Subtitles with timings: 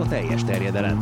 [0.00, 0.98] a teljes terjedelem.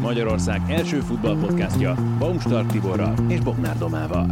[0.00, 4.26] Magyarország első futballpodcastja Baumstark Tiborral és Bognár Domával.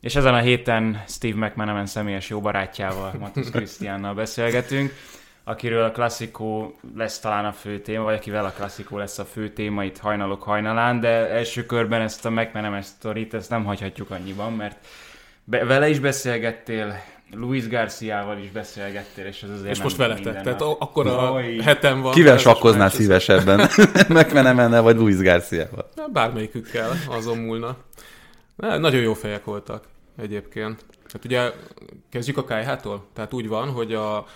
[0.00, 4.92] És ezen a héten Steve McManaman személyes jó barátjával, Matusz Krisztiánnal beszélgetünk,
[5.44, 9.48] akiről a klasszikó lesz talán a fő téma, vagy akivel a klasszikó lesz a fő
[9.48, 14.52] téma itt hajnalok hajnalán, de első körben ezt a McManaman sztorit, ezt nem hagyhatjuk annyiban,
[14.52, 14.86] mert
[15.44, 20.42] be, vele is beszélgettél, Luis Garciával is beszélgettél, és ez azért És nem most veletek,
[20.42, 22.12] tehát akkor a hetem van.
[22.12, 23.68] Kivel sakkoznál szívesebben?
[24.08, 25.90] McManamannel vagy Luis Garciával?
[25.94, 27.76] Na, Bármelyikükkel azon múlna.
[28.56, 29.84] Na, nagyon jó fejek voltak
[30.16, 30.84] egyébként.
[31.12, 31.52] Hát ugye
[32.08, 33.06] kezdjük a KH-tól.
[33.12, 34.26] Tehát úgy van, hogy a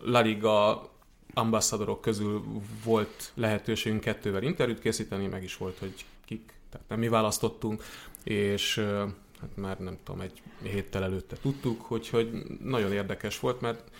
[0.00, 0.88] La Liga
[1.34, 2.42] ambassadorok közül
[2.84, 5.92] volt lehetőségünk kettővel interjút készíteni, meg is volt, hogy
[6.24, 7.82] kik, tehát nem mi választottunk,
[8.24, 8.84] és
[9.40, 12.30] hát már nem tudom, egy héttel előtte tudtuk, hogy, hogy
[12.62, 13.90] nagyon érdekes volt, mert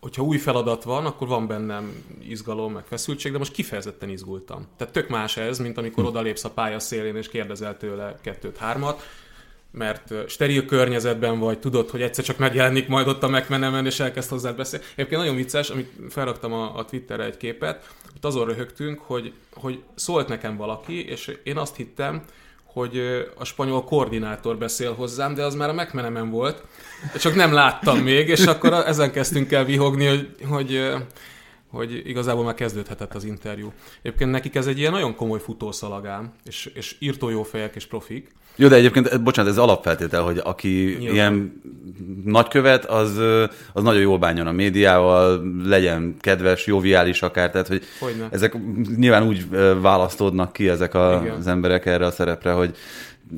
[0.00, 4.66] hogyha új feladat van, akkor van bennem izgalom, meg feszültség, de most kifejezetten izgultam.
[4.76, 9.02] Tehát tök más ez, mint amikor odalépsz a pálya szélén, és kérdezel tőle kettőt-hármat,
[9.70, 14.28] mert steril környezetben vagy, tudod, hogy egyszer csak megjelenik majd ott a megmenemen, és elkezd
[14.28, 14.84] hozzá beszélni.
[14.94, 19.82] Egyébként nagyon vicces, amit felraktam a, a Twitterre egy képet, ott azon röhögtünk, hogy, hogy
[19.94, 22.22] szólt nekem valaki, és én azt hittem,
[22.76, 26.62] hogy a spanyol koordinátor beszél hozzám, de az már a megmenemen volt,
[27.18, 30.92] csak nem láttam még, és akkor ezen kezdtünk el vihogni, hogy, hogy,
[31.70, 33.72] hogy igazából már kezdődhetett az interjú.
[34.02, 38.34] Egyébként nekik ez egy ilyen nagyon komoly futószalagám, és, és írtó jó fejek és profik.
[38.56, 41.14] Jó, de egyébként, eh, bocsánat, ez alapfeltétel, hogy aki Nyilván.
[41.14, 41.62] ilyen
[42.24, 43.18] nagykövet, az,
[43.72, 48.28] az nagyon jól bánjon a médiával, legyen kedves, joviális akár, tehát hogy Hogyne.
[48.30, 48.56] ezek
[48.96, 49.48] nyilván úgy
[49.80, 51.36] választódnak ki ezek a, Igen.
[51.36, 52.76] az emberek erre a szerepre, hogy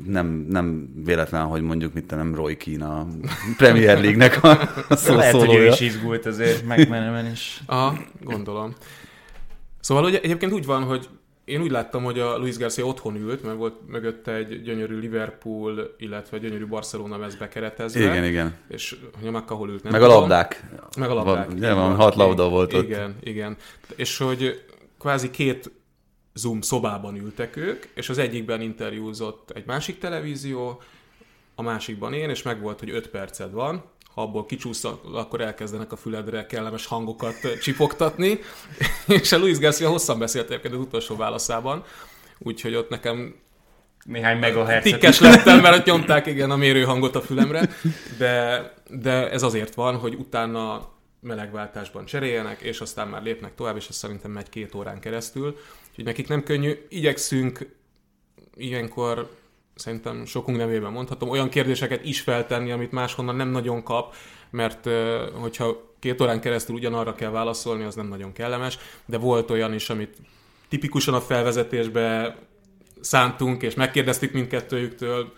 [0.07, 3.07] nem, nem véletlen, hogy mondjuk mit nem Roy Keane a
[3.57, 4.51] Premier League-nek a,
[4.89, 7.61] a Lehet, hogy ő is izgult azért, McManaman is.
[7.67, 8.75] Aha, gondolom.
[9.81, 11.09] Szóval ugye egyébként úgy van, hogy
[11.49, 15.95] én úgy láttam, hogy a Luis Garcia otthon ült, mert volt mögötte egy gyönyörű Liverpool,
[15.99, 18.01] illetve gyönyörű Barcelona mez bekeretezve.
[18.01, 18.57] Igen, igen.
[18.69, 20.65] És hogy a hol ült, nem Meg a labdák.
[20.99, 21.53] Meg a labdák.
[21.55, 22.85] Így van, hat labda volt ott.
[22.85, 23.57] Igen, igen.
[23.97, 24.65] És hogy
[24.99, 25.71] kvázi két
[26.35, 30.83] Zoom szobában ültek ők, és az egyikben interjúzott egy másik televízió,
[31.55, 33.85] a másikban én, és meg volt, hogy öt perced van,
[34.19, 38.39] abból kicsúsz, akkor elkezdenek a füledre kellemes hangokat csipogtatni,
[39.23, 41.85] és a Luis Garcia hosszan beszélt egyébként az utolsó válaszában,
[42.39, 43.35] úgyhogy ott nekem
[44.05, 44.93] Néhány megahertzet.
[44.93, 47.69] tikkes lettem, mert ott nyomták igen a mérőhangot a fülemre,
[48.19, 53.89] de, de ez azért van, hogy utána melegváltásban cseréljenek, és aztán már lépnek tovább, és
[53.89, 55.57] ez szerintem megy két órán keresztül.
[55.89, 56.73] Úgyhogy nekik nem könnyű.
[56.89, 57.77] Igyekszünk
[58.57, 59.31] ilyenkor
[59.79, 64.15] szerintem sokunk nevében mondhatom, olyan kérdéseket is feltenni, amit máshonnan nem nagyon kap,
[64.51, 64.89] mert
[65.41, 69.91] hogyha két órán keresztül ugyanarra kell válaszolni, az nem nagyon kellemes, de volt olyan is,
[69.91, 70.17] amit
[70.69, 72.37] tipikusan a felvezetésbe
[73.01, 75.33] szántunk, és megkérdeztük mindkettőjüktől,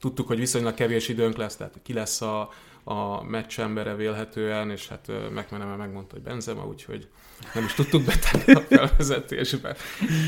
[0.00, 2.50] tudtuk, hogy viszonylag kevés időnk lesz, tehát ki lesz a,
[2.84, 7.08] a meccs embere vélhetően, és hát McManaman megmondta, hogy Benzema, úgyhogy
[7.54, 9.76] nem is tudtuk betenni a felvezetésbe.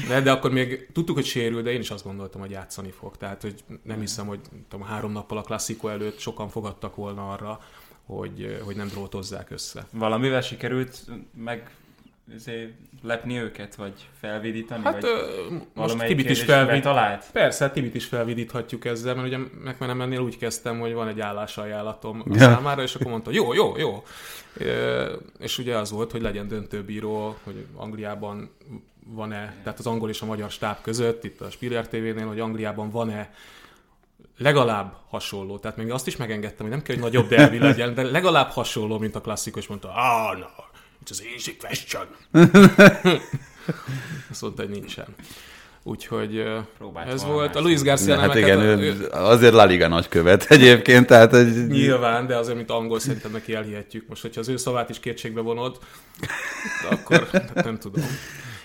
[0.08, 3.16] De, de akkor még tudtuk, hogy sérül, de én is azt gondoltam, hogy játszani fog.
[3.16, 7.60] Tehát, hogy nem hiszem, hogy tudom, három nappal a klasszikó előtt sokan fogadtak volna arra,
[8.06, 9.86] hogy, hogy nem drótozzák össze.
[9.92, 11.04] Valamivel sikerült
[11.34, 11.70] meg
[13.02, 14.84] lepni őket, vagy felvidítani?
[14.84, 16.82] Hát vagy most Tibit is felvid...
[16.82, 17.24] talált?
[17.32, 22.24] Persze, Tibit is felvidíthatjuk ezzel, mert ugye McManamannél úgy kezdtem, hogy van egy állásajánlatom a
[22.32, 22.38] Ja.
[22.38, 24.02] számára, és akkor mondta, jó, jó, jó.
[24.56, 28.50] Ö, És ugye az volt, hogy legyen döntőbíró, hogy Angliában
[29.06, 32.90] van-e, tehát az angol és a magyar stáb között, itt a Spiller TV-nél, hogy Angliában
[32.90, 33.30] van-e
[34.38, 38.02] legalább hasonló, tehát még azt is megengedtem, hogy nem kell, hogy nagyobb derbi legyen, de
[38.02, 40.46] legalább hasonló, mint a klasszikus, mondta, ah, no,
[41.04, 42.06] it's az easy question.
[44.30, 45.06] Azt mondta, hogy nincsen.
[45.86, 46.42] Úgyhogy
[46.78, 47.56] Próbált ez volt.
[47.56, 47.60] A.
[47.60, 51.66] Luis Garcia Hát igen, hát, ő, azért La Liga nagykövet egyébként, tehát egy...
[51.66, 54.08] Nyilván, de azért, mint angol, szerintem neki elhihetjük.
[54.08, 55.78] Most, hogyha az ő szavát is kétségbe vonod,
[56.90, 58.04] akkor hát nem tudom.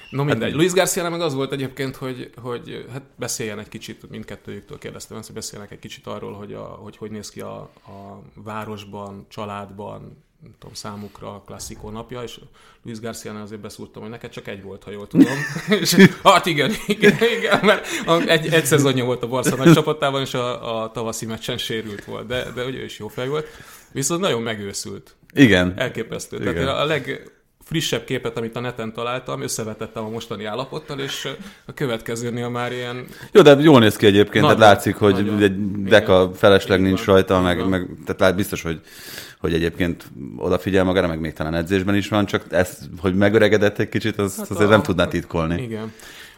[0.10, 0.54] No mindegy.
[0.54, 5.26] Luis Garcia meg az volt egyébként, hogy, hogy hát beszéljen egy kicsit, mindkettőjüktől kérdeztem ezt,
[5.26, 10.24] hogy beszélnek egy kicsit arról, hogy a, hogy, hogy néz ki a, a városban, családban,
[10.42, 12.40] nem tudom, számukra a klasszikó napja, és
[12.84, 15.34] Luis garcia azért beszúrtam, hogy neked csak egy volt, ha jól tudom.
[15.82, 17.88] és, hát igen, igen, igen, mert
[18.28, 22.28] egy, egy szezonja volt a Barca nagy csapatában, és a, a tavaszi meccsen sérült volt,
[22.28, 23.48] de, de ugye ő is jó fej volt.
[23.92, 25.16] Viszont nagyon megőszült.
[25.34, 25.74] Igen.
[25.78, 26.38] Elképesztő.
[26.40, 26.54] Igen.
[26.54, 31.28] Tehát a legfrissebb képet, amit a neten találtam, összevetettem a mostani állapottal, és
[31.66, 35.42] a következőnél már ilyen Jó, de jól néz ki egyébként, Nagyon, tehát látszik, hogy nagyon.
[35.42, 36.34] egy deka Igen.
[36.34, 38.82] felesleg Így nincs rajta, meg, meg tehát lát biztos, hogy,
[39.40, 43.90] hogy egyébként odafigyel magára, meg még talán edzésben is van, csak ez, hogy megöregedett egy
[43.90, 44.72] kicsit, az, hát azért a...
[44.72, 45.62] nem tudná titkolni.
[45.62, 45.94] Igen.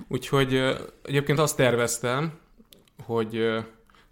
[0.07, 0.61] Úgyhogy
[1.03, 2.31] egyébként azt terveztem,
[3.05, 3.63] hogy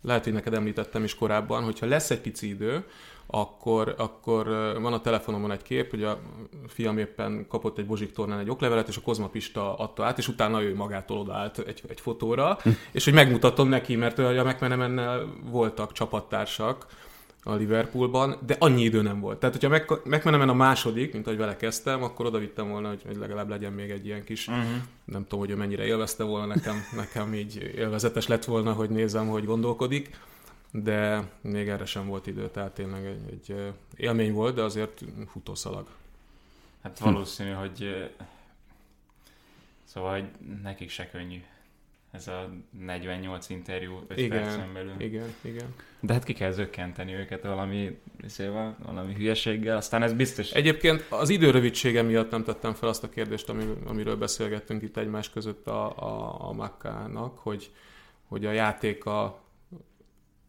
[0.01, 2.83] lehet, hogy neked említettem is korábban, hogyha lesz egy pici idő,
[3.27, 4.47] akkor, akkor
[4.81, 6.19] van a telefonomon egy kép, hogy a
[6.67, 10.27] fiam éppen kapott egy Bozsik tornán egy oklevelet, és a Kozma Pista adta át, és
[10.27, 12.69] utána ő magától odaállt egy, egy fotóra, hm.
[12.91, 16.85] és hogy megmutatom neki, mert a McManamannel voltak csapattársak,
[17.43, 19.39] a Liverpoolban, de annyi idő nem volt.
[19.39, 23.17] Tehát, hogyha McManaman a második, mint ahogy vele kezdtem, akkor oda vittem volna, hogy, hogy
[23.17, 24.63] legalább legyen még egy ilyen kis, uh-huh.
[25.05, 29.27] nem tudom, hogy ő mennyire élvezte volna, nekem, nekem így élvezetes lett volna, hogy nézem,
[29.27, 30.17] hogy gondolkodik
[30.71, 35.87] de még erre sem volt idő, tehát tényleg egy, egy élmény volt, de azért futószalag.
[36.83, 38.09] Hát valószínű, hogy
[39.83, 40.29] szóval hogy
[40.63, 41.43] nekik se könnyű
[42.11, 44.93] ez a 48 interjú 5 igen, percen belül.
[44.97, 45.75] Igen, igen.
[45.99, 50.51] De hát ki kell zökkenteni őket valami, széval, valami hülyeséggel, aztán ez biztos...
[50.51, 53.49] Egyébként az idő rövidsége miatt nem tettem fel azt a kérdést,
[53.85, 57.71] amiről beszélgettünk itt egymás között a, a, a Makkának, hogy,
[58.27, 59.41] hogy a játéka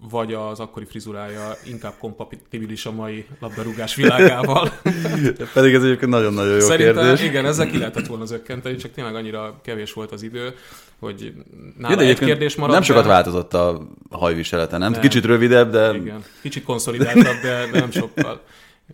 [0.08, 4.72] vagy az akkori frizurája inkább kompatibilis a mai labdarúgás világával.
[5.54, 7.22] Pedig ez egyébként nagyon-nagyon jó Szerintem, kérdés.
[7.22, 10.54] igen, ezzel ki lehetett volna zökkenteni, csak tényleg annyira kevés volt az idő,
[10.98, 11.34] hogy
[11.78, 12.72] nála ja, egy kérdés maradt.
[12.72, 13.08] Nem sokat de...
[13.08, 14.90] változott a hajviselete, nem?
[14.90, 15.00] nem?
[15.00, 15.94] Kicsit rövidebb, de...
[15.94, 18.42] Igen, kicsit konszolidáltabb, de, nem sokkal.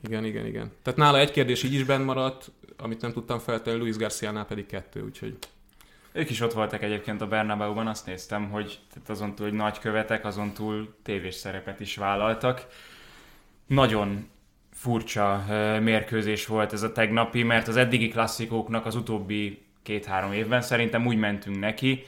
[0.06, 0.72] Igen, igen, igen.
[0.82, 4.66] Tehát nála egy kérdés így is bent maradt, amit nem tudtam feltenni, Luis Garciánál pedig
[4.66, 5.36] kettő, úgyhogy...
[6.16, 10.24] Ők is ott voltak egyébként a Bernabeu-ban, azt néztem, hogy tehát azon túl, hogy követek,
[10.24, 12.66] azon túl tévés szerepet is vállaltak.
[13.66, 14.28] Nagyon
[14.72, 15.44] furcsa
[15.80, 21.16] mérkőzés volt ez a tegnapi, mert az eddigi klasszikóknak az utóbbi két-három évben szerintem úgy
[21.16, 22.04] mentünk neki,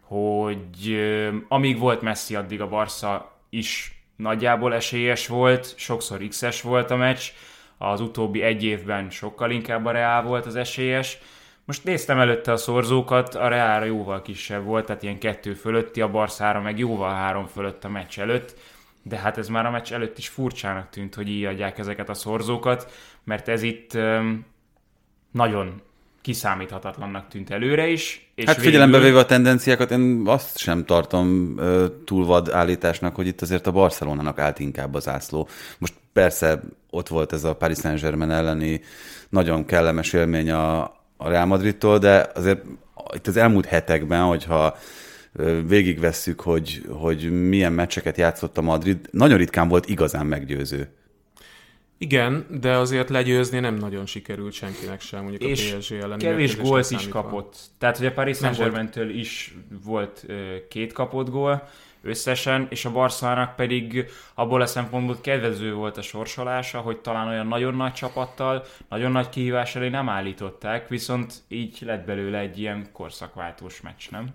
[0.00, 1.00] hogy
[1.48, 7.22] amíg volt Messi, addig a Barca is nagyjából esélyes volt, sokszor X-es volt a meccs,
[7.78, 11.18] az utóbbi egy évben sokkal inkább a Real volt az esélyes,
[11.64, 16.10] most néztem előtte a szorzókat, a Reára jóval kisebb volt, tehát ilyen kettő fölötti, a
[16.10, 18.54] Barszára meg jóval három fölött a meccs előtt,
[19.02, 22.14] de hát ez már a meccs előtt is furcsának tűnt, hogy így adják ezeket a
[22.14, 22.92] szorzókat,
[23.24, 24.46] mert ez itt um,
[25.32, 25.82] nagyon
[26.20, 28.30] kiszámíthatatlannak tűnt előre is.
[28.34, 28.70] És hát végül...
[28.70, 33.66] figyelembe véve a tendenciákat, én azt sem tartom uh, túl vad állításnak, hogy itt azért
[33.66, 35.48] a Barcelonának állt inkább az ászló.
[35.78, 36.60] Most persze
[36.90, 38.80] ott volt ez a Paris Saint-Germain elleni
[39.28, 42.62] nagyon kellemes élmény a, a Real Madridtól, de azért
[43.14, 44.76] itt az elmúlt hetekben, hogyha
[45.66, 50.88] végigvesszük, hogy, hogy milyen meccseket játszott a Madrid, nagyon ritkán volt igazán meggyőző.
[51.98, 56.18] Igen, de azért legyőzni nem nagyon sikerült senkinek sem, mondjuk és a PSG ellen.
[56.18, 57.56] kevés gólt is kapott.
[57.78, 60.26] Tehát, hogy a Paris saint is volt
[60.68, 61.68] két kapott gól,
[62.02, 67.46] összesen, és a Barszának pedig abból a szempontból kedvező volt a sorsolása, hogy talán olyan
[67.46, 72.88] nagyon nagy csapattal, nagyon nagy kihívás elé nem állították, viszont így lett belőle egy ilyen
[72.92, 74.26] korszakváltós meccs, nem?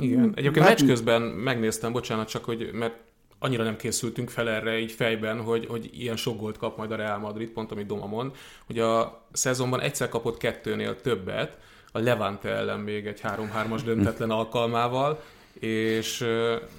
[0.00, 0.32] Igen.
[0.34, 2.94] Egyébként hát, meccs közben megnéztem, bocsánat, csak hogy mert
[3.38, 6.96] annyira nem készültünk fel erre így fejben, hogy, hogy ilyen sok gólt kap majd a
[6.96, 8.36] Real Madrid, pont amit Doma mond,
[8.66, 11.58] hogy a szezonban egyszer kapott kettőnél többet,
[11.92, 15.22] a Levante ellen még egy 3-3-as döntetlen alkalmával,
[15.60, 16.24] és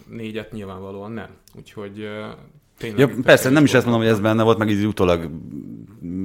[0.08, 1.38] négyet nyilvánvalóan nem.
[1.58, 2.10] Úgyhogy
[2.80, 5.30] Tényleg, ja, persze, nem is ezt mondom, hogy ez benne volt, meg így utólag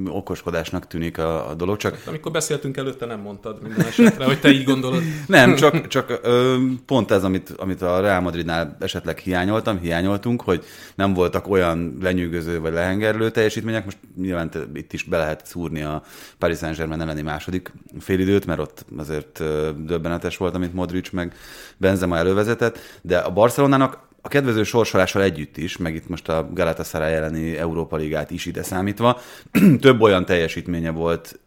[0.09, 1.95] okoskodásnak tűnik a, a dolog, csak...
[1.95, 5.01] Hát, amikor beszéltünk előtte, nem mondtad minden esetre, hogy te így gondolod.
[5.27, 10.63] nem, csak, csak ö, pont ez, amit, amit a Real Madridnál esetleg hiányoltam, hiányoltunk, hogy
[10.95, 16.03] nem voltak olyan lenyűgöző vagy lehengerlő teljesítmények, most nyilván itt is be lehet szúrni a
[16.37, 19.43] Paris Saint-Germain elleni második félidőt, mert ott azért
[19.85, 21.33] döbbenetes volt, amit Modric meg
[21.77, 27.13] Benzema elővezetett, de a Barcelonának a kedvező sorsolással együtt is, meg itt most a Galatasaray
[27.13, 29.19] elleni Európa Ligát is ide számítva,
[29.79, 31.39] több olyan teljesítménye volt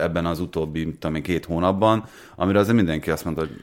[0.00, 2.04] ebben az utóbbi, tudom két hónapban,
[2.36, 3.62] amire azért mindenki azt mondta, hogy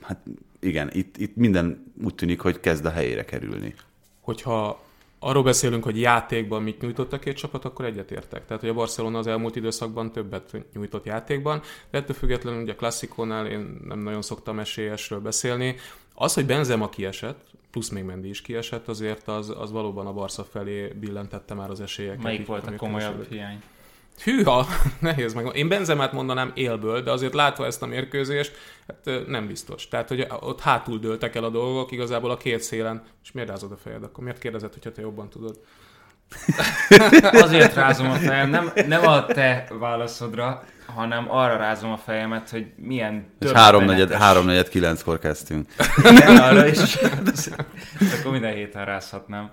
[0.00, 0.18] hát
[0.60, 3.74] igen, itt, itt minden úgy tűnik, hogy kezd a helyére kerülni.
[4.20, 4.84] Hogyha
[5.18, 8.46] arról beszélünk, hogy játékban mit nyújtott a két csapat, akkor egyetértek.
[8.46, 12.76] Tehát, hogy a Barcelona az elmúlt időszakban többet nyújtott játékban, de ettől függetlenül ugye a
[12.76, 15.76] klasszikónál én nem nagyon szoktam esélyesről beszélni.
[16.14, 20.44] Az, hogy Benzema kiesett, plusz még Mendi is kiesett, azért az, az valóban a Barca
[20.44, 22.22] felé billentette már az esélyeket.
[22.22, 23.62] Melyik volt a komolyabb hiány?
[24.24, 24.66] Hűha,
[25.00, 25.56] nehéz meg.
[25.56, 28.52] Én Benzemát mondanám élből, de azért látva ezt a mérkőzést,
[28.86, 29.88] hát nem biztos.
[29.88, 33.02] Tehát, hogy ott hátul dőltek el a dolgok, igazából a két szélen.
[33.22, 34.02] És miért rázod a fejed?
[34.02, 35.60] Akkor miért kérdezed, hogyha te jobban tudod?
[37.42, 40.64] Azért rázom a fejem, nem, nem a te válaszodra,
[40.94, 45.74] hanem arra rázom a fejemet, hogy milyen több háromnegyed, háromnegyed kilenckor kezdtünk.
[46.10, 46.96] Igen, arra is.
[48.18, 49.50] Akkor minden héten rázhatnám.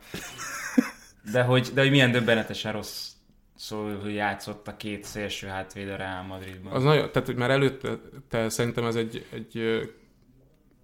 [1.32, 3.10] De hogy, de hogy milyen döbbenetesen rossz
[3.58, 6.74] Szóval játszott a két szélső hátvéd a Real Madridban.
[6.74, 8.00] Az nagyon, tehát hogy már előtte
[8.30, 9.82] te, szerintem ez egy, egy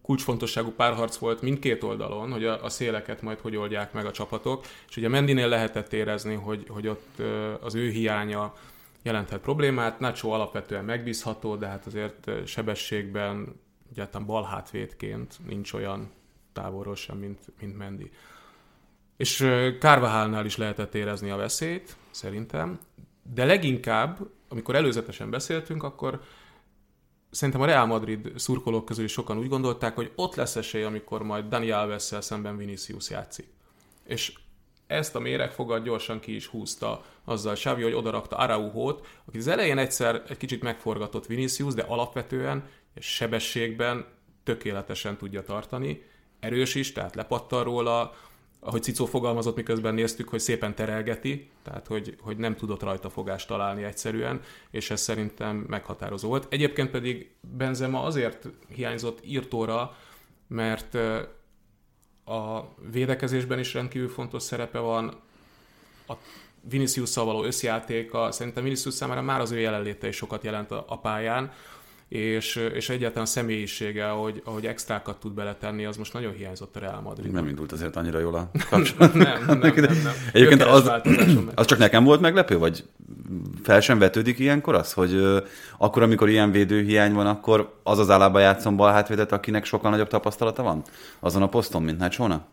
[0.01, 4.65] kulcsfontosságú párharc volt mindkét oldalon, hogy a, a széleket majd hogy oldják meg a csapatok,
[4.89, 7.21] és ugye Mendinél lehetett érezni, hogy, hogy ott
[7.61, 8.53] az ő hiánya
[9.01, 9.99] jelenthet problémát.
[9.99, 13.59] Nacho alapvetően megbízható, de hát azért sebességben
[13.91, 16.11] egyáltalán bal hátvédként nincs olyan
[16.53, 18.11] távolról sem, mint, mint Mendi.
[19.17, 19.47] És
[19.79, 22.79] Kárvahálnál is lehetett érezni a veszélyt, szerintem,
[23.33, 26.21] de leginkább, amikor előzetesen beszéltünk, akkor
[27.31, 31.23] szerintem a Real Madrid szurkolók közül is sokan úgy gondolták, hogy ott lesz esély, amikor
[31.23, 33.47] majd Dani alves szemben Vinicius játszik.
[34.03, 34.33] És
[34.91, 39.77] ezt a méregfogat gyorsan ki is húzta azzal Xavi, hogy odarakta Araujót, aki az elején
[39.77, 42.63] egyszer egy kicsit megforgatott Vinicius, de alapvetően
[42.99, 44.05] sebességben
[44.43, 46.03] tökéletesen tudja tartani.
[46.39, 48.13] Erős is, tehát lepattal róla,
[48.59, 53.47] ahogy Cicó fogalmazott, miközben néztük, hogy szépen terelgeti, tehát hogy, hogy nem tudott rajta fogást
[53.47, 56.47] találni egyszerűen, és ez szerintem meghatározó volt.
[56.49, 59.95] Egyébként pedig Benzema azért hiányzott írtóra,
[60.47, 60.97] mert
[62.25, 62.61] a
[62.91, 65.19] védekezésben is rendkívül fontos szerepe van,
[66.07, 66.13] a
[66.61, 70.99] vinicius való összjátéka, szerintem Vinicius számára már az ő jelenléte is sokat jelent a, a
[70.99, 71.53] pályán,
[72.11, 76.79] és, és egyáltalán a személyisége, ahogy, ahogy extrákat tud beletenni, az most nagyon hiányzott a
[76.79, 77.31] Real Madrid.
[77.31, 79.13] Nem indult azért annyira jól a kapcsolat.
[79.13, 80.13] nem, nem, nem, nem.
[80.33, 80.91] Egyébként az,
[81.55, 82.83] az csak nekem volt meglepő, vagy
[83.63, 85.37] fel sem vetődik ilyenkor az, hogy uh,
[85.77, 90.07] akkor, amikor ilyen védőhiány van, akkor az az állába játszom bal hátvédet, akinek sokkal nagyobb
[90.07, 90.83] tapasztalata van
[91.19, 92.45] azon a poszton, mint Nacsóna?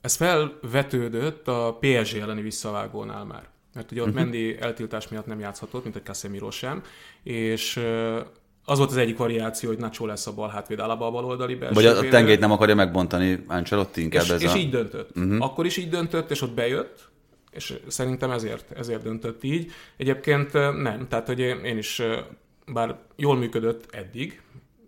[0.00, 4.56] Ez felvetődött a PSG elleni visszavágónál már mert ugye ott uh-huh.
[4.60, 6.82] Eltiltás miatt nem játszhatott, mint egy Casemiro sem,
[7.22, 7.80] és
[8.64, 11.54] az volt az egyik variáció, hogy Nacho lesz a bal hátvéd, Alaba a bal oldali
[11.54, 14.56] belső Vagy a tengelyt nem akarja megbontani Ancelotti inkább és, ez és a...
[14.56, 15.16] így döntött.
[15.16, 15.44] Uh-huh.
[15.44, 17.10] Akkor is így döntött, és ott bejött,
[17.50, 19.70] és szerintem ezért, ezért döntött így.
[19.96, 20.52] Egyébként
[20.82, 22.02] nem, tehát hogy én is,
[22.66, 24.40] bár jól működött eddig,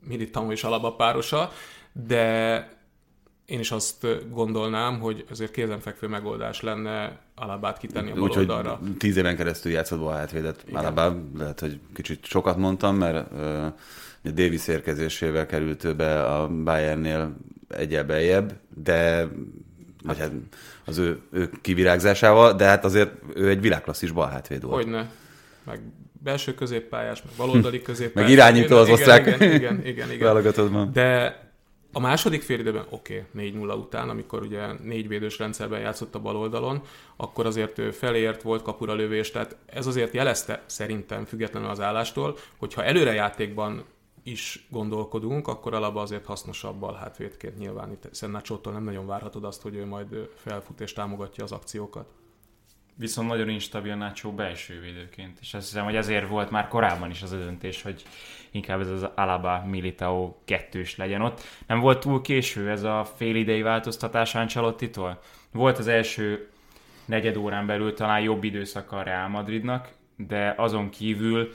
[0.07, 1.53] Militao és Alaba párosa,
[1.93, 2.69] de
[3.47, 8.53] én is azt gondolnám, hogy azért kézenfekvő megoldás lenne Alabát kitenni a Úgyhogy
[8.99, 14.69] tíz éven keresztül játszott a hátvédet Alabá, lehet, hogy kicsit sokat mondtam, mert uh, Davis
[14.69, 17.37] érkezésével került ő be a Bayernnél
[17.69, 19.29] egyel beljebb, de
[20.05, 20.31] vagy hát
[20.85, 24.83] az ő, ő kivirágzásával, de hát azért ő egy világklasszis balhátvéd volt.
[24.83, 25.11] Hogyne.
[25.65, 25.81] Meg
[26.23, 28.31] belső középpályás, meg baloldali középpályás.
[28.31, 30.91] meg irányító az osztrák igen, igen, igen, igen.
[30.93, 31.44] De
[31.97, 36.21] a második fél időben, oké, okay, 4-0 után, amikor ugye négy védős rendszerben játszott a
[36.21, 36.83] bal oldalon,
[37.17, 42.85] akkor azért felért, volt kapura lövés, tehát ez azért jelezte szerintem, függetlenül az állástól, hogyha
[42.85, 43.85] előrejátékban
[44.23, 47.91] is gondolkodunk, akkor alapban azért hasznosabb bal hátvédként nyilván.
[47.91, 52.07] Itt Szennácsótól nem nagyon várhatod azt, hogy ő majd felfut és támogatja az akciókat
[52.97, 57.23] viszont nagyon instabil Nacho belső védőként, és azt hiszem, hogy ezért volt már korábban is
[57.23, 58.03] az a döntés, hogy
[58.51, 61.41] inkább ez az Alaba Militao kettős legyen ott.
[61.67, 65.21] Nem volt túl késő ez a félidei változtatás Ancelotti-tól?
[65.53, 66.49] Volt az első
[67.05, 71.53] negyed órán belül talán jobb időszaka a Real Madridnak, de azon kívül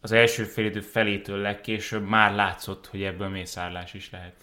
[0.00, 4.34] az első félidő felétől legkésőbb már látszott, hogy ebből mészárlás is lehet.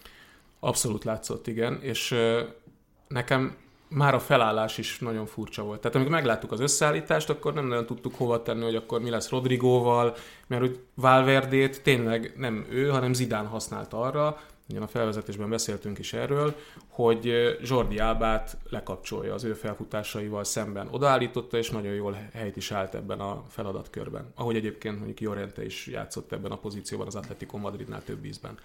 [0.60, 2.15] Abszolút látszott, igen, és
[3.08, 3.55] nekem
[3.89, 5.79] már a felállás is nagyon furcsa volt.
[5.81, 9.29] Tehát amikor megláttuk az összeállítást, akkor nem nagyon tudtuk hova tenni, hogy akkor mi lesz
[9.29, 10.15] Rodrigóval,
[10.48, 14.38] mert hogy Valverdét tényleg nem ő, hanem Zidán használt arra,
[14.69, 16.55] ugyan a felvezetésben beszéltünk is erről,
[16.88, 20.88] hogy Jordi Albát lekapcsolja az ő felfutásaival szemben.
[20.91, 24.31] Odaállította, és nagyon jól helyt is állt ebben a feladatkörben.
[24.36, 28.58] Ahogy egyébként mondjuk Jorente is játszott ebben a pozícióban az Atletico Madridnál több ízben.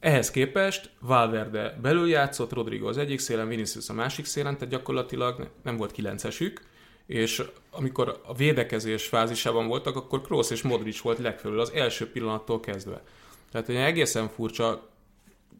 [0.00, 5.50] Ehhez képest Valverde belül játszott, Rodrigo az egyik szélen, Vinicius a másik szélen, tehát gyakorlatilag
[5.62, 6.60] nem volt kilencesük,
[7.06, 12.60] és amikor a védekezés fázisában voltak, akkor Kroos és Modric volt legfelül az első pillanattól
[12.60, 13.02] kezdve.
[13.50, 14.88] Tehát egy egészen furcsa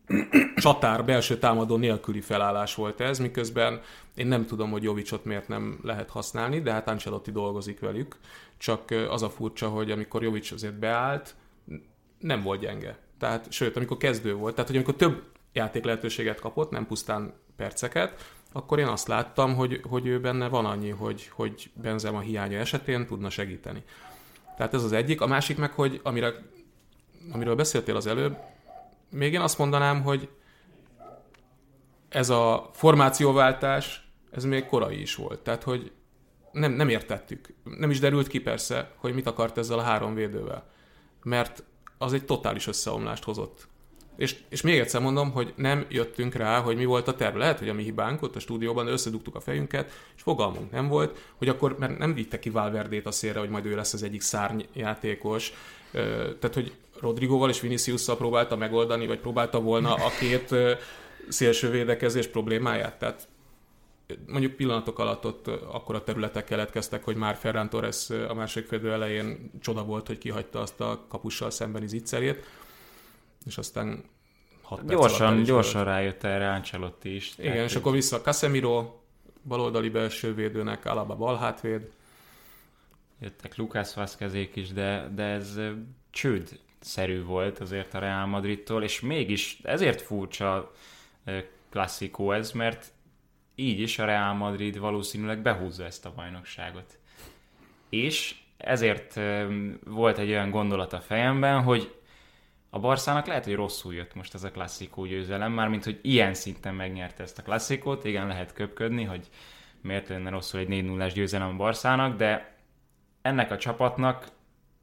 [0.57, 3.81] csatár, belső támadó nélküli felállás volt ez, miközben
[4.15, 8.17] én nem tudom, hogy Jovicsot miért nem lehet használni, de hát Ancelotti dolgozik velük.
[8.57, 11.35] Csak az a furcsa, hogy amikor Jovics azért beállt,
[12.19, 13.08] nem volt gyenge.
[13.19, 15.23] Tehát, sőt, amikor kezdő volt, tehát, hogy amikor több
[15.53, 20.65] játék lehetőséget kapott, nem pusztán perceket, akkor én azt láttam, hogy, hogy ő benne van
[20.65, 23.83] annyi, hogy, hogy Benzema hiánya esetén tudna segíteni.
[24.57, 25.21] Tehát ez az egyik.
[25.21, 26.33] A másik meg, hogy amire,
[27.33, 28.37] amiről beszéltél az előbb,
[29.11, 30.29] még én azt mondanám, hogy
[32.09, 35.41] ez a formációváltás, ez még korai is volt.
[35.41, 35.93] Tehát, hogy
[36.53, 37.55] nem, nem értettük.
[37.65, 40.71] Nem is derült ki persze, hogy mit akart ezzel a három védővel.
[41.23, 41.65] Mert
[41.99, 43.67] az egy totális összeomlást hozott.
[44.17, 47.37] És, és még egyszer mondom, hogy nem jöttünk rá, hogy mi volt a terv.
[47.37, 51.19] Lehet, hogy a mi hibánk ott a stúdióban, összedugtuk a fejünket, és fogalmunk nem volt,
[51.37, 54.21] hogy akkor, mert nem vitte ki Valverdét a szélre, hogy majd ő lesz az egyik
[54.21, 55.53] szárnyjátékos.
[56.41, 60.55] Tehát, hogy Rodrigóval és Viniciusszal próbálta megoldani, vagy próbálta volna a két
[61.29, 62.99] szélső védekezés problémáját.
[62.99, 63.29] Tehát
[64.27, 68.93] mondjuk pillanatok alatt ott akkor a területek keletkeztek, hogy már Ferran Torres a második fedő
[68.93, 72.47] elején csoda volt, hogy kihagyta azt a kapussal szembeni zicserét,
[73.47, 74.05] és aztán
[74.63, 77.35] hat gyorsan, gyorsan rájött erre Ancelotti is.
[77.39, 79.01] Igen, és akkor vissza Casemiro,
[79.43, 81.91] baloldali belső védőnek, Alaba balhátvéd.
[83.21, 85.59] Jöttek Lucas Vázquezék is, de, de ez
[86.11, 90.73] csőd szerű volt azért a Real Madridtól, és mégis ezért furcsa
[91.71, 92.93] klasszikó ez, mert
[93.61, 96.99] így is a Real Madrid valószínűleg behúzza ezt a bajnokságot.
[97.89, 99.21] És ezért
[99.85, 101.95] volt egy olyan gondolat a fejemben, hogy
[102.71, 106.75] a Barszának lehet, hogy rosszul jött most ez a klasszikó győzelem, mármint, hogy ilyen szinten
[106.75, 109.29] megnyerte ezt a klasszikót, igen, lehet köpködni, hogy
[109.81, 112.57] miért lenne rosszul egy 4 0 győzelem a Barszának, de
[113.23, 114.29] ennek a csapatnak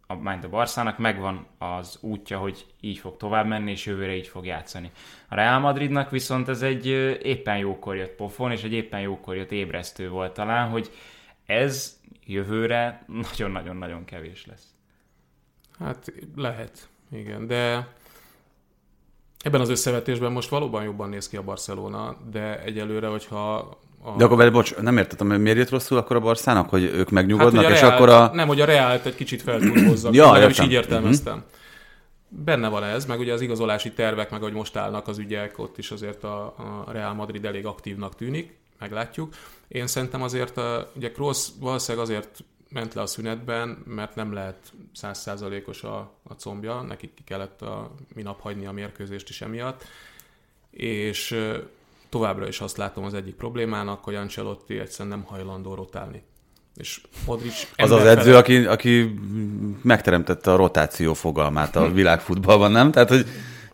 [0.07, 4.27] a Mind a Barszának megvan az útja, hogy így fog tovább menni, és jövőre így
[4.27, 4.91] fog játszani.
[5.29, 6.85] A Real Madridnak viszont ez egy
[7.21, 10.91] éppen jókor jött pofon, és egy éppen jókor jött ébresztő volt talán, hogy
[11.45, 14.75] ez jövőre nagyon-nagyon-nagyon kevés lesz.
[15.79, 17.87] Hát lehet, igen, de
[19.39, 24.15] ebben az összevetésben most valóban jobban néz ki a Barcelona, de egyelőre, hogyha a...
[24.17, 27.63] De akkor, bocs, nem értettem, hogy miért jött rosszul akkor a Barszának, hogy ők megnyugodnak,
[27.63, 28.31] hát, és Real, akkor a...
[28.33, 31.33] Nem, hogy a Reált egy kicsit feltúlhozzak, ja, is így értelmeztem.
[31.33, 31.49] Uh-huh.
[32.27, 35.77] Benne van ez, meg ugye az igazolási tervek, meg hogy most állnak az ügyek, ott
[35.77, 39.33] is azért a, a Real Madrid elég aktívnak tűnik, meglátjuk.
[39.67, 44.57] Én szerintem azért, a, ugye Kroos valószínűleg azért ment le a szünetben, mert nem lehet
[44.93, 49.83] százszázalékos a, a combja, nekik ki kellett a minap hagyni a mérkőzést is emiatt,
[50.69, 51.35] és
[52.15, 56.23] továbbra is azt látom az egyik problémának, hogy Ancelotti egyszerűen nem hajlandó rotálni.
[56.75, 59.19] És Modric az az edző, aki, aki
[59.81, 62.91] megteremtette a rotáció fogalmát a világfutballban, nem?
[62.91, 63.25] Tehát, hogy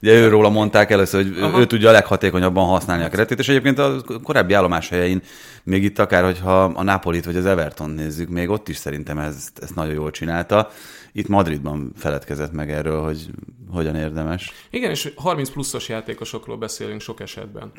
[0.01, 1.59] Ugye őróla mondták először, hogy Aha.
[1.59, 5.21] ő tudja a leghatékonyabban használni a keretét, és egyébként a korábbi állomás helyein,
[5.63, 9.59] még itt akár, hogyha a Napolit vagy az Everton nézzük, még ott is szerintem ezt,
[9.59, 10.69] ezt nagyon jól csinálta.
[11.11, 13.29] Itt Madridban feledkezett meg erről, hogy
[13.71, 14.51] hogyan érdemes.
[14.69, 17.71] Igen, és 30 pluszos játékosokról beszélünk sok esetben.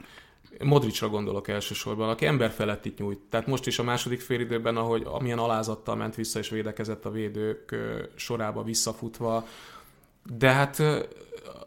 [0.61, 3.19] Modricra gondolok elsősorban, aki ember felett itt nyújt.
[3.31, 7.77] Tehát most is a második félidőben, ahogy amilyen alázattal ment vissza és védekezett a védők
[8.15, 9.47] sorába visszafutva,
[10.37, 10.83] de hát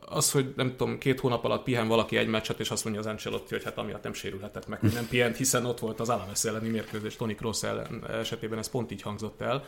[0.06, 3.08] az, hogy nem tudom, két hónap alatt pihen valaki egy meccset, és azt mondja az
[3.08, 6.44] Ancelotti, hogy hát amiatt nem sérülhetett meg, hogy nem pihent, hiszen ott volt az Alaves
[6.44, 9.66] elleni mérkőzés, Tony Kroos ellen esetében ez pont így hangzott el,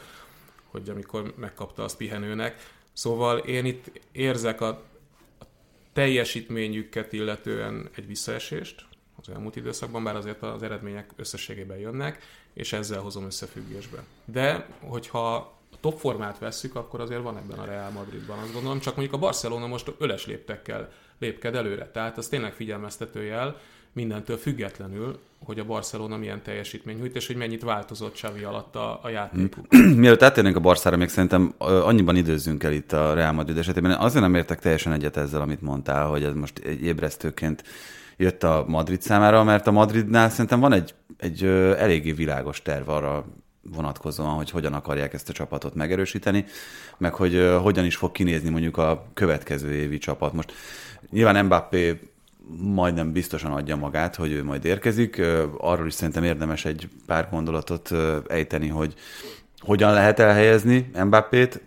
[0.66, 2.76] hogy amikor megkapta azt pihenőnek.
[2.94, 5.46] Szóval én itt érzek a, a
[5.94, 8.86] teljesítményüket illetően egy visszaesést
[9.22, 14.04] az elmúlt időszakban, bár azért az eredmények összességében jönnek, és ezzel hozom összefüggésbe.
[14.26, 18.80] De, hogyha a top formát vesszük, akkor azért van ebben a Real Madridban, azt gondolom,
[18.80, 23.60] csak mondjuk a Barcelona most öles léptekkel lépked előre, tehát az tényleg figyelmeztető jel,
[23.94, 29.00] mindentől függetlenül, hogy a Barcelona milyen teljesítmény nyújt, és hogy mennyit változott Xavi alatt a,
[29.04, 29.66] a játékuk.
[29.96, 33.92] Mielőtt átérnénk a Barszára, még szerintem annyiban időzzünk el itt a Real Madrid esetében.
[33.92, 37.64] Azért nem értek teljesen egyet ezzel, amit mondtál, hogy ez most egy ébresztőként
[38.18, 41.44] jött a Madrid számára, mert a Madridnál szerintem van egy, egy
[41.78, 43.26] eléggé világos terv arra
[43.62, 46.46] vonatkozóan, hogy hogyan akarják ezt a csapatot megerősíteni,
[46.98, 50.34] meg hogy hogyan is fog kinézni mondjuk a következő évi csapat.
[50.34, 50.54] Most
[51.10, 52.00] nyilván Mbappé
[52.60, 55.22] majdnem biztosan adja magát, hogy ő majd érkezik.
[55.58, 57.92] Arról is szerintem érdemes egy pár gondolatot
[58.28, 58.94] ejteni, hogy
[59.60, 61.62] hogyan lehet elhelyezni Mbappét,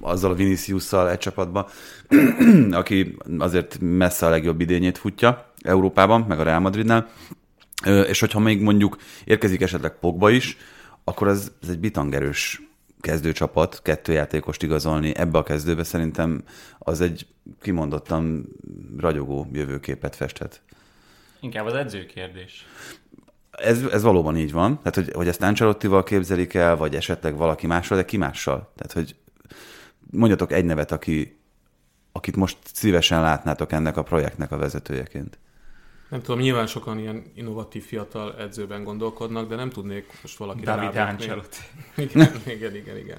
[0.00, 1.68] azzal a Viniciusszal egy csapatba,
[2.70, 7.08] aki azért messze a legjobb idényét futja Európában, meg a Real Madridnál.
[7.84, 10.56] És hogyha még mondjuk érkezik esetleg Pogba is,
[11.04, 12.65] akkor ez, ez egy bitangerős
[13.00, 16.44] kezdőcsapat, kettő játékost igazolni ebbe a kezdőbe szerintem
[16.78, 17.26] az egy
[17.60, 18.48] kimondottan
[18.98, 20.60] ragyogó jövőképet festhet.
[21.40, 22.66] Inkább az edző kérdés.
[23.50, 24.76] Ez, ez valóban így van.
[24.76, 28.72] Tehát, hogy, hogy ezt Ancelottival képzelik el, vagy esetleg valaki mással, de ki mással.
[28.76, 29.16] Tehát, hogy
[30.10, 31.38] mondjatok egy nevet, aki,
[32.12, 35.38] akit most szívesen látnátok ennek a projektnek a vezetőjeként.
[36.08, 40.96] Nem tudom, nyilván sokan ilyen innovatív fiatal edzőben gondolkodnak, de nem tudnék most valaki David
[40.96, 41.58] Ancelotti.
[41.96, 43.18] igen, igen, igen, igen.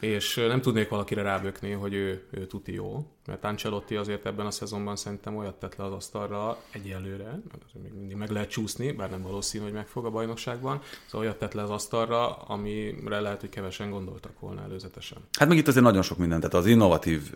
[0.00, 4.50] és nem tudnék valakire rábökni, hogy ő, ő tuti jó, mert Ancelotti azért ebben a
[4.50, 7.40] szezonban szerintem olyat tett le az asztalra egyelőre,
[7.82, 11.52] még mindig meg lehet csúszni, bár nem valószínű, hogy megfog a bajnokságban, szóval olyat tett
[11.52, 15.18] le az asztalra, amire lehet, hogy kevesen gondoltak volna előzetesen.
[15.38, 17.32] Hát meg itt azért nagyon sok mindent, tehát az innovatív,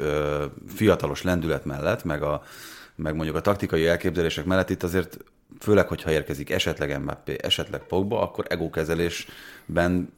[0.67, 2.43] fiatalos lendület mellett, meg a
[2.99, 5.19] meg mondjuk a taktikai elképzelések mellett itt azért
[5.61, 10.13] főleg, hogyha érkezik esetleg Mbappé, esetleg Pogba, akkor egókezelésben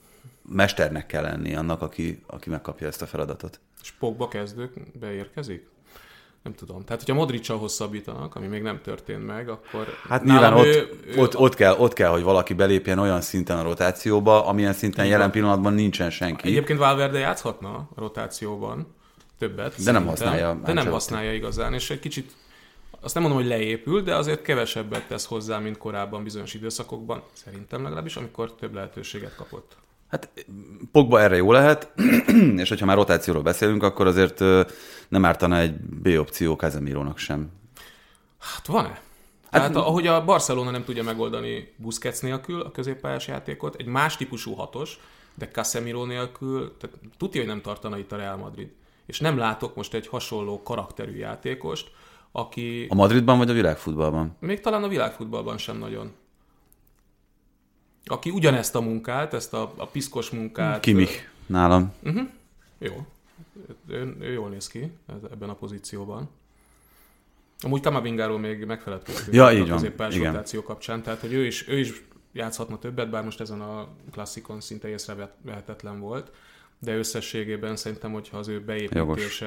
[0.48, 3.60] mesternek kell lenni annak, aki, aki megkapja ezt a feladatot.
[3.82, 5.68] És Pogba kezdők beérkezik?
[6.42, 6.84] Nem tudom.
[6.84, 9.86] Tehát, hogyha Modricsal hosszabbítanak, ami még nem történt meg, akkor...
[10.08, 11.38] Hát nyilván ott, ő, ott, ő...
[11.38, 15.16] ott, kell, ott kell, hogy valaki belépjen olyan szinten a rotációba, amilyen szinten Igen.
[15.16, 16.48] jelen pillanatban nincsen senki.
[16.48, 18.94] Egyébként Valverde játszhatna a rotációban
[19.38, 19.84] többet.
[19.84, 20.60] De nem használja.
[20.64, 22.32] De nem használja igazán, és egy kicsit
[23.00, 27.82] azt nem mondom, hogy leépül, de azért kevesebbet tesz hozzá, mint korábban bizonyos időszakokban, szerintem
[27.82, 29.76] legalábbis, amikor több lehetőséget kapott.
[30.08, 30.28] Hát
[30.92, 31.92] Pogba erre jó lehet,
[32.56, 34.38] és hogyha már rotációról beszélünk, akkor azért
[35.08, 37.50] nem ártana egy B opció Casemirónak sem.
[38.38, 38.88] Hát van-e?
[38.88, 39.02] Hát,
[39.50, 44.54] Tehát ahogy a Barcelona nem tudja megoldani Busquets nélkül a középpályás játékot, egy más típusú
[44.54, 44.98] hatos,
[45.34, 48.68] de Casemiro nélkül, tehát tudja, hogy nem tartana itt a Real Madrid.
[49.06, 51.90] És nem látok most egy hasonló karakterű játékost,
[52.32, 52.86] aki...
[52.88, 54.36] A Madridban vagy a világfutballban?
[54.38, 56.12] Még talán a világfutballban sem nagyon.
[58.04, 60.80] Aki ugyanezt a munkát, ezt a, a piszkos munkát...
[60.80, 61.92] Kimich nálam.
[62.02, 62.28] Uh-huh.
[62.78, 63.06] Jó.
[63.88, 64.92] Ő, ő jól néz ki
[65.30, 66.28] ebben a pozícióban.
[67.60, 72.02] Amúgy Kamavingáról még megfeledkeztünk ja, így a középpályás kapcsán, tehát hogy ő is, ő is
[72.32, 76.32] játszhatna többet, bár most ezen a klasszikon szinte észrevehetetlen volt,
[76.78, 79.42] de összességében szerintem, hogyha az ő beépítése Jogos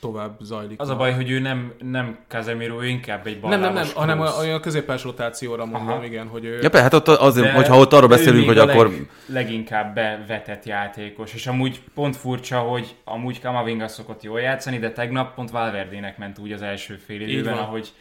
[0.00, 0.80] tovább zajlik.
[0.80, 3.92] Az a baj, hogy ő nem, nem Casemiro, ő inkább egy Nem, nem, nem, krusz.
[3.92, 6.04] hanem a, a középes rotációra mondom, Aha.
[6.04, 6.58] igen, hogy ő...
[6.62, 8.86] Ja, hát ott azért, de, hogyha ott arról beszélünk, hogy akkor...
[8.86, 14.92] Leg, leginkább bevetett játékos, és amúgy pont furcsa, hogy amúgy Kamavinga szokott jól játszani, de
[14.92, 17.92] tegnap pont Valverdének ment úgy az első fél időben, ahogy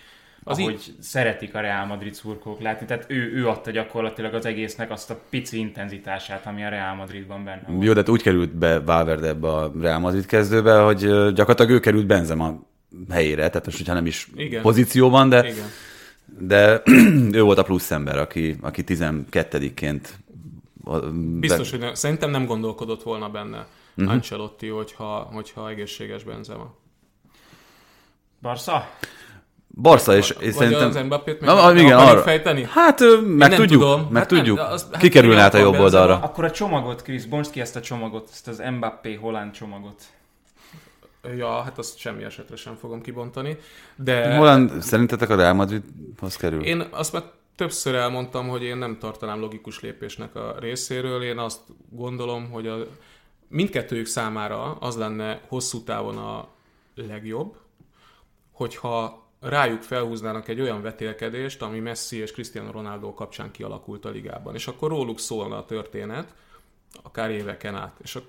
[0.47, 0.95] az ahogy így...
[0.99, 2.85] szeretik a Real Madrid szurkolók látni.
[2.85, 7.43] Tehát ő, ő adta gyakorlatilag az egésznek azt a pici intenzitását, ami a Real Madridban
[7.43, 7.83] benne volt.
[7.83, 10.99] Jó, de hát úgy került be Valverde ebbe a Real Madrid kezdőbe, hogy
[11.33, 12.59] gyakorlatilag ő került Benzema
[13.09, 14.61] helyére, tehát most, hogyha nem is Igen.
[14.61, 15.67] pozícióban, de, Igen.
[16.39, 16.81] de
[17.39, 20.07] ő volt a plusz ember, aki, aki 12-ként
[21.39, 24.13] Biztos, hogy ne, szerintem nem gondolkodott volna benne uh-huh.
[24.13, 26.75] Ancelotti, hogyha, hogyha egészséges Benzema.
[28.41, 28.89] Barca?
[29.67, 30.87] Barca, és, és szerintem...
[30.87, 32.21] az Mbappét meg na, igen, arra.
[32.21, 32.67] fejteni?
[32.71, 34.01] Hát meg nem tudjuk, tudom.
[34.01, 34.57] meg hát tudjuk.
[34.57, 36.19] Nem, az, hát Kikerülne át a jobb oldalra.
[36.19, 40.01] Akkor a csomagot, Krisz, bontsd ki ezt a csomagot, ezt az Mbappé holland csomagot.
[41.37, 43.57] Ja, hát azt semmi esetre sem fogom kibontani.
[43.95, 44.35] De...
[44.35, 46.63] Holland szerintetek a Real Madridhoz kerül?
[46.63, 47.23] Én azt már
[47.55, 51.23] többször elmondtam, hogy én nem tartanám logikus lépésnek a részéről.
[51.23, 52.77] Én azt gondolom, hogy a
[53.47, 56.47] mindkettőjük számára az lenne hosszú távon a
[56.95, 57.55] legjobb,
[58.51, 64.55] hogyha rájuk felhúznának egy olyan vetélkedést, ami Messi és Cristiano Ronaldo kapcsán kialakult a ligában.
[64.55, 66.33] És akkor róluk szólna a történet,
[67.03, 67.95] akár éveken át.
[68.03, 68.21] És a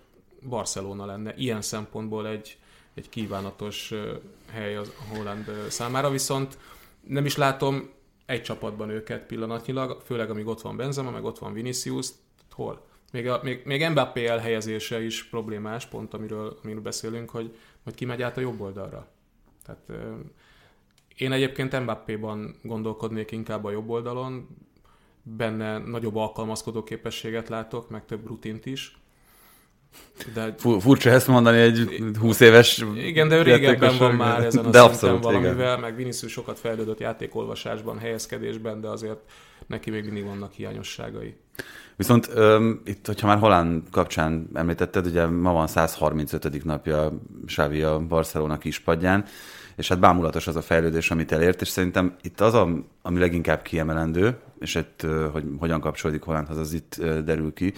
[0.49, 2.59] Barcelona lenne ilyen szempontból egy,
[2.95, 3.95] egy kívánatos
[4.51, 6.59] hely a Holland számára, viszont
[7.01, 7.91] nem is látom
[8.27, 12.09] egy csapatban őket pillanatnyilag, főleg amíg ott van Benzema, meg ott van Vinicius,
[12.51, 12.87] hol?
[13.13, 18.05] Még, a, még, még Mbappé elhelyezése is problémás, pont amiről, amiről beszélünk, hogy, hogy ki
[18.05, 19.09] megy át a jobb oldalra.
[19.65, 19.91] Tehát
[21.19, 24.49] én egyébként Mbappé-ban gondolkodnék inkább a jobb oldalon,
[25.23, 28.99] benne nagyobb alkalmazkodó képességet látok, meg több rutint is.
[30.35, 30.55] De...
[30.59, 34.81] Furcsa ezt mondani egy 20 éves Igen, de ő régebben van már ezen a de
[34.81, 35.81] abszolút, valamivel, igen.
[35.81, 39.21] meg Vinicius sokat fejlődött játékolvasásban, helyezkedésben, de azért
[39.67, 41.37] neki még mindig vannak hiányosságai.
[41.97, 46.65] Viszont um, itt, hogyha már Holán kapcsán említetted, ugye ma van 135.
[46.65, 47.13] napja
[47.47, 49.25] Xavi a Barcelona kispadján,
[49.79, 52.69] és hát bámulatos az a fejlődés, amit elért, és szerintem itt az, a,
[53.03, 57.75] ami leginkább kiemelendő, és itt, hogy hogyan kapcsolódik Hollandhoz, az itt derül ki,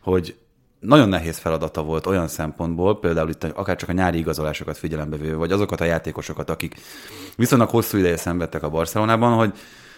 [0.00, 0.36] hogy
[0.80, 5.36] nagyon nehéz feladata volt olyan szempontból, például itt akár csak a nyári igazolásokat figyelembe véve,
[5.36, 6.74] vagy azokat a játékosokat, akik
[7.36, 9.52] viszonylag hosszú ideje szenvedtek a Barcelonában, hogy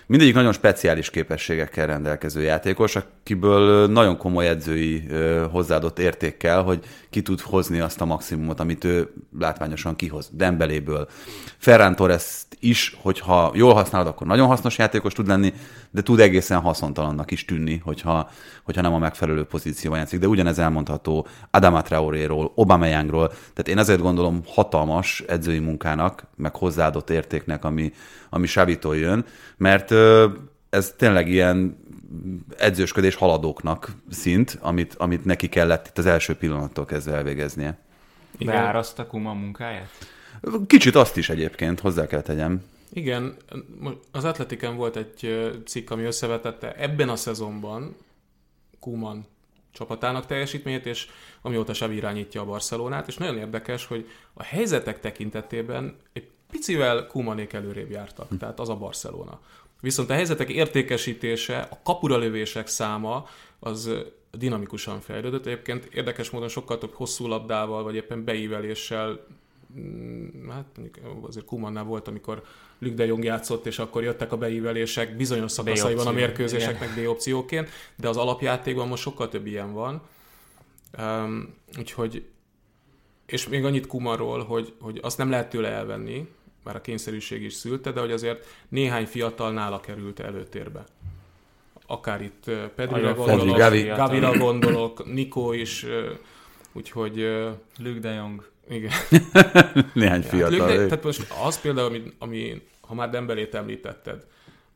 [0.06, 5.08] mindegyik nagyon speciális képességekkel rendelkező játékos, akiből nagyon komoly edzői
[5.50, 10.30] hozzáadott értékkel, hogy ki tud hozni azt a maximumot, amit ő látványosan kihoz.
[10.32, 11.08] Dembeléből.
[11.58, 15.52] Ferran Torres is, hogyha jól használod, akkor nagyon hasznos játékos tud lenni,
[15.90, 18.30] de tud egészen haszontalannak is tűnni, hogyha,
[18.64, 20.20] hogyha nem a megfelelő pozícióban játszik.
[20.20, 23.28] De ugyanez elmondható Adama Traoréról, Obameyangról.
[23.28, 27.92] Tehát én ezért gondolom hatalmas edzői munkának, meg hozzáadott értéknek, ami,
[28.36, 29.24] ami Savitól jön,
[29.56, 29.90] mert
[30.70, 31.84] ez tényleg ilyen
[32.56, 37.78] edzősködés haladóknak szint, amit, amit neki kellett itt az első pillanattól kezdve elvégeznie.
[38.38, 39.90] Beáraszta Kuma munkáját?
[40.66, 42.64] Kicsit azt is egyébként, hozzá kell tegyem.
[42.92, 43.36] Igen,
[44.12, 47.96] az Atletiken volt egy cikk, ami összevetette ebben a szezonban
[48.80, 49.26] Kuman
[49.72, 51.06] csapatának teljesítményét, és
[51.42, 57.52] amióta Xavi irányítja a Barcelonát, és nagyon érdekes, hogy a helyzetek tekintetében egy picivel Kumanék
[57.52, 58.36] előrébb jártak, hm.
[58.36, 59.40] tehát az a Barcelona.
[59.80, 63.26] Viszont a helyzetek értékesítése, a kapura lövések száma
[63.58, 63.90] az
[64.30, 65.46] dinamikusan fejlődött.
[65.46, 69.26] Egyébként érdekes módon sokkal több hosszú labdával, vagy éppen beíveléssel
[69.78, 70.80] mm, hát
[71.22, 72.42] azért Kumannál volt, amikor
[72.78, 77.68] Luke de Jong játszott, és akkor jöttek a beívelések bizonyos szakaszaiban a mérkőzéseknek B opcióként,
[77.96, 80.02] de az alapjátékban most sokkal több ilyen van.
[80.98, 82.24] Um, úgyhogy,
[83.26, 86.28] és még annyit Kumarról, hogy, hogy azt nem lehet tőle elvenni,
[86.64, 90.84] bár a kényszerűség is szülte, de hogy azért néhány fiatal nála került előtérbe.
[91.86, 93.82] Akár itt Pedrire gondolok, Gavi.
[93.82, 95.86] Gavira gondolok, Nikó is,
[96.72, 97.16] úgyhogy...
[97.78, 98.50] Luke de Jong.
[98.68, 98.90] Igen.
[99.94, 100.58] Néhány fiatal.
[100.58, 104.26] Hát, de, tehát most az például, ami, ami ha már Dembelét említetted,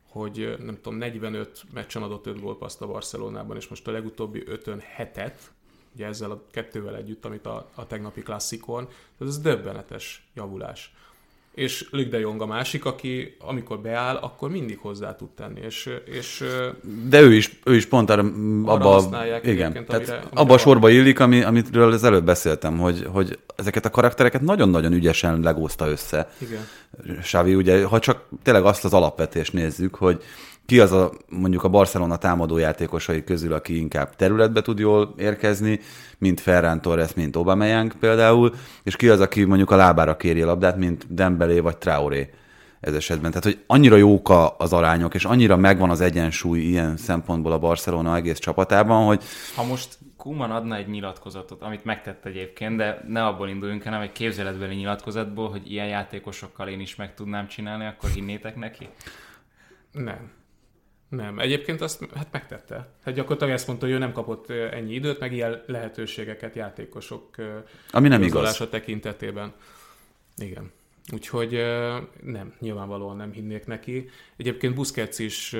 [0.09, 4.83] hogy nem tudom, 45 meccsen adott 5 gólpaszt a Barcelonában, és most a legutóbbi 5-ön
[4.95, 5.51] hetet,
[5.95, 10.91] ugye ezzel a kettővel együtt, amit a, a tegnapi klasszikon, tehát ez döbbenetes javulás
[11.55, 15.59] és Luke de Jong a másik, aki amikor beáll, akkor mindig hozzá tud tenni.
[15.59, 16.43] És, és,
[17.07, 18.23] de ő is, ő is pont arra,
[18.65, 19.03] abba,
[19.43, 23.39] igen, tehát amire, amire abba a sorba illik, ami, amitről az előbb beszéltem, hogy, hogy
[23.55, 26.31] ezeket a karaktereket nagyon-nagyon ügyesen legózta össze.
[26.37, 26.67] Igen.
[27.21, 30.23] Xavi, ugye, ha csak tényleg azt az alapvetést nézzük, hogy
[30.71, 35.79] ki az a mondjuk a Barcelona támadó játékosai közül, aki inkább területbe tud jól érkezni,
[36.17, 38.53] mint Ferran Torres, mint Aubameyang például,
[38.83, 42.29] és ki az, aki mondjuk a lábára kéri a labdát, mint Dembélé vagy Traoré
[42.79, 43.31] ez esetben.
[43.31, 48.15] Tehát, hogy annyira jók az arányok, és annyira megvan az egyensúly ilyen szempontból a Barcelona
[48.15, 49.23] egész csapatában, hogy...
[49.55, 54.11] Ha most Kuman adna egy nyilatkozatot, amit megtett egyébként, de ne abból induljunk, hanem egy
[54.11, 58.87] képzeletbeli nyilatkozatból, hogy ilyen játékosokkal én is meg tudnám csinálni, akkor hinnétek neki?
[59.91, 60.39] Nem.
[61.11, 62.87] Nem, egyébként azt hát megtette.
[63.03, 67.35] Hát gyakorlatilag ezt mondta, hogy ő nem kapott ennyi időt, meg ilyen lehetőségeket játékosok
[67.91, 68.67] Ami nem igaz.
[68.69, 69.53] tekintetében.
[70.37, 70.71] Igen.
[71.13, 71.51] Úgyhogy
[72.23, 74.09] nem, nyilvánvalóan nem hinnék neki.
[74.35, 75.55] Egyébként Busquets is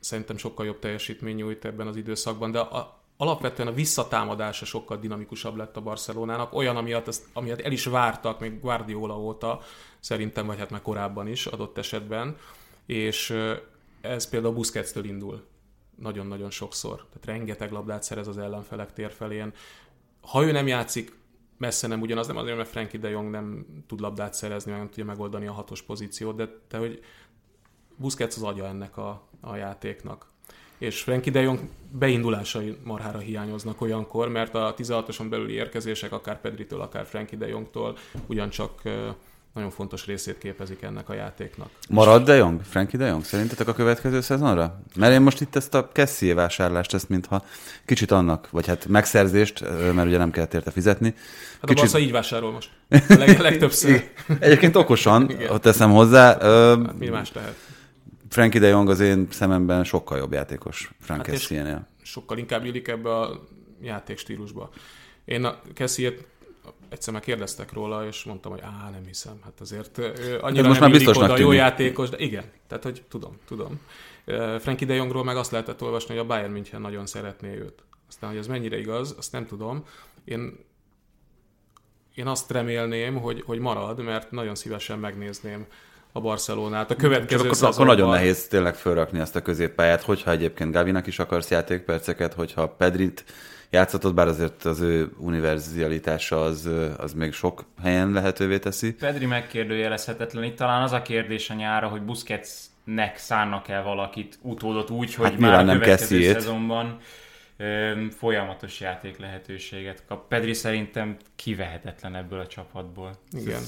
[0.00, 5.56] szerintem sokkal jobb teljesítmény nyújt ebben az időszakban, de a, alapvetően a visszatámadása sokkal dinamikusabb
[5.56, 9.60] lett a Barcelonának, olyan, amiatt, azt, amiatt el is vártak még Guardiola óta,
[10.00, 12.36] szerintem, vagy hát már korábban is adott esetben,
[12.86, 13.34] és
[14.00, 15.44] ez például Busquets-től indul
[15.96, 16.96] nagyon-nagyon sokszor.
[16.96, 19.52] Tehát rengeteg labdát szerez az ellenfelek térfelén.
[20.20, 21.18] Ha ő nem játszik,
[21.56, 24.88] messze nem ugyanaz, nem azért, mert Frankie de Jong nem tud labdát szerezni, meg nem
[24.88, 27.02] tudja megoldani a hatos pozíciót, de te, hogy
[27.96, 30.26] Busquets az agya ennek a, a játéknak.
[30.78, 31.58] És Frankie de Jong
[31.90, 37.96] beindulásai marhára hiányoznak olyankor, mert a 16-oson belüli érkezések akár Pedritől, akár Frankie de Jongtól
[38.26, 38.82] ugyancsak
[39.54, 41.70] nagyon fontos részét képezik ennek a játéknak.
[41.88, 42.60] Marad De Jong?
[42.64, 43.24] Frankie De Jong?
[43.24, 44.82] Szerintetek a következő szezonra?
[44.96, 47.44] Mert én most itt ezt a Kessie vásárlást, ezt mintha
[47.84, 49.60] kicsit annak, vagy hát megszerzést,
[49.94, 51.14] mert ugye nem kellett érte fizetni.
[51.60, 51.78] Hát kicsit...
[51.78, 52.70] a Barca így vásárol most.
[53.08, 54.10] A leg, legtöbbször.
[54.38, 56.38] Egyébként okosan, ott teszem hozzá.
[56.40, 57.54] Hát, mi más lehet?
[58.28, 61.86] Frankie De Jong az én szememben sokkal jobb játékos Frank hát Kessie-nél.
[62.02, 63.46] Sokkal inkább illik ebbe a
[63.82, 64.70] játékstílusba.
[65.24, 66.24] Én a Kessie-t
[66.90, 69.98] egyszer már kérdeztek róla, és mondtam, hogy á, nem hiszem, hát azért
[70.40, 73.80] annyira most nem már oda, jó játékos, de igen, tehát hogy tudom, tudom.
[74.58, 77.82] Frankie de Jongról meg azt lehetett olvasni, hogy a Bayern München nagyon szeretné őt.
[78.08, 79.84] Aztán, hogy ez mennyire igaz, azt nem tudom.
[80.24, 80.58] Én,
[82.14, 85.66] én azt remélném, hogy, hogy marad, mert nagyon szívesen megnézném
[86.12, 86.90] a Barcelonát.
[86.90, 91.06] A következő Csak akkor, akkor nagyon nehéz tényleg felrakni ezt a középpályát, hogyha egyébként Gavinak
[91.06, 93.24] is akarsz játékperceket, hogyha Pedrit
[93.70, 98.92] játszatot, bár azért az ő univerzalitása az, az még sok helyen lehetővé teszi.
[98.92, 100.44] Pedri megkérdőjelezhetetlen.
[100.44, 105.30] Itt talán az a kérdés a nyára, hogy Busquetsnek szánnak el valakit utódot úgy, hogy
[105.30, 106.32] hát már a következő Kessiét.
[106.32, 106.98] szezonban
[108.10, 110.28] folyamatos játék lehetőséget kap.
[110.28, 113.10] Pedri szerintem kivehetetlen ebből a csapatból.
[113.30, 113.60] Igen.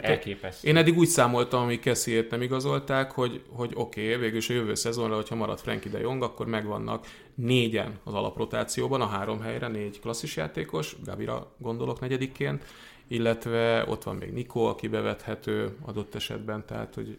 [0.00, 0.68] Tehát Elképesztő.
[0.68, 4.74] Én eddig úgy számoltam, amíg Kessiért nem igazolták, hogy, hogy oké, okay, végülis a jövő
[4.74, 10.00] szezonra, hogyha marad Frankie de Jong, akkor megvannak négyen az alaprotációban, a három helyre négy
[10.00, 12.64] klasszis játékos, Gabira gondolok negyedikként,
[13.08, 17.18] illetve ott van még Nikó, aki bevethető adott esetben, tehát hogy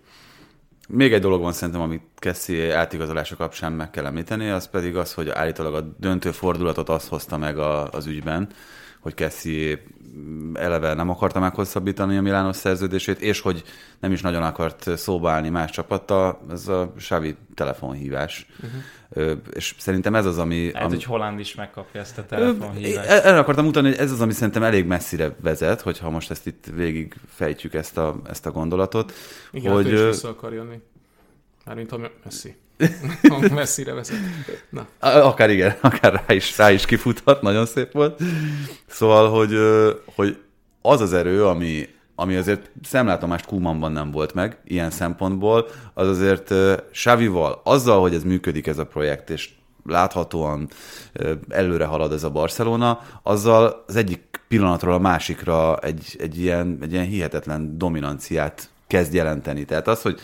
[0.88, 5.14] még egy dolog van szerintem, amit Kessi átigazolása kapcsán meg kell említeni, az pedig az,
[5.14, 8.50] hogy állítólag a döntő fordulatot azt hozta meg a, az ügyben,
[9.00, 9.80] hogy Kessi
[10.54, 13.64] eleve nem akarta meghosszabbítani a Milános szerződését, és hogy
[14.00, 18.48] nem is nagyon akart szóba állni más csapattal, ez a Xavi telefonhívás.
[18.64, 19.38] Uh-huh.
[19.54, 20.68] És szerintem ez az, ami...
[20.68, 20.94] Ez, ami...
[20.94, 23.10] hogy Holland is megkapja ezt a telefonhívást.
[23.10, 26.66] Erre akartam mutatni, hogy ez az, ami szerintem elég messzire vezet, hogyha most ezt itt
[26.76, 29.14] végig fejtjük ezt a, ezt a gondolatot.
[29.52, 30.80] Igen, hogy, hát ő is vissza akar jönni.
[31.66, 32.56] Mármint a Messi.
[33.54, 34.18] messzire vezet.
[34.70, 34.88] Na.
[35.00, 38.22] Akár igen, akár rá is, rá is kifuthat, nagyon szép volt.
[38.88, 39.58] Szóval, hogy,
[40.16, 40.38] hogy
[40.82, 46.54] az az erő, ami, ami azért szemlátomást Kumanban nem volt meg ilyen szempontból, az azért
[46.92, 49.50] Savival, azzal, hogy ez működik ez a projekt, és
[49.86, 50.70] láthatóan
[51.50, 56.92] előre halad ez a Barcelona, azzal az egyik pillanatról a másikra egy, egy, ilyen, egy
[56.92, 59.66] ilyen hihetetlen dominanciát kezd jelenteni.
[59.66, 60.20] Tehát az, hogy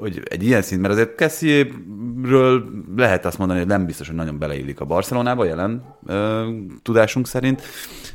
[0.00, 2.64] hogy egy ilyen szint, mert azért Kessiéről
[2.96, 6.48] lehet azt mondani, hogy nem biztos, hogy nagyon beleillik a Barcelonába jelen ö,
[6.82, 7.62] tudásunk szerint,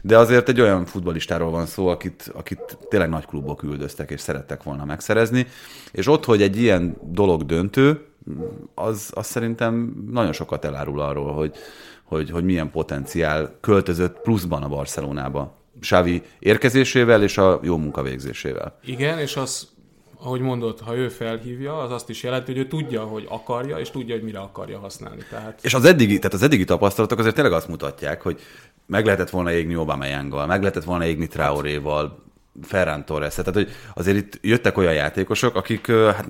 [0.02, 4.64] de azért egy olyan futbalistáról van szó, akit, akit tényleg nagy klubok üldöztek, és szerettek
[4.64, 5.48] volna megszerezni,
[5.92, 8.06] és ott, hogy egy ilyen dolog döntő,
[8.76, 11.56] az, az szerintem nagyon sokat elárul arról, hogy,
[12.04, 15.64] hogy, hogy milyen potenciál költözött pluszban a Barcelonába.
[15.80, 18.80] Xavi érkezésével és a jó munkavégzésével.
[18.86, 19.68] Igen, és az
[20.20, 23.90] ahogy mondod, ha ő felhívja, az azt is jelenti, hogy ő tudja, hogy akarja, és
[23.90, 25.24] tudja, hogy mire akarja használni.
[25.30, 25.60] Tehát...
[25.64, 28.40] És az eddigi, tehát az eddigi tapasztalatok azért tényleg azt mutatják, hogy
[28.86, 30.06] meg lehetett volna égni Obama
[30.46, 32.24] meg lehetett volna égni Traoréval,
[32.62, 36.28] Ferran torres tehát hogy azért itt jöttek olyan játékosok, akik, hát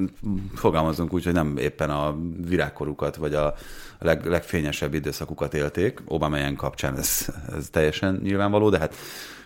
[0.56, 2.16] fogalmazunk úgy, hogy nem éppen a
[2.48, 3.54] virágkorukat, vagy a
[4.00, 6.02] leg, legfényesebb időszakukat élték.
[6.06, 8.96] Obama kapcsán ez, ez teljesen nyilvánvaló, de hát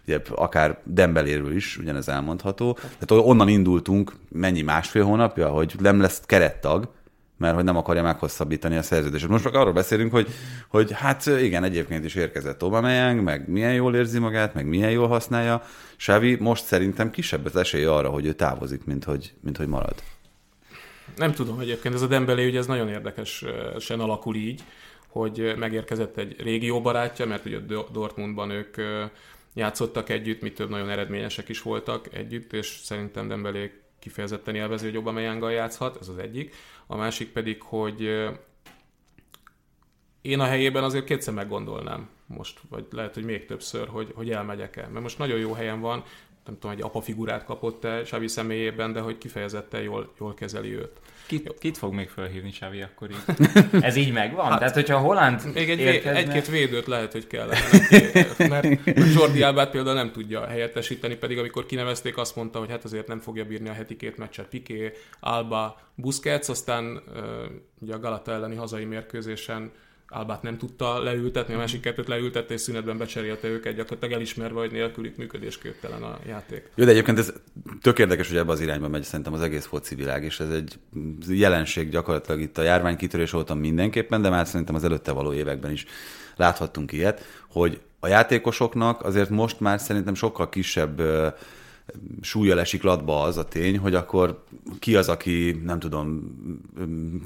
[0.06, 2.74] ugye akár Dembeléről is ugyanez elmondható.
[2.74, 6.90] Tehát onnan indultunk mennyi másfél hónapja, hogy nem lesz kerettag,
[7.38, 9.28] mert hogy nem akarja meghosszabbítani a szerződést.
[9.28, 10.28] Most meg arról beszélünk, hogy,
[10.68, 15.08] hogy hát igen, egyébként is érkezett Aubameyang, meg milyen jól érzi magát, meg milyen jól
[15.08, 15.64] használja.
[15.98, 20.04] Xavi most szerintem kisebb az esély arra, hogy ő távozik, mint hogy, mint hogy marad.
[21.16, 24.64] Nem tudom egyébként, ez a Dembélé ugye ez nagyon érdekesen alakul így,
[25.08, 27.58] hogy megérkezett egy régió barátja, mert ugye
[27.92, 28.76] Dortmundban ők
[29.60, 34.96] játszottak együtt, mi több nagyon eredményesek is voltak együtt, és szerintem Dembélé kifejezetten élvező, hogy
[34.96, 36.56] Aubameyanggal játszhat, ez az egyik.
[36.88, 38.02] A másik pedig, hogy
[40.22, 44.76] én a helyében azért kétszer meggondolnám most, vagy lehet, hogy még többször, hogy, hogy elmegyek
[44.76, 44.90] el.
[44.90, 46.04] Mert most nagyon jó helyen van,
[46.46, 50.92] nem tudom, egy apa figurát kapott-e Xavi személyében, de hogy kifejezetten jól, jól kezeli őt.
[51.28, 53.36] Kit, kit fog még felhívni Xavi akkor így?
[53.84, 54.50] Ez így megvan?
[54.50, 56.18] Hát, Tehát, hogyha Holland Még egy, érkezne...
[56.18, 57.50] egy-két védőt lehet, hogy kell.
[58.38, 58.68] mert
[59.14, 63.20] Jordi Albát például nem tudja helyettesíteni, pedig amikor kinevezték, azt mondta, hogy hát azért nem
[63.20, 67.04] fogja bírni a heti két meccset Piqué, Alba, Busquets, aztán
[67.80, 69.72] ugye a Galata elleni hazai mérkőzésen
[70.12, 71.60] Albát nem tudta leültetni, a mhm.
[71.60, 76.70] másik kettőt leültette, és szünetben becserélte őket, gyakorlatilag elismerve, hogy nélkülük működésképtelen a játék.
[76.76, 77.34] Jó, de egyébként ez
[77.82, 80.80] tök érdekes, hogy ebbe az irányba megy szerintem az egész foci világ, és ez egy
[81.28, 85.72] jelenség gyakorlatilag itt a járvány kitörés óta mindenképpen, de már szerintem az előtte való években
[85.72, 85.86] is
[86.36, 91.02] láthattunk ilyet, hogy a játékosoknak azért most már szerintem sokkal kisebb
[92.22, 94.44] súlya esik latba az a tény, hogy akkor
[94.80, 96.22] ki az, aki nem tudom,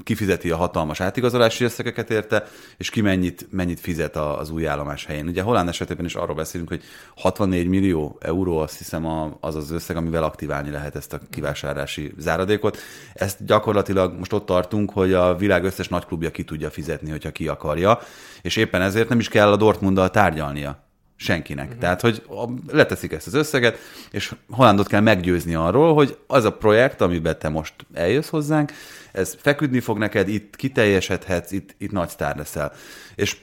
[0.02, 2.46] kifizeti a hatalmas átigazolási összegeket érte,
[2.76, 5.28] és ki mennyit, mennyit fizet az új állomás helyén.
[5.28, 6.82] Ugye Holland esetében is arról beszélünk, hogy
[7.16, 9.06] 64 millió euró azt hiszem
[9.40, 12.78] az az összeg, amivel aktiválni lehet ezt a kivásárlási záradékot.
[13.12, 17.48] Ezt gyakorlatilag most ott tartunk, hogy a világ összes nagyklubja ki tudja fizetni, hogyha ki
[17.48, 17.98] akarja,
[18.42, 20.82] és éppen ezért nem is kell a Dortmunddal tárgyalnia
[21.16, 21.66] senkinek.
[21.66, 21.80] Uh-huh.
[21.80, 22.22] Tehát, hogy
[22.70, 23.78] leteszik ezt az összeget,
[24.10, 28.72] és Hollandot kell meggyőzni arról, hogy az a projekt, amiben te most eljössz hozzánk,
[29.12, 32.72] ez feküdni fog neked, itt kiteljesedhetsz, itt, itt nagy sztár leszel.
[33.14, 33.36] És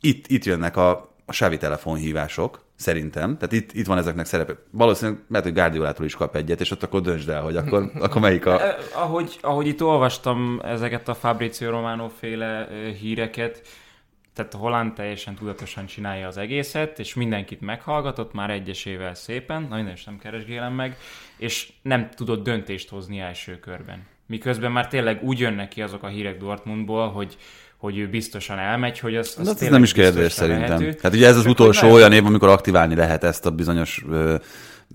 [0.00, 3.36] itt, itt jönnek a, a sávi telefonhívások, szerintem.
[3.38, 4.56] Tehát itt, itt van ezeknek szerepe.
[4.70, 8.20] Valószínűleg mert hogy Guardiolától is kap egyet, és ott akkor döntsd el, hogy akkor, akkor
[8.20, 8.62] melyik a...
[8.62, 13.62] Eh, ahogy, ahogy itt olvastam ezeket a Fabrizio Romano féle eh, híreket,
[14.34, 19.76] tehát a Holland teljesen tudatosan csinálja az egészet, és mindenkit meghallgatott már egyesével szépen, na
[19.76, 20.96] minden is nem keresgélem meg,
[21.36, 24.06] és nem tudott döntést hozni első körben.
[24.26, 27.36] Miközben már tényleg úgy jönnek ki azok a hírek Dortmundból, hogy
[27.76, 30.78] hogy ő biztosan elmegy, hogy az, az, az nem is kérdés szerintem.
[30.78, 30.98] Lehető.
[31.02, 34.34] Hát ugye ez az utolsó olyan év, amikor aktiválni lehet ezt a bizonyos ö,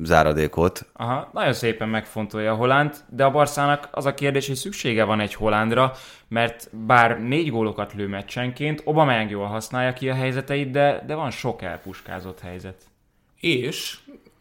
[0.04, 0.86] záradékot.
[0.94, 5.20] Aha, nagyon szépen megfontolja a Holland, de a Barszának az a kérdés, hogy szüksége van
[5.20, 5.94] egy Hollandra,
[6.28, 11.32] mert bár négy gólokat lő meccsenként, Aubameyang jól használja ki a helyzeteit, de, de van
[11.32, 12.84] sok elpuskázott helyzet.
[13.40, 14.00] És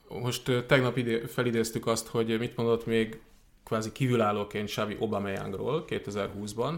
[0.09, 3.21] most tegnap ide, felidéztük azt, hogy mit mondott még
[3.64, 6.72] kvázi kívülállóként Xavi Aubameyangról 2020-ban,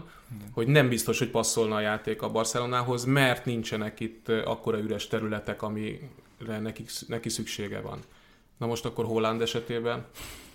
[0.53, 5.61] hogy nem biztos, hogy passzolna a játék a Barcelonához, mert nincsenek itt akkora üres területek,
[5.61, 7.99] amire neki, neki szüksége van.
[8.61, 10.05] Na most akkor Holland esetében,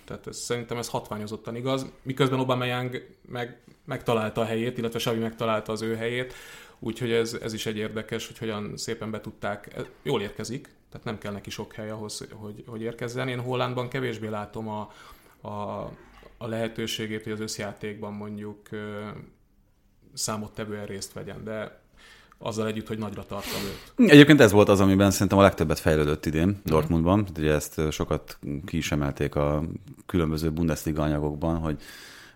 [0.05, 5.71] tehát ez, szerintem ez hatványozottan igaz, miközben Aubameyang meg, megtalálta a helyét, illetve Xavi megtalálta
[5.71, 6.33] az ő helyét,
[6.79, 11.17] úgyhogy ez, ez is egy érdekes, hogy hogyan szépen be tudták, jól érkezik, tehát nem
[11.17, 13.27] kell neki sok hely ahhoz, hogy, hogy érkezzen.
[13.27, 14.91] Én Hollandban kevésbé látom a,
[15.41, 15.81] a,
[16.37, 18.69] a lehetőségét, hogy az összjátékban mondjuk
[20.13, 21.81] számottevően részt vegyen, de
[22.39, 24.09] azzal együtt, hogy nagyra tartom őt.
[24.09, 27.27] Egyébként ez volt az, amiben szerintem a legtöbbet fejlődött idén Dortmundban.
[27.37, 29.63] Ugye ezt sokat ki is emelték a
[30.05, 31.81] különböző Bundesliga anyagokban, hogy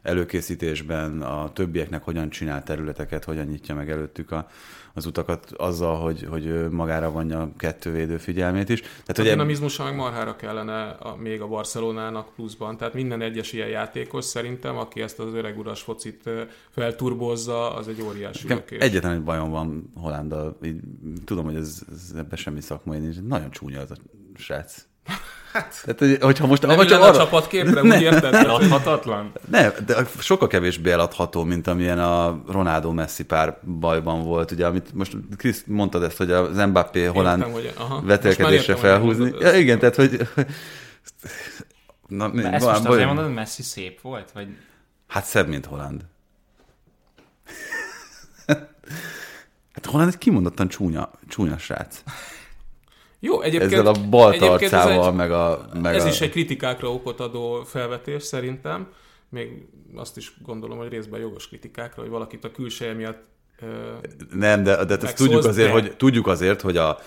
[0.01, 4.49] előkészítésben a többieknek hogyan csinál területeket, hogyan nyitja meg előttük a,
[4.93, 8.81] az utakat azzal, hogy, hogy magára vonja a kettővédő figyelmét is.
[8.81, 12.77] Tehát, a dinamizmusa meg marhára kellene a, még a Barcelonának pluszban.
[12.77, 16.29] Tehát minden egyes ilyen játékos szerintem, aki ezt az öreg uras focit
[16.69, 18.79] felturbozza, az egy óriási lökés.
[18.79, 20.57] Egyetlen egy bajom van Hollandal.
[20.63, 20.79] Így,
[21.25, 23.21] tudom, hogy ez, ez ebben semmi szakmai nincs.
[23.21, 23.95] Nagyon csúnya az a
[24.35, 24.85] srác.
[25.53, 27.09] Hát, Tehát, hogyha most, nem hogyha arra...
[27.09, 28.33] a csapatképre, úgy érted?
[28.33, 29.31] Eladhatatlan?
[29.49, 34.51] Nem, de sokkal kevésbé eladható, mint amilyen a Ronaldo-Messi pár bajban volt.
[34.51, 37.45] Ugye, amit most Krisz mondtad ezt, hogy az Mbappé holland
[38.03, 39.33] vetélkedésre felhúzni.
[39.39, 40.27] Ja, igen, tehát, hogy...
[42.07, 44.31] Na, mi, ezt most azért mondod, hogy Messi szép volt?
[44.31, 44.47] Vagy...
[45.07, 46.01] Hát szebb, mint Holland.
[49.73, 52.03] hát Holland egy kimondottan csúnya, csúnya srác.
[53.23, 53.71] Jó, egyébként...
[53.71, 55.65] Ezzel a baltarcával, egy, meg a...
[55.81, 56.07] Meg ez a...
[56.07, 58.87] is egy kritikákra okot adó felvetés szerintem.
[59.29, 63.29] Még azt is gondolom, hogy részben jogos kritikákra, hogy valakit a külseje miatt
[64.33, 65.73] nem, de, de ezt tudjuk azért, de...
[65.73, 66.99] hogy, tudjuk azért, hogy a,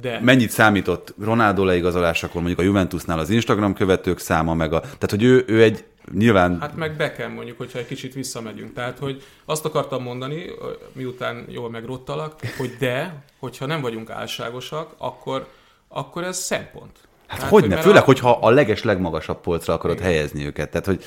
[0.00, 0.20] de.
[0.20, 5.22] mennyit számított Ronaldo leigazolásakor mondjuk a Juventusnál az Instagram követők száma, meg a, tehát hogy
[5.22, 6.60] ő, ő egy nyilván...
[6.60, 8.72] Hát meg be kell mondjuk, hogyha egy kicsit visszamegyünk.
[8.72, 10.44] Tehát, hogy azt akartam mondani,
[10.92, 15.48] miután jól megrottalak, hogy de, hogyha nem vagyunk álságosak, akkor,
[15.88, 16.98] akkor ez szempont.
[17.26, 18.04] Hát Tehát, hogy ne, főleg, a...
[18.04, 20.08] hogyha a leges legmagasabb polcra akarod Igen.
[20.08, 20.70] helyezni őket.
[20.70, 21.04] Tehát, hogy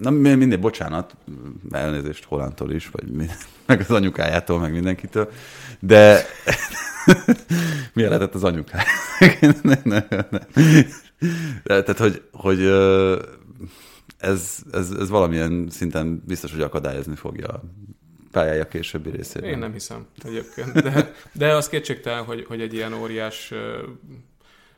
[0.00, 1.16] na mindig, bocsánat,
[1.70, 3.26] elnézést Holántól is, vagy mi,
[3.66, 5.30] meg az anyukájától, meg mindenkitől,
[5.80, 6.26] de
[7.94, 8.84] mi lehetett az anyukája?
[11.62, 12.60] Tehát, hogy, hogy
[14.18, 17.62] ez, ez, ez valamilyen szinten biztos, hogy akadályozni fogja a
[18.30, 19.50] pályája későbbi részében.
[19.50, 23.52] Én nem hiszem egyébként, de, de az kétségtelen, hogy, hogy egy ilyen óriás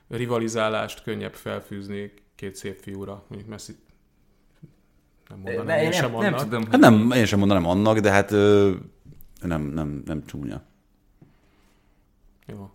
[0.09, 3.72] rivalizálást könnyebb felfűzni két szép fiúra, mondjuk Messi
[5.28, 6.64] nem mondanám, én, én sem nem, nem tudom.
[6.70, 8.72] Hát nem, én sem mondanám annak, de hát ö,
[9.40, 10.62] nem, nem, nem csúnya.
[12.47, 12.70] Jó.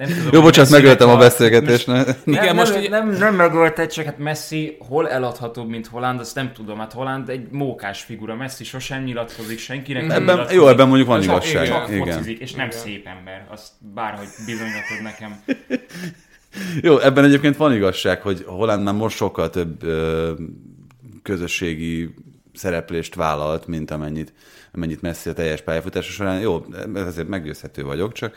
[0.00, 1.86] Nem tudom, Jó, bocsánat, megöltem a, beszélgetést.
[1.86, 2.04] Ne?
[2.04, 6.34] Nem, Igen, most nem, nem, nem megölted, csak hát Messi hol eladhatóbb, mint Holland, azt
[6.34, 6.78] nem tudom.
[6.78, 8.34] Hát Holland egy mókás figura.
[8.34, 10.02] Messi sosem nyilatkozik senkinek.
[10.02, 10.56] Ebben, nyilatkozik.
[10.56, 11.66] Jó, ebben mondjuk van igazság.
[11.66, 12.06] Csak Igen.
[12.06, 12.78] focizik, és nem Igen.
[12.78, 13.46] szép ember.
[13.50, 15.40] Azt bárhogy bizonyítod nekem.
[16.86, 20.32] Jó, ebben egyébként van igazság, hogy Holland már most sokkal több ö,
[21.22, 22.14] közösségi
[22.54, 24.32] szereplést vállalt, mint amennyit,
[24.72, 26.40] amennyit Messi a teljes pályafutása során.
[26.40, 28.36] Jó, ezért meggyőzhető vagyok, csak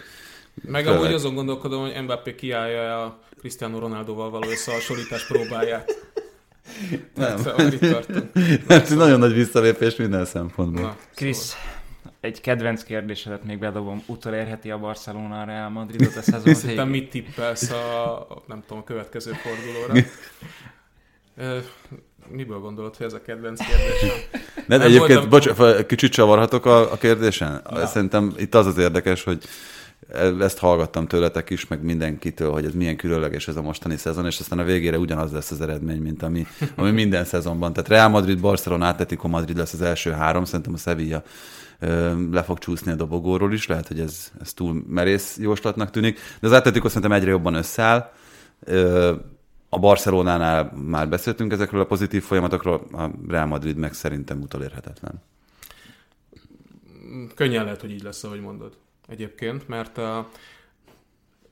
[0.61, 0.99] meg Főleg.
[0.99, 6.11] amúgy azon gondolkodom, hogy Mbappé kiállja a Cristiano Ronaldoval való összehasonlítás próbáját.
[7.15, 7.43] Nem.
[7.43, 7.79] Hát,
[8.67, 10.95] hát nagyon nagy visszalépés minden szempontból.
[11.15, 12.13] Krisz, szóval.
[12.19, 14.03] egy kedvenc kérdésedet még bedobom.
[14.05, 18.83] Utolérheti a Barcelona a Real Madridot a szezon Szerintem mit tippelsz a, nem tudom, a
[18.83, 19.93] következő fordulóra?
[22.27, 24.17] Miből gondolod, hogy ez a kedvenc kérdésem?
[24.67, 25.55] Nem, nem egyébként, voltam...
[25.55, 27.61] bocs, kicsit csavarhatok a, a kérdésen?
[27.69, 27.85] Ja.
[27.85, 29.43] Szerintem itt az az érdekes, hogy
[30.39, 34.39] ezt hallgattam tőletek is, meg mindenkitől, hogy ez milyen különleges ez a mostani szezon, és
[34.39, 36.45] aztán a végére ugyanaz lesz az eredmény, mint ami,
[36.75, 37.73] ami minden szezonban.
[37.73, 41.23] Tehát Real Madrid, Barcelona, Atletico Madrid lesz az első három, szerintem a Sevilla
[42.31, 46.47] le fog csúszni a dobogóról is, lehet, hogy ez, ez túl merész jóslatnak tűnik, de
[46.47, 48.11] az Atletico szerintem egyre jobban összeáll.
[49.69, 55.21] A Barcelonánál már beszéltünk ezekről a pozitív folyamatokról, a Real Madrid meg szerintem utolérhetetlen.
[57.35, 60.29] Könnyen lehet, hogy így lesz, ahogy mondod egyébként, mert a,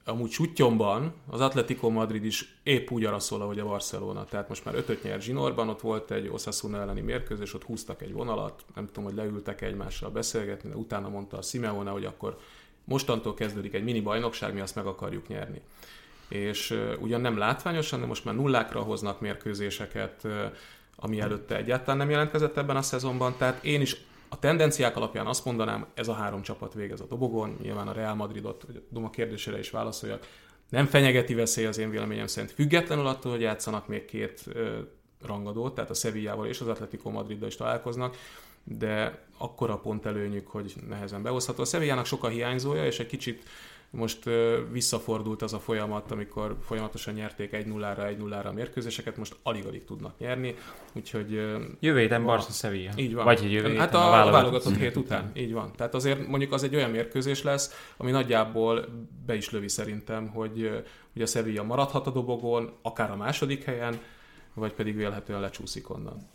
[0.06, 4.26] amúgy Sutyomban az Atletico Madrid is épp úgy araszol, ahogy a Barcelona.
[4.26, 8.14] Tehát most már ötöt nyert Zsinórban, ott volt egy Osasuna elleni mérkőzés, ott húztak egy
[8.14, 12.38] vonalat, nem tudom, hogy leültek egymással beszélgetni, de utána mondta a Simeone, hogy akkor
[12.84, 15.62] mostantól kezdődik egy mini bajnokság, mi azt meg akarjuk nyerni.
[16.28, 20.32] És uh, ugyan nem látványosan, de most már nullákra hoznak mérkőzéseket, uh,
[20.96, 23.98] ami előtte egyáltalán nem jelentkezett ebben a szezonban, tehát én is
[24.34, 28.16] a tendenciák alapján azt mondanám, ez a három csapat végez a dobogon, nyilván a Real
[28.16, 30.28] Madridot, hogy Duma kérdésére is válaszoljak,
[30.70, 32.52] nem fenyegeti veszély az én véleményem szerint.
[32.52, 34.44] Függetlenül attól, hogy játszanak még két
[35.22, 38.18] rangadót, tehát a Sevillával és az Atletico Madriddal is találkoznak,
[38.64, 41.62] de akkora pont előnyük, hogy nehezen behozható.
[41.62, 43.44] A Sevillának sok a hiányzója, és egy kicsit
[43.92, 44.30] most
[44.72, 50.56] visszafordult az a folyamat, amikor folyamatosan nyerték 1-0-ra, 1-0-ra a mérkőzéseket, most alig-alig tudnak nyerni,
[50.94, 51.32] úgyhogy...
[51.80, 52.92] Jövő héten Barca Sevilla.
[52.96, 53.26] Így van.
[53.26, 55.72] Vagy jövő Hát a, a válogatott, válogatott hét után, így van.
[55.76, 58.86] Tehát azért mondjuk az egy olyan mérkőzés lesz, ami nagyjából
[59.26, 60.84] be is lövi szerintem, hogy
[61.16, 64.00] ugye a Sevilla maradhat a dobogón, akár a második helyen,
[64.54, 66.30] vagy pedig vélhetően lecsúszik onnan.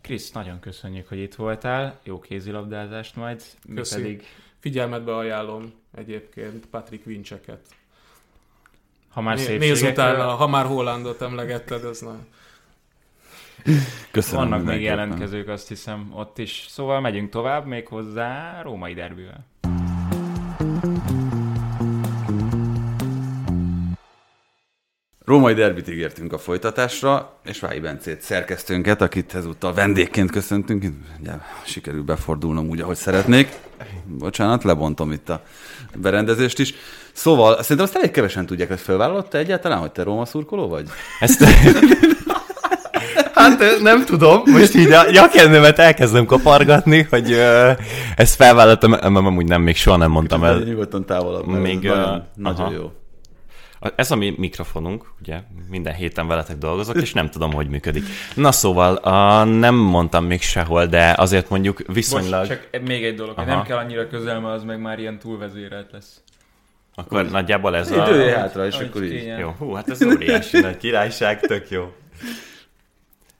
[0.00, 2.00] Krisz, nagyon köszönjük, hogy itt voltál.
[2.02, 3.42] Jó kézilabdázást majd.
[3.66, 3.94] Mi Köszi.
[3.94, 4.24] pedig...
[4.64, 7.60] Figyelmetbe ajánlom egyébként Patrick Vincseket.
[9.08, 12.18] Ha már szép Nézz utána, ha már Hollandot emlegetted, ez na.
[14.10, 16.66] Köszönöm Vannak még jelentkezők, azt hiszem, ott is.
[16.68, 19.46] Szóval megyünk tovább, még hozzá római derbivel.
[25.26, 30.84] Római derbit ígértünk a folytatásra, és Vályi Bencét szerkesztőnket, akit ezúttal vendégként köszöntünk.
[31.20, 31.30] Ugye,
[31.64, 33.48] sikerül befordulnom úgy, ahogy szeretnék.
[34.04, 35.42] Bocsánat, lebontom itt a
[35.94, 36.74] berendezést is.
[37.12, 40.88] Szóval, szerintem azt elég kevesen tudják, hogy felvállalod te egyáltalán, hogy te Róma szurkoló vagy?
[41.20, 41.44] Ezt...
[43.34, 47.70] Hát nem tudom, most így a nyakennemet elkezdem kapargatni, hogy uh,
[48.16, 50.58] ezt felvállaltam, mert amúgy nem, még soha nem mondtam el.
[50.58, 52.92] Nyugodtan távolabb, még, uh, nagyon, nagyon jó.
[53.96, 58.04] Ez a mi mikrofonunk, ugye minden héten veletek dolgozok, és nem tudom, hogy működik.
[58.34, 62.46] Na szóval, a, nem mondtam még sehol, de azért mondjuk viszonylag...
[62.46, 63.46] Bocs, csak még egy dolog, Aha.
[63.46, 66.22] nem kell annyira közel, mert az meg már ilyen túlvezérelt lesz.
[66.94, 67.30] Akkor Úgy.
[67.30, 68.02] nagyjából ez a...
[68.02, 69.26] Idője hátra, és akkor így.
[69.38, 71.92] Jó, hú, hát ez óriási nagy királyság, tök jó.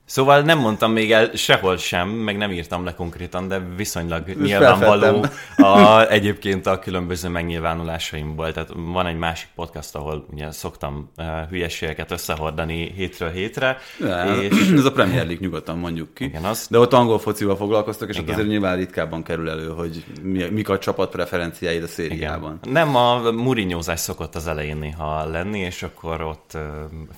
[0.05, 4.39] Szóval nem mondtam még el sehol sem, meg nem írtam le konkrétan, de viszonylag Most
[4.39, 5.25] nyilvánvaló
[5.57, 8.51] a, egyébként a különböző megnyilvánulásaimból.
[8.51, 13.77] Tehát van egy másik podcast, ahol ugye szoktam uh, hülyeségeket összehordani hétről hétre.
[13.99, 14.71] Ja, és...
[14.77, 16.23] Ez a Premier League nyugodtan mondjuk ki.
[16.23, 16.67] Igen, az...
[16.69, 20.69] De ott angol focival foglalkoztak, és ott azért nyilván ritkábban kerül elő, hogy mi, mik
[20.69, 22.59] a csapat preferenciáid a szériában.
[22.63, 22.73] Igen.
[22.73, 26.61] Nem, a murinyózás szokott az elején néha lenni, és akkor ott uh,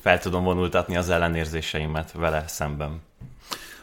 [0.01, 3.01] fel tudom vonultatni az ellenérzéseimet vele szemben szemben.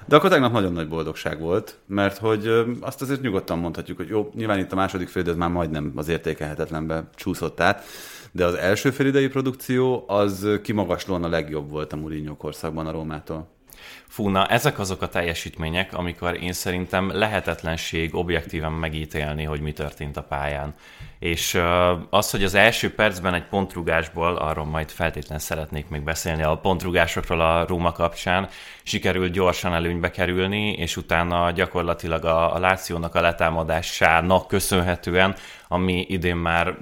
[0.07, 4.31] De akkor tegnap nagyon nagy boldogság volt, mert hogy azt azért nyugodtan mondhatjuk, hogy jó,
[4.35, 7.85] nyilván itt a második fél ez már majdnem az értékelhetetlenbe csúszott át,
[8.33, 13.49] de az első félidei produkció az kimagaslóan a legjobb volt a Mourinho korszakban a Rómától.
[14.09, 20.17] Fú, na ezek azok a teljesítmények, amikor én szerintem lehetetlenség objektíven megítélni, hogy mi történt
[20.17, 20.75] a pályán.
[21.25, 21.61] És
[22.11, 27.41] az, hogy az első percben egy pontrugásból, arról majd feltétlen szeretnék még beszélni, a pontrugásokról
[27.41, 28.49] a Róma kapcsán,
[28.83, 35.37] sikerült gyorsan előnybe kerülni, és utána gyakorlatilag a, a Lációnak a letámadásának köszönhetően,
[35.69, 36.77] ami idén már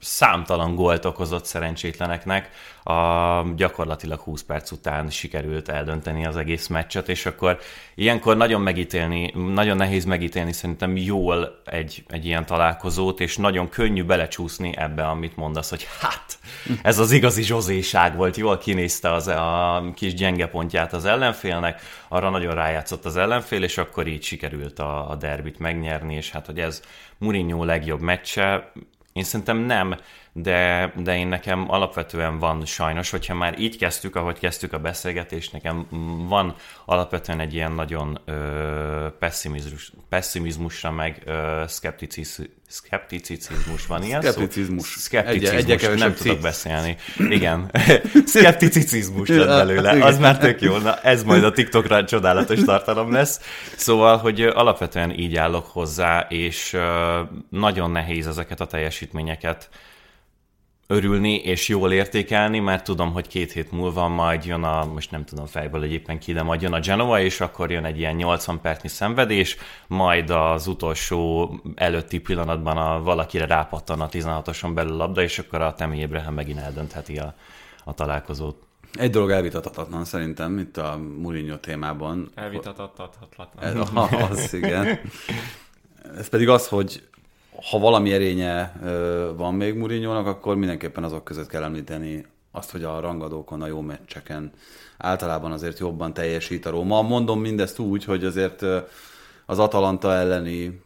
[0.00, 2.50] számtalan gólt okozott szerencsétleneknek,
[2.88, 7.58] a gyakorlatilag 20 perc után sikerült eldönteni az egész meccset, és akkor
[7.94, 14.04] ilyenkor nagyon megítélni, nagyon nehéz megítélni szerintem jól egy, egy ilyen találkozót, és nagyon könnyű
[14.04, 16.38] belecsúszni ebbe, amit mondasz, hogy hát,
[16.82, 22.30] ez az igazi zsozéság volt, jól kinézte az a kis gyenge pontját az ellenfélnek, arra
[22.30, 26.60] nagyon rájátszott az ellenfél, és akkor így sikerült a, a derbit megnyerni, és hát, hogy
[26.60, 26.82] ez
[27.18, 28.72] Mourinho legjobb meccse,
[29.18, 29.96] én szerintem nem,
[30.32, 35.52] de, de én nekem alapvetően van sajnos, hogyha már így kezdtük, ahogy kezdtük a beszélgetést,
[35.52, 35.86] nekem
[36.28, 36.54] van
[36.84, 44.86] alapvetően egy ilyen nagyon ö, pessimizmus, pessimizmusra meg ö, szkepticiz, szkepticizmus van ilyen Szkepticizmus.
[44.86, 45.00] Szó?
[45.00, 45.82] Szkepticizmus.
[45.82, 46.96] Egy, nem tudok beszélni.
[47.16, 47.70] Igen.
[48.24, 50.04] szkepticizmus lett belőle.
[50.04, 50.76] Az már tök jó.
[50.76, 53.40] Na, ez majd a TikTokra csodálatos tartalom lesz.
[53.76, 56.76] Szóval, hogy alapvetően így állok hozzá, és
[57.50, 59.68] nagyon nehéz ezeket a teljesítményeket
[60.90, 65.24] örülni és jól értékelni, mert tudom, hogy két hét múlva majd jön a, most nem
[65.24, 68.14] tudom fejből, hogy éppen ki, de majd jön a Genova, és akkor jön egy ilyen
[68.14, 74.96] 80 percnyi szenvedés, majd az utolsó előtti pillanatban a valakire rápattan a 16-oson belül a
[74.96, 77.34] labda, és akkor a Temi Abraham megint eldöntheti a,
[77.84, 78.62] a találkozót.
[78.92, 82.30] Egy dolog elvitathatatlan szerintem itt a Mourinho témában.
[82.34, 83.48] Elvitathatatlan.
[84.30, 85.00] Az, igen.
[86.16, 87.02] Ez pedig az, hogy
[87.70, 88.72] ha valami erénye
[89.36, 93.80] van még Murinyónak, akkor mindenképpen azok között kell említeni azt, hogy a rangadókon, a jó
[93.80, 94.52] meccseken
[94.98, 97.02] általában azért jobban teljesít a Róma.
[97.02, 98.64] Mondom mindezt úgy, hogy azért
[99.50, 100.80] az Atalanta elleni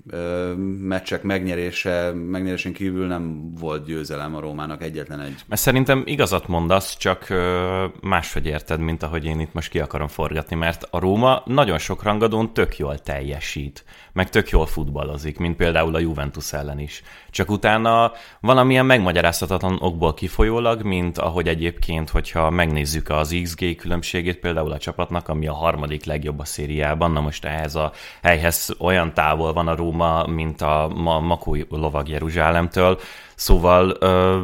[0.78, 5.34] meccsek megnyerése, megnyerésén kívül nem volt győzelem a Rómának egyetlen egy.
[5.46, 10.08] Mert szerintem igazat mondasz, csak ö, máshogy érted, mint ahogy én itt most ki akarom
[10.08, 15.56] forgatni, mert a Róma nagyon sok rangadón tök jól teljesít, meg tök jól futballozik, mint
[15.56, 17.02] például a Juventus ellen is.
[17.30, 24.72] Csak utána valamilyen megmagyarázhatatlan okból kifolyólag, mint ahogy egyébként, hogyha megnézzük az XG különbségét például
[24.72, 27.92] a csapatnak, ami a harmadik legjobb a szériában, na most ehhez a
[28.22, 30.88] helyhez olyan távol van a Róma, mint a
[31.20, 32.98] Makói lovag Jeruzsálemtől,
[33.34, 34.40] szóval ö,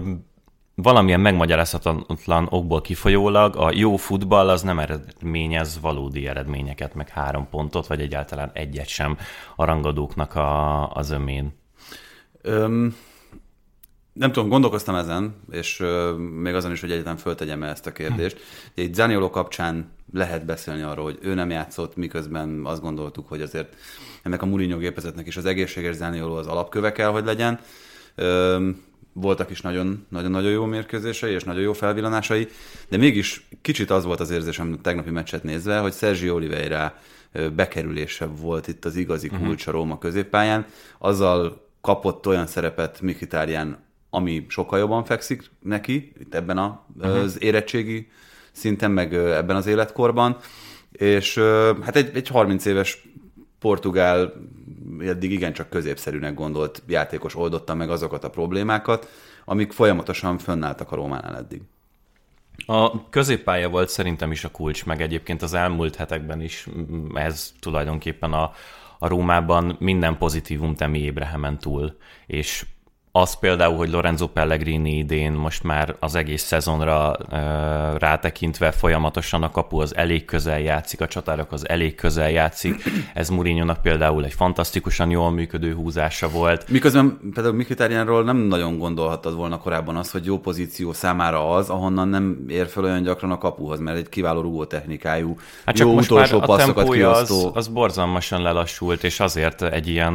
[0.82, 7.86] valamilyen megmagyarázhatatlan okból kifolyólag a jó futball az nem eredményez valódi eredményeket, meg három pontot,
[7.86, 9.18] vagy egyáltalán egyet sem
[9.56, 11.56] a rangadóknak a, az ömén.
[12.42, 12.96] Öm,
[14.12, 18.36] nem tudom, gondolkoztam ezen, és ö, még azon is, hogy egyetem föltegyem ezt a kérdést.
[18.36, 18.80] Hm.
[18.80, 23.76] Egy Zanioló kapcsán lehet beszélni arról, hogy ő nem játszott, miközben azt gondoltuk, hogy azért
[24.22, 27.60] ennek a Mourinho gépezetnek is az egészséges Zanioló az alapköve kell, hogy legyen.
[28.14, 28.68] Ö,
[29.20, 32.48] voltak is nagyon-nagyon jó mérkőzései és nagyon jó felvillanásai,
[32.88, 36.94] de mégis kicsit az volt az érzésem a tegnapi meccset nézve, hogy Sergio Oliveira
[37.54, 39.44] bekerülése volt itt az igazi mhm.
[39.44, 40.66] kulcs a Róma középpályán.
[40.98, 43.78] Azzal kapott olyan szerepet Mikitárján,
[44.10, 47.16] ami sokkal jobban fekszik neki, itt ebben uh-huh.
[47.16, 48.08] az érettségi
[48.52, 50.36] szinten, meg ebben az életkorban,
[50.92, 51.38] és
[51.82, 53.08] hát egy, egy 30 éves
[53.58, 54.32] portugál,
[55.00, 59.08] eddig igencsak középszerűnek gondolt játékos oldotta meg azokat a problémákat,
[59.44, 61.62] amik folyamatosan fönnálltak a Rómánál eddig.
[62.66, 66.66] A középpálya volt szerintem is a kulcs, meg egyébként az elmúlt hetekben is
[67.14, 68.52] ez tulajdonképpen a,
[68.98, 72.66] a Rómában minden pozitívum Temi Ébrehemen túl, és
[73.20, 77.38] az például, hogy Lorenzo Pellegrini idén most már az egész szezonra uh,
[77.98, 82.82] rátekintve folyamatosan a kapu az elég közel játszik, a csatárok az elég közel játszik.
[83.14, 86.68] Ez mourinho például egy fantasztikusan jól működő húzása volt.
[86.68, 92.08] Miközben például Mikitárjánról nem nagyon gondolhattad volna korábban az, hogy jó pozíció számára az, ahonnan
[92.08, 95.94] nem ér fel olyan gyakran a kapuhoz, mert egy kiváló rúgó technikájú, hát csak jó
[95.94, 97.46] most utolsó már a kiosztó.
[97.46, 100.12] Az, az borzalmasan lelassult, és azért egy ilyen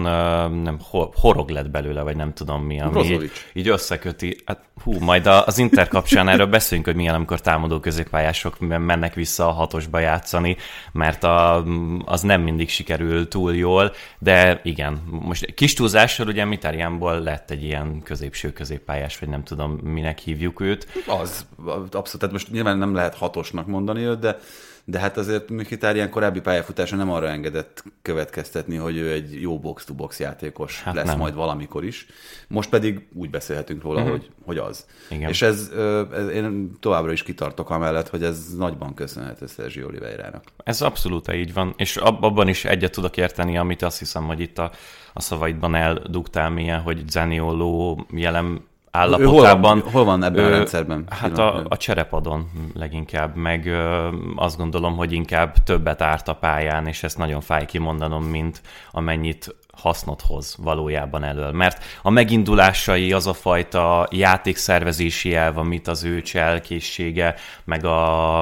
[0.64, 0.78] nem,
[1.14, 4.38] horog lett belőle, vagy nem tudom mi, ami így, így összeköti.
[4.46, 9.48] Hát, hú, majd az Inter kapcsán erről beszélünk, hogy milyen, amikor támadó középpályások mennek vissza
[9.48, 10.58] a hatosba játszani,
[10.92, 11.66] mert a,
[12.06, 17.64] az nem mindig sikerül túl jól, de igen, most kis túlzással ugye Mitáriánból lett egy
[17.64, 20.88] ilyen középső középpályás, vagy nem tudom, minek hívjuk őt.
[21.08, 24.38] Az, abszolút, tehát most nyilván nem lehet hatosnak mondani őt, de
[24.86, 30.20] de hát azért Mkhitaryan korábbi pályafutása nem arra engedett következtetni, hogy ő egy jó box-to-box
[30.20, 31.18] játékos hát lesz nem.
[31.18, 32.06] majd valamikor is.
[32.48, 34.12] Most pedig úgy beszélhetünk róla, uh-huh.
[34.12, 34.86] hogy, hogy az.
[35.10, 35.30] Igen.
[35.30, 35.72] És ez,
[36.14, 40.44] ez, én továbbra is kitartok amellett, hogy ez nagyban köszönhető Sergio Oliveira-nak.
[40.64, 44.58] Ez abszolút így van, és abban is egyet tudok érteni, amit azt hiszem, hogy itt
[44.58, 44.72] a,
[45.14, 49.72] a szavaidban eldugtál milyen, hogy Zanioló jelen állapotában.
[49.72, 51.04] Hol van, hol van ebben a rendszerben?
[51.10, 56.88] Hát a, a cserepadon leginkább, meg ö, azt gondolom, hogy inkább többet árt a pályán,
[56.88, 61.52] és ezt nagyon fáj kimondanom, mint amennyit hasznot hoz valójában elől.
[61.52, 68.40] Mert a megindulásai, az a fajta játékszervezési elv, amit az ő cselkészsége, meg a,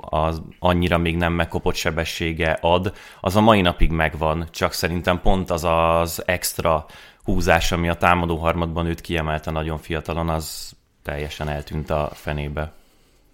[0.00, 5.50] a annyira még nem megkopott sebessége ad, az a mai napig megvan, csak szerintem pont
[5.50, 6.86] az az extra
[7.24, 12.72] húzás, ami a támadó harmadban őt kiemelte nagyon fiatalon, az teljesen eltűnt a fenébe.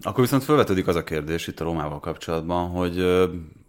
[0.01, 3.03] Akkor viszont felvetődik az a kérdés itt a Rómával kapcsolatban, hogy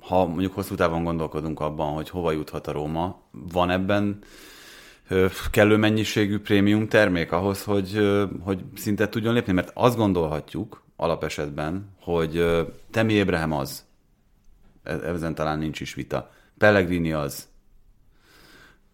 [0.00, 4.18] ha mondjuk hosszú távon gondolkodunk abban, hogy hova juthat a Róma, van ebben
[5.50, 7.98] kellő mennyiségű prémium termék ahhoz, hogy,
[8.40, 9.52] hogy szintet tudjon lépni?
[9.52, 12.44] Mert azt gondolhatjuk alapesetben, hogy
[12.90, 13.84] Temi Ébrehem az,
[14.82, 17.48] e-, ezen talán nincs is vita, Pellegrini az,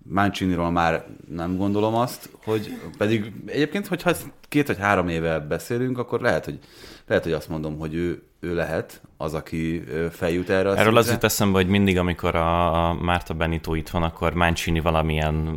[0.08, 4.12] Mancini-ról már nem gondolom azt, hogy pedig egyébként, hogyha
[4.48, 6.58] két vagy három éve beszélünk, akkor lehet, hogy,
[7.06, 10.58] lehet, hogy azt mondom, hogy ő, ő lehet az, aki feljut erre.
[10.58, 10.98] Erről szintre.
[10.98, 15.56] az jut eszembe, hogy mindig, amikor a Márta Benito itt van, akkor Mancini valamilyen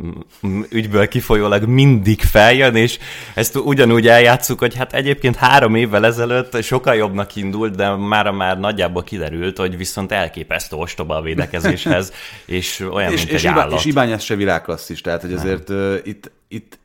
[0.70, 2.98] ügyből kifolyólag mindig feljön, és
[3.34, 8.58] ezt ugyanúgy eljátszuk, hogy hát egyébként három évvel ezelőtt sokkal jobbnak indult, de már már
[8.58, 12.12] nagyjából kiderült, hogy viszont elképesztő ostoba a védekezéshez,
[12.46, 13.78] és olyan, és, mint és egy állat.
[13.78, 16.78] És Ibányez se világklasszis, tehát hogy azért uh, itt, itt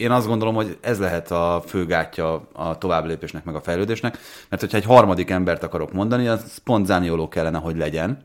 [0.00, 4.62] én azt gondolom, hogy ez lehet a fő gátja a továbblépésnek, meg a fejlődésnek, mert
[4.62, 8.24] hogyha egy harmadik embert akarok mondani, az pont Zanioló kellene, hogy legyen,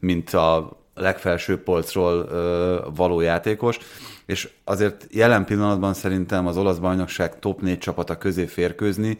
[0.00, 3.78] mint a legfelső polcról ö, való játékos,
[4.26, 9.18] és azért jelen pillanatban szerintem az olasz bajnokság top 4 csapata közé férkőzni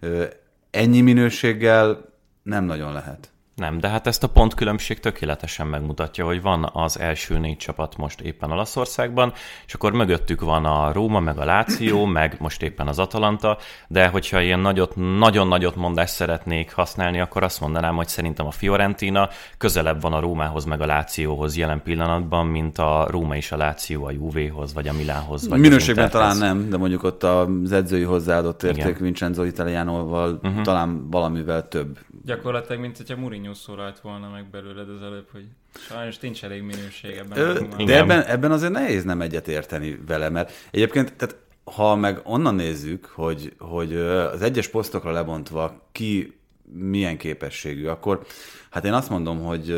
[0.00, 0.24] ö,
[0.70, 2.12] ennyi minőséggel
[2.42, 3.30] nem nagyon lehet.
[3.56, 8.20] Nem, de hát ezt a pontkülönbség tökéletesen megmutatja, hogy van az első négy csapat most
[8.20, 9.32] éppen Olaszországban,
[9.66, 14.08] és akkor mögöttük van a Róma, meg a Láció, meg most éppen az Atalanta, de
[14.08, 19.28] hogyha ilyen nagyot, nagyon nagyot mondást szeretnék használni, akkor azt mondanám, hogy szerintem a Fiorentina
[19.58, 24.04] közelebb van a Rómához, meg a Lációhoz jelen pillanatban, mint a Róma és a Láció
[24.04, 25.48] a Juvéhoz, vagy a Milánhoz.
[25.48, 28.96] Vagy Minőségben talán nem, de mondjuk ott az edzői hozzáadott érték Igen.
[29.00, 30.62] Vincenzo Italianoval uh-huh.
[30.62, 31.98] talán valamivel több.
[32.24, 35.44] Gyakorlatilag, mint hogyha Mourinho szólalt volna meg belőled az előbb, hogy
[35.74, 37.38] sajnos nincs elég minőség ebben.
[37.38, 42.20] Ö, de ebben, ebben azért nehéz nem egyet érteni vele, mert egyébként, tehát ha meg
[42.24, 46.38] onnan nézzük, hogy, hogy az egyes posztokra lebontva ki
[46.72, 48.26] milyen képességű, akkor
[48.70, 49.74] hát én azt mondom, hogy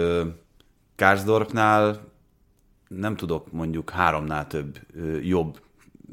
[0.95, 2.01] Kárzdorpnál
[2.89, 4.79] nem tudok mondjuk háromnál több
[5.23, 5.61] jobb,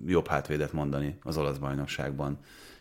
[0.06, 2.38] jobb hátvédet mondani az olasz bajnokságban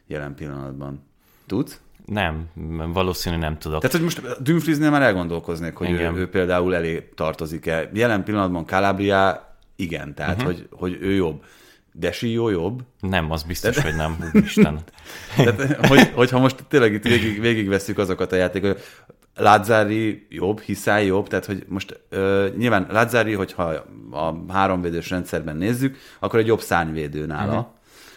[0.07, 1.03] jelen pillanatban.
[1.47, 1.81] Tudsz?
[2.05, 2.49] Nem,
[2.93, 3.81] valószínű nem tudok.
[3.81, 7.91] Tehát, hogy most Dumfriesnél már elgondolkoznék, hogy ő, ő, például elé tartozik-e.
[7.93, 10.53] Jelen pillanatban Calabria igen, tehát, uh-huh.
[10.53, 11.45] hogy, hogy ő jobb.
[11.93, 12.83] De jó jobb?
[13.01, 14.31] Nem, az biztos, hogy nem.
[14.33, 14.81] Isten.
[15.37, 19.03] Tehát, hogy, hogyha most tényleg itt végig, végigveszük azokat a játékokat,
[19.37, 23.63] Lázári jobb, Hiszály jobb, tehát hogy most uh, nyilván Lázári, hogyha
[24.11, 27.53] a háromvédős rendszerben nézzük, akkor egy jobb szárnyvédő nála.
[27.53, 27.73] Uh-huh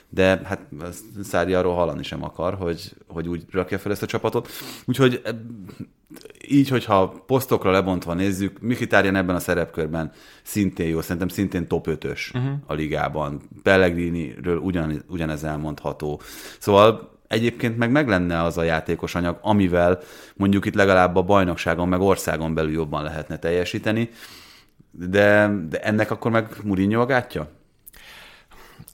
[0.10, 0.60] de hát
[1.24, 4.49] Szári arról hallani sem akar, hogy, hogy úgy rakja fel ezt a csapatot.
[4.86, 5.30] Úgyhogy e,
[6.47, 10.12] így, hogyha posztokra lebontva nézzük, Mikitárjan ebben a szerepkörben
[10.43, 12.53] szintén jó, szerintem szintén top 5-ös uh-huh.
[12.66, 13.41] a ligában.
[13.64, 16.22] Pellegriniről ugyan, ugyanez elmondható.
[16.60, 19.99] Szóval egyébként meg meg lenne az a játékos anyag, amivel
[20.36, 24.10] mondjuk itt legalább a bajnokságon, meg országon belül jobban lehetne teljesíteni,
[24.91, 27.49] de, de ennek akkor meg Mourinho a gátja?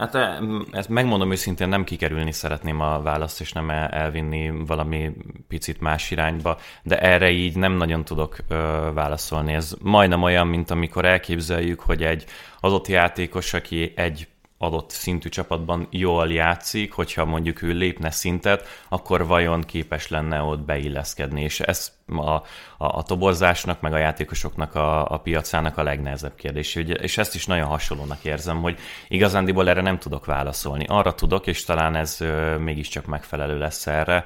[0.03, 0.37] Hát eh,
[0.71, 5.11] ezt megmondom őszintén, nem kikerülni szeretném a választ, és nem elvinni valami
[5.47, 8.55] picit más irányba, de erre így nem nagyon tudok ö,
[8.93, 9.53] válaszolni.
[9.53, 12.25] Ez majdnem olyan, mint amikor elképzeljük, hogy egy
[12.59, 14.27] adott játékos, aki egy
[14.57, 20.59] adott szintű csapatban jól játszik, hogyha mondjuk ő lépne szintet, akkor vajon képes lenne ott
[20.59, 22.43] beilleszkedni, és ez a, a,
[22.77, 26.75] a toborzásnak, meg a játékosoknak a, a piacának a legnehezebb kérdés.
[26.75, 30.85] És ezt is nagyon hasonlónak érzem, hogy igazándiból erre nem tudok válaszolni.
[30.87, 32.17] Arra tudok, és talán ez
[32.59, 34.25] mégiscsak megfelelő lesz erre,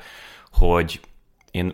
[0.51, 0.99] hogy
[1.51, 1.73] én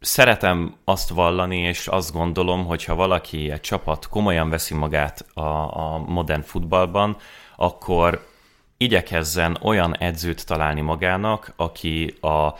[0.00, 5.40] szeretem azt vallani, és azt gondolom, hogy ha valaki, egy csapat komolyan veszi magát a,
[5.94, 7.16] a modern futballban,
[7.56, 8.30] akkor
[8.76, 12.54] igyekezzen olyan edzőt találni magának, aki a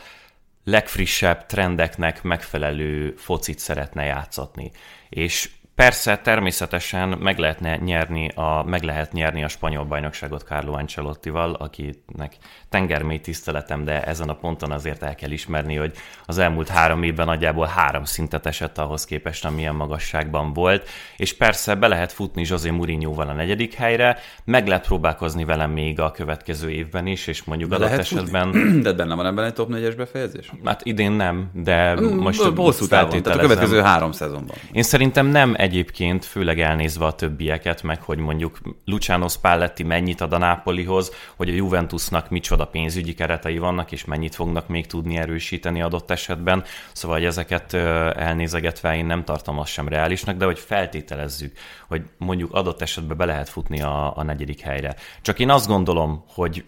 [0.63, 4.71] legfrissebb trendeknek megfelelő focit szeretne játszatni.
[5.09, 11.53] És Persze, természetesen meg, lehetne nyerni a, meg lehet nyerni a spanyol bajnokságot Carlo Ancelottival,
[11.53, 12.37] akinek
[12.69, 15.93] tengermély tiszteletem, de ezen a ponton azért el kell ismerni, hogy
[16.25, 21.75] az elmúlt három évben nagyjából három szintet esett ahhoz képest, amilyen magasságban volt, és persze
[21.75, 26.69] be lehet futni José Mourinho-val a negyedik helyre, meg lehet próbálkozni velem még a következő
[26.69, 28.51] évben is, és mondjuk de adott esetben...
[28.51, 28.81] Futni?
[28.83, 30.51] De benne van ebben egy top 4-es befejezés?
[30.63, 34.55] Hát idén nem, de mm, most hosszú távon, tehát a következő három szezonban.
[34.71, 40.33] Én szerintem nem egyébként, főleg elnézve a többieket, meg hogy mondjuk Luciano Spalletti mennyit ad
[40.33, 45.81] a Nápolihoz, hogy a Juventusnak micsoda pénzügyi keretei vannak, és mennyit fognak még tudni erősíteni
[45.81, 46.63] adott esetben.
[46.93, 51.57] Szóval, hogy ezeket elnézegetve én nem tartom azt sem reálisnak, de hogy feltételezzük,
[51.87, 54.95] hogy mondjuk adott esetben be lehet futni a, a negyedik helyre.
[55.21, 56.63] Csak én azt gondolom, hogy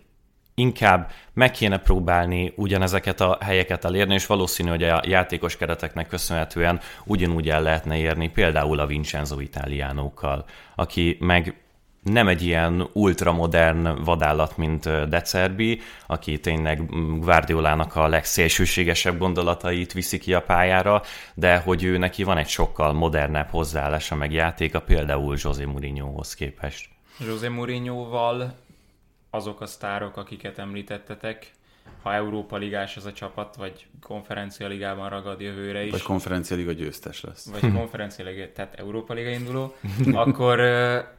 [0.55, 6.79] inkább meg kéne próbálni ugyanezeket a helyeket elérni, és valószínű, hogy a játékos kereteknek köszönhetően
[7.05, 10.45] ugyanúgy el lehetne érni például a Vincenzo Italiánókkal,
[10.75, 11.59] aki meg
[12.03, 16.89] nem egy ilyen ultramodern vadállat, mint Decerbi, aki tényleg
[17.19, 21.01] Guardiolának a legszélsőségesebb gondolatait viszi ki a pályára,
[21.33, 26.89] de hogy ő neki van egy sokkal modernebb hozzáállása meg játéka, például José Mourinhohoz képest.
[27.19, 28.64] José Mourinhoval
[29.35, 31.51] azok a sztárok, akiket említettetek,
[32.01, 35.91] ha Európa Ligás az a csapat, vagy konferencia ligában ragad jövőre is.
[35.91, 37.49] Vagy konferencia liga győztes lesz.
[37.51, 39.75] Vagy konferencia liga, tehát Európa Liga induló,
[40.23, 40.59] akkor,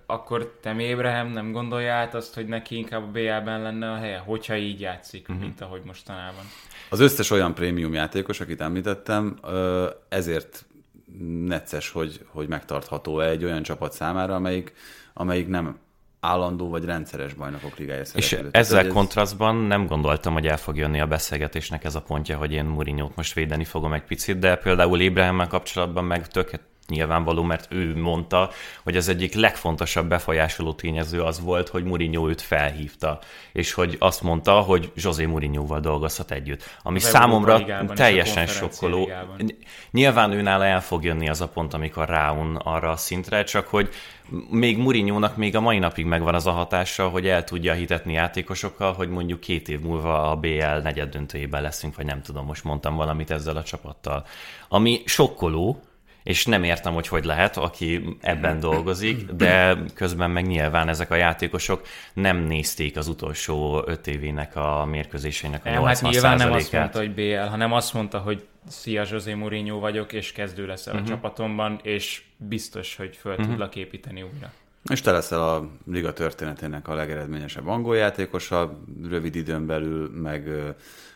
[0.07, 4.19] akkor te Ébrahim nem gondolja át azt, hogy neki inkább a BL-ben lenne a helye,
[4.19, 5.45] hogyha így játszik, uh-huh.
[5.45, 6.45] mint ahogy mostanában.
[6.91, 9.39] Az összes olyan prémium játékos, akit említettem,
[10.09, 10.65] ezért
[11.47, 14.73] necces, hogy, hogy megtartható egy olyan csapat számára, amelyik,
[15.13, 15.79] amelyik nem
[16.27, 18.57] állandó vagy rendszeres bajnokok ligája És előtt.
[18.57, 18.93] ezzel ez...
[18.93, 23.17] kontrasztban nem gondoltam, hogy el fog jönni a beszélgetésnek ez a pontja, hogy én Mourinho-t
[23.17, 26.51] most védeni fogom egy picit, de például Ébrahemmel kapcsolatban meg tök,
[26.89, 28.51] nyilvánvaló, mert ő mondta,
[28.83, 33.19] hogy az egyik legfontosabb befolyásoló tényező az volt, hogy Mourinho őt felhívta,
[33.53, 36.63] és hogy azt mondta, hogy José Mourinhoval dolgozhat együtt.
[36.83, 37.65] Ami Az számomra
[37.95, 38.99] teljesen sokkoló.
[38.99, 39.37] Ligában.
[39.91, 43.89] Nyilván őnál el fog jönni az a pont, amikor ráun arra a szintre, csak hogy
[44.51, 48.93] még Mourinho-nak még a mai napig megvan az a hatása, hogy el tudja hitetni játékosokkal,
[48.93, 52.97] hogy mondjuk két év múlva a BL negyed döntőjében leszünk, vagy nem tudom, most mondtam
[52.97, 54.27] valamit ezzel a csapattal.
[54.69, 55.83] Ami sokkoló,
[56.27, 61.15] és nem értem, hogy hogy lehet, aki ebben dolgozik, de közben meg nyilván ezek a
[61.15, 66.53] játékosok nem nézték az utolsó öt évének a mérkőzéseinek a Nem, hát 80 nyilván nem
[66.53, 70.93] azt mondta, hogy BL, hanem azt mondta, hogy szia, José Mourinho vagyok, és kezdő leszel
[70.95, 71.03] Mhm.
[71.03, 71.19] uh-huh.
[71.19, 73.49] a csapatomban, és biztos, hogy föl uh-huh.
[73.49, 74.53] tudlak építeni újra.
[74.89, 80.49] És te leszel a liga történetének a legeredményesebb angol játékosa, rövid időn belül meg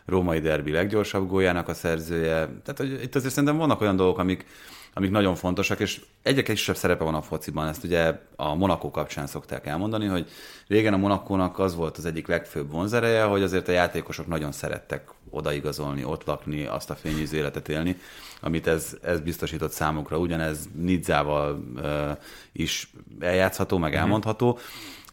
[0.05, 2.33] római derbi leggyorsabb góljának a szerzője.
[2.35, 4.45] Tehát hogy itt azért szerintem vannak olyan dolgok, amik,
[4.93, 7.67] amik nagyon fontosak, és egyre kisebb szerepe van a fociban.
[7.67, 10.29] Ezt ugye a Monaco kapcsán szokták elmondani, hogy
[10.67, 15.09] régen a Monakónak az volt az egyik legfőbb vonzereje, hogy azért a játékosok nagyon szerettek
[15.29, 17.97] odaigazolni, ott lakni, azt a fényűző életet élni,
[18.41, 20.17] amit ez, ez biztosított számukra.
[20.17, 22.17] Ugyanez Nidzával uh,
[22.51, 24.59] is eljátszható, meg elmondható.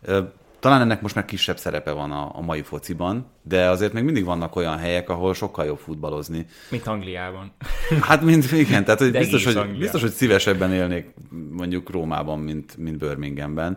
[0.06, 4.02] Uh, talán ennek most már kisebb szerepe van a, a mai fociban, de azért még
[4.04, 6.46] mindig vannak olyan helyek, ahol sokkal jobb futballozni.
[6.70, 7.52] Mint Angliában.
[8.00, 11.14] Hát mind, igen, tehát hogy De biztos, hogy, biztos, hogy szívesebben élnék
[11.50, 13.76] mondjuk Rómában, mint, mint Birminghamben.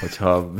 [0.00, 0.52] Hogyha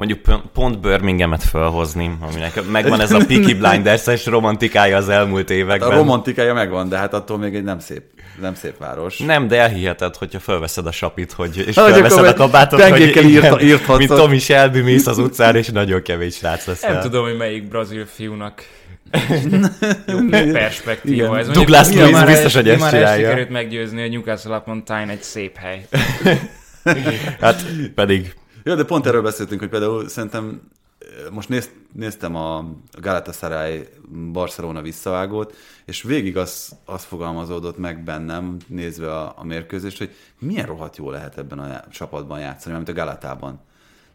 [0.00, 0.20] Mondjuk
[0.52, 5.88] pont- Birminghamet felhozni, aminek megvan ez a Peaky Blinders-es romantikája az elmúlt években.
[5.90, 8.02] a romantikája megvan, de hát attól még egy nem szép,
[8.40, 9.18] nem szép város.
[9.18, 13.62] Nem, de elhiheted, hogyha felveszed a sapit, hogy, és Hogy felveszed a kabátot, hogy írt-
[13.62, 14.10] írthatsz mint.
[14.10, 16.92] Tommy Shelby mész az utcán, és nagyon kevés srác leszel.
[16.92, 18.62] Nem tudom, hogy melyik brazil fiúnak
[20.06, 20.18] jó
[20.52, 21.36] perspektíva Igen.
[21.36, 21.48] ez.
[21.48, 23.24] Douglas már biztos, hogy ezt már csinálja.
[23.26, 25.86] sikerült meggyőzni, hogy Newcastle upon Tyne egy szép hely.
[27.40, 28.34] Hát pedig
[28.64, 30.60] Jó, de pont erről beszéltünk, hogy például szerintem
[30.98, 32.64] eh, most néz, néztem a
[33.00, 33.88] Galatasaray
[34.32, 35.54] Barcelona visszavágót,
[35.84, 41.10] és végig az, az fogalmazódott meg bennem, nézve a, a mérkőzést, hogy milyen rohadt jó
[41.10, 43.60] lehet ebben a já- csapatban játszani, mint a Galatában.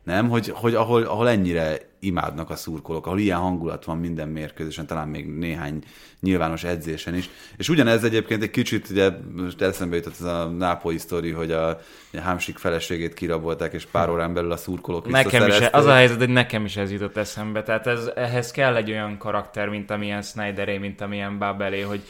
[0.04, 0.30] Nem?
[0.30, 5.08] Hogy, hogy ahol, ahol ennyire imádnak a szurkolók, ahol ilyen hangulat van minden mérkőzésen, talán
[5.08, 5.84] még néhány
[6.20, 7.30] nyilvános edzésen is.
[7.58, 11.70] És ugyanez egyébként egy kicsit, ugye most eszembe jutott ez a nápolyi sztori, hogy a,
[12.14, 16.18] a Hámsik feleségét kirabolták, és pár órán belül a szurkolók Nekem is, az a helyzet,
[16.18, 17.64] hogy nekem is ez jutott eszembe.
[17.64, 22.02] Tehát ez, ehhez kell egy olyan karakter, mint amilyen Snyderé, mint amilyen Babelé, hogy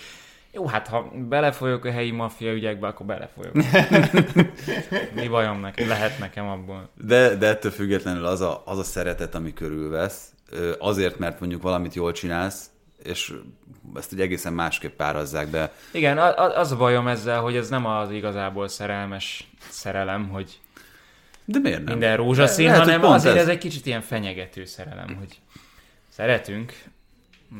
[0.55, 3.53] jó, hát ha belefolyok a helyi maffia ügyekbe, akkor belefolyok.
[5.15, 5.87] Mi bajom nekem?
[5.87, 6.89] Lehet nekem abból.
[7.01, 10.31] De, de ettől függetlenül az a, az a szeretet, ami körülvesz,
[10.79, 12.69] azért, mert mondjuk valamit jól csinálsz,
[13.03, 13.33] és
[13.95, 15.71] ezt ugye egészen másképp párazzák be.
[15.91, 20.59] Igen, az a bajom ezzel, hogy ez nem az igazából szerelmes szerelem, hogy
[21.45, 21.91] De miért nem?
[21.97, 23.41] minden rózsaszín, Lehet, hanem azért ez.
[23.41, 25.39] ez egy kicsit ilyen fenyegető szerelem, hogy
[26.09, 26.73] szeretünk,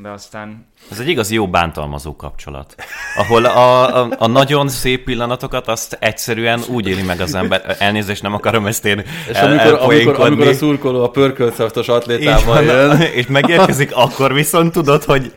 [0.02, 2.74] de aztán ez egy igazi jó bántalmazó kapcsolat.
[3.16, 7.76] Ahol a, a, a nagyon szép pillanatokat azt egyszerűen úgy éli meg az ember.
[7.78, 11.94] Elnézést, nem akarom ezt én És el, amikor, amikor, amikor a szurkoló a pörköltszaftos Így
[11.94, 15.32] atlétával van, jön, és megérkezik, akkor viszont tudod, hogy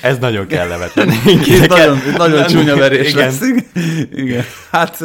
[0.00, 1.08] ez nagyon kellemetlen.
[1.46, 3.24] itt nagyon, nagyon csúnya verés igen.
[3.24, 3.40] lesz.
[4.12, 4.44] Igen.
[4.70, 4.98] Hát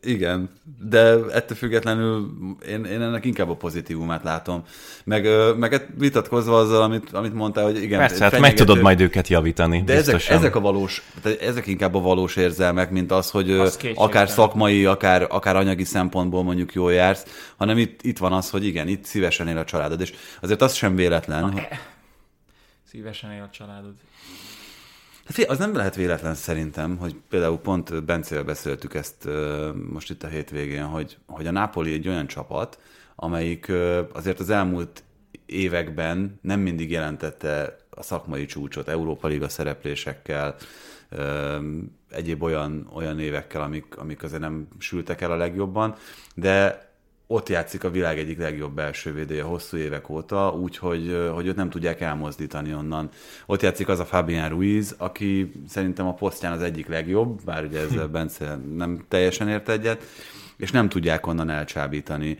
[0.00, 1.00] igen, de
[1.32, 2.30] ettől függetlenül
[2.68, 4.62] én, én ennek inkább a pozitívumát látom.
[5.04, 7.98] Meg, meg hát vitatkozva azzal, amit, amit mondtál, hogy igen.
[7.98, 9.82] Persze, hát meg tudod majd őket javítani.
[9.82, 10.36] De ezek, biztosan.
[10.36, 14.84] ezek a valós, tehát ezek inkább a valós érzelmek, mint az, hogy Az akár szakmai,
[14.84, 19.04] akár, akár anyagi szempontból mondjuk jól jársz, hanem itt, itt van az, hogy igen, itt
[19.04, 21.50] szívesen él a családod, és azért az sem véletlen.
[21.50, 21.68] hogy-
[22.90, 23.94] szívesen él a családod.
[25.26, 29.28] Hát az nem lehet véletlen szerintem, hogy például pont Bencével beszéltük ezt
[29.90, 32.78] most itt a hétvégén, hogy, hogy a Napoli egy olyan csapat,
[33.14, 33.72] amelyik
[34.12, 35.02] azért az elmúlt
[35.46, 40.56] években nem mindig jelentette a szakmai csúcsot, Európa Liga szereplésekkel,
[42.10, 45.94] egyéb olyan, olyan évekkel, amik, amik azért nem sültek el a legjobban,
[46.34, 46.85] de
[47.26, 51.70] ott játszik a világ egyik legjobb belső védője hosszú évek óta, úgyhogy hogy őt nem
[51.70, 53.08] tudják elmozdítani onnan.
[53.46, 57.80] Ott játszik az a Fabian Ruiz, aki szerintem a posztján az egyik legjobb, bár ugye
[57.80, 60.02] ezzel Bence nem teljesen ért egyet,
[60.56, 62.38] és nem tudják onnan elcsábítani.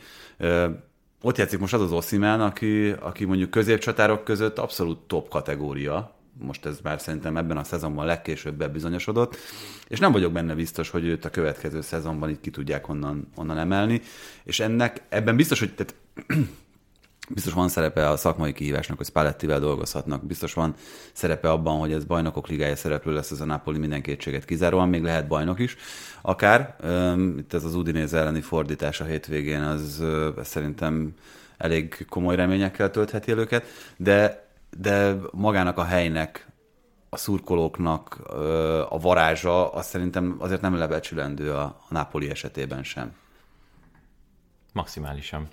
[1.23, 6.67] Ott játszik most az az Osimhen, aki, aki mondjuk középcsatárok között abszolút top kategória, most
[6.67, 9.37] ez már szerintem ebben a szezonban legkésőbb bebizonyosodott,
[9.89, 13.59] és nem vagyok benne biztos, hogy őt a következő szezonban itt ki tudják onnan, onnan
[13.59, 14.01] emelni,
[14.45, 15.95] és ennek ebben biztos, hogy tehát
[17.29, 20.27] Biztos van szerepe a szakmai kihívásnak, hogy Spallettivel dolgozhatnak.
[20.27, 20.75] Biztos van
[21.13, 25.03] szerepe abban, hogy ez bajnokok ligája szereplő lesz ez a Napoli minden kétséget kizáróan, még
[25.03, 25.77] lehet bajnok is
[26.23, 26.77] akár.
[27.39, 30.05] Itt ez az Udinese elleni fordítás a hétvégén, az
[30.43, 31.15] szerintem
[31.59, 33.67] elég komoly reményekkel töltheti el őket,
[33.97, 34.46] de,
[34.79, 36.47] de magának a helynek,
[37.09, 38.15] a szurkolóknak
[38.89, 43.15] a varázsa, az szerintem azért nem lebecsülendő a, a Napoli esetében sem.
[44.73, 45.49] Maximálisan.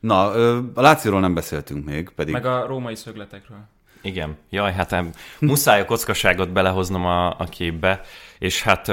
[0.00, 0.30] Na,
[0.74, 2.32] a Lációról nem beszéltünk még, pedig...
[2.32, 3.68] Meg a római szögletekről.
[4.02, 4.96] Igen, jaj, hát
[5.38, 8.00] muszáj a kockaságot belehoznom a, a képbe,
[8.38, 8.88] és hát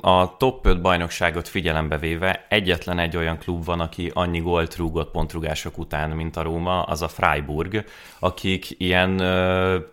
[0.00, 5.10] a top 5 bajnokságot figyelembe véve egyetlen egy olyan klub van, aki annyi gólt rúgott
[5.10, 7.84] pontrugások után, mint a Róma, az a Freiburg,
[8.18, 9.16] akik ilyen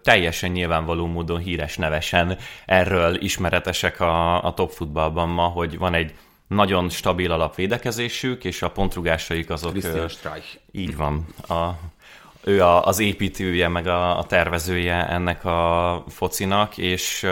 [0.03, 6.13] teljesen nyilvánvaló módon híres nevesen erről ismeretesek a, a top futballban ma, hogy van egy
[6.47, 9.71] nagyon stabil alapvédekezésük, és a pontrugásaik azok...
[9.71, 10.57] Christian Streich.
[10.71, 11.25] Így van.
[11.47, 11.69] A,
[12.47, 17.25] ő a, az építője, meg a, a tervezője ennek a focinak, és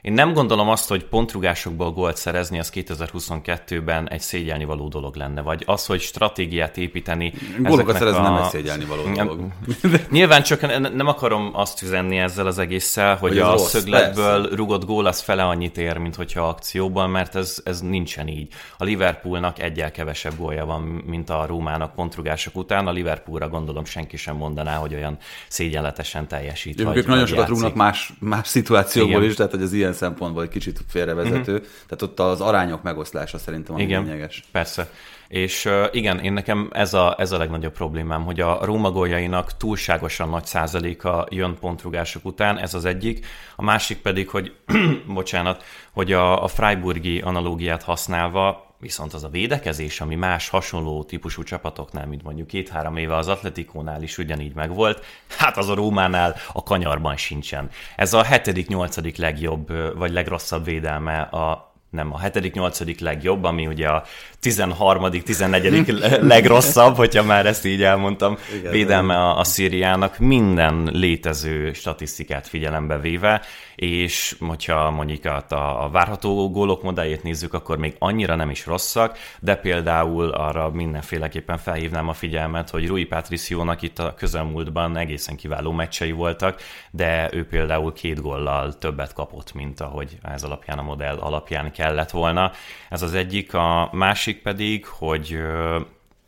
[0.00, 5.40] én nem gondolom azt, hogy pontrugásokból gólt szerezni, az 2022-ben egy szégyelni való dolog lenne,
[5.40, 7.32] vagy az, hogy stratégiát építeni.
[7.58, 8.22] Gólokat szerezni a...
[8.22, 9.40] nem egy szégyelni való dolog.
[10.10, 10.60] Nyilván csak
[10.94, 14.56] nem akarom azt üzenni ezzel az egésszel, hogy, hogy a rossz, szögletből persze.
[14.56, 18.52] rugott gól az fele annyit ér, mint hogyha akcióban, mert ez, ez nincsen így.
[18.78, 22.86] A Liverpoolnak egyel kevesebb gólja van, mint a Rómának pontrugások után.
[22.86, 25.16] A Liverpoolra gondolom senki sem mondaná, hogy olyan
[25.48, 26.80] szégyenletesen teljesít.
[26.80, 29.28] Ők nagyon sokat rúgnak más, más szituációból Igen.
[29.28, 31.52] is, tehát hogy az ilyen szempontból egy kicsit félrevezető.
[31.52, 31.68] Uh-huh.
[31.88, 34.44] Tehát ott az arányok megoszlása szerintem a lényeges.
[34.52, 34.90] Persze.
[35.28, 39.56] És uh, igen, én nekem ez a, ez a legnagyobb problémám, hogy a Róma góljainak
[39.56, 43.26] túlságosan nagy százaléka jön pontrugások után, ez az egyik.
[43.56, 44.52] A másik pedig, hogy,
[45.06, 51.42] bocsánat, hogy a, a Freiburgi analógiát használva viszont az a védekezés, ami más hasonló típusú
[51.42, 55.04] csapatoknál, mint mondjuk két-három éve az Atletikónál is ugyanígy megvolt,
[55.38, 57.70] hát az a Rómánál a kanyarban sincsen.
[57.96, 63.66] Ez a hetedik, nyolcadik legjobb, vagy legrosszabb védelme a nem a hetedik, nyolcadik legjobb, ami
[63.66, 64.04] ugye a
[64.40, 65.88] 13., 14.
[66.20, 72.98] legrosszabb, hogyha már ezt így elmondtam, Igen, védelme a, a Szíriának minden létező statisztikát figyelembe
[72.98, 73.42] véve,
[73.74, 75.44] és hogyha mondjuk a,
[75.84, 81.58] a várható gólok modelljét nézzük, akkor még annyira nem is rosszak, de például arra mindenféleképpen
[81.58, 86.60] felhívnám a figyelmet, hogy Rui Patriciónak itt a közelmúltban egészen kiváló meccsei voltak,
[86.90, 92.10] de ő például két góllal többet kapott, mint ahogy ez alapján a modell alapján kellett
[92.10, 92.52] volna.
[92.88, 95.38] Ez az egyik, a másik pedig, hogy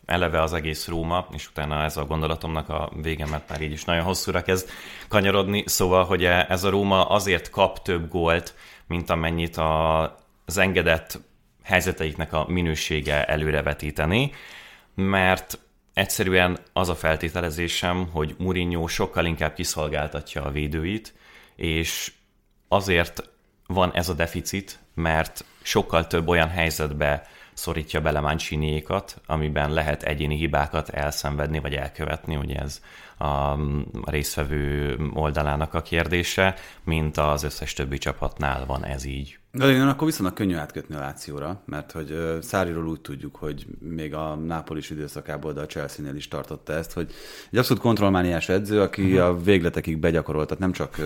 [0.05, 3.85] eleve az egész Róma, és utána ez a gondolatomnak a vége, mert már így is
[3.85, 4.69] nagyon hosszúra kezd
[5.09, 8.55] kanyarodni, szóval, hogy ez a Róma azért kap több gólt,
[8.87, 11.21] mint amennyit az engedett
[11.63, 14.33] helyzeteiknek a minősége előrevetíteni,
[14.95, 15.59] mert
[15.95, 21.15] egyszerűen az a feltételezésem, hogy Mourinho sokkal inkább kiszolgáltatja a védőit,
[21.57, 22.13] és
[22.69, 23.31] azért
[23.67, 27.29] van ez a deficit, mert sokkal több olyan helyzetbe
[27.61, 32.81] szorítja bele Manciniékat, amiben lehet egyéni hibákat elszenvedni vagy elkövetni, ugye ez
[33.19, 33.59] a
[34.05, 36.55] résztvevő oldalának a kérdése,
[36.85, 39.39] mint az összes többi csapatnál van ez így.
[39.53, 44.15] De én akkor viszonylag könnyű átkötni a Lációra, mert hogy Száriról úgy tudjuk, hogy még
[44.15, 47.13] a Nápolis időszakából, de a Chelsea-nél is tartotta ezt, hogy
[47.51, 49.27] egy abszolút kontrollmániás edző, aki uh-huh.
[49.27, 50.97] a végletekig begyakorolt, tehát nem csak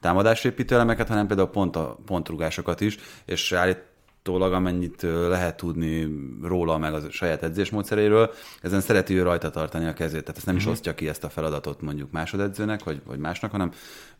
[0.00, 3.82] támadásépítő elemeket, hanem például pont a pontrugásokat is, és állít
[4.26, 6.08] állítólag, amennyit lehet tudni
[6.42, 8.30] róla, meg a saját edzésmódszeréről,
[8.62, 10.20] ezen szereti ő rajta tartani a kezét.
[10.20, 10.56] Tehát ezt nem uh-huh.
[10.56, 10.72] is mhm.
[10.72, 13.72] osztja ki ezt a feladatot mondjuk másodedzőnek, vagy, vagy másnak, hanem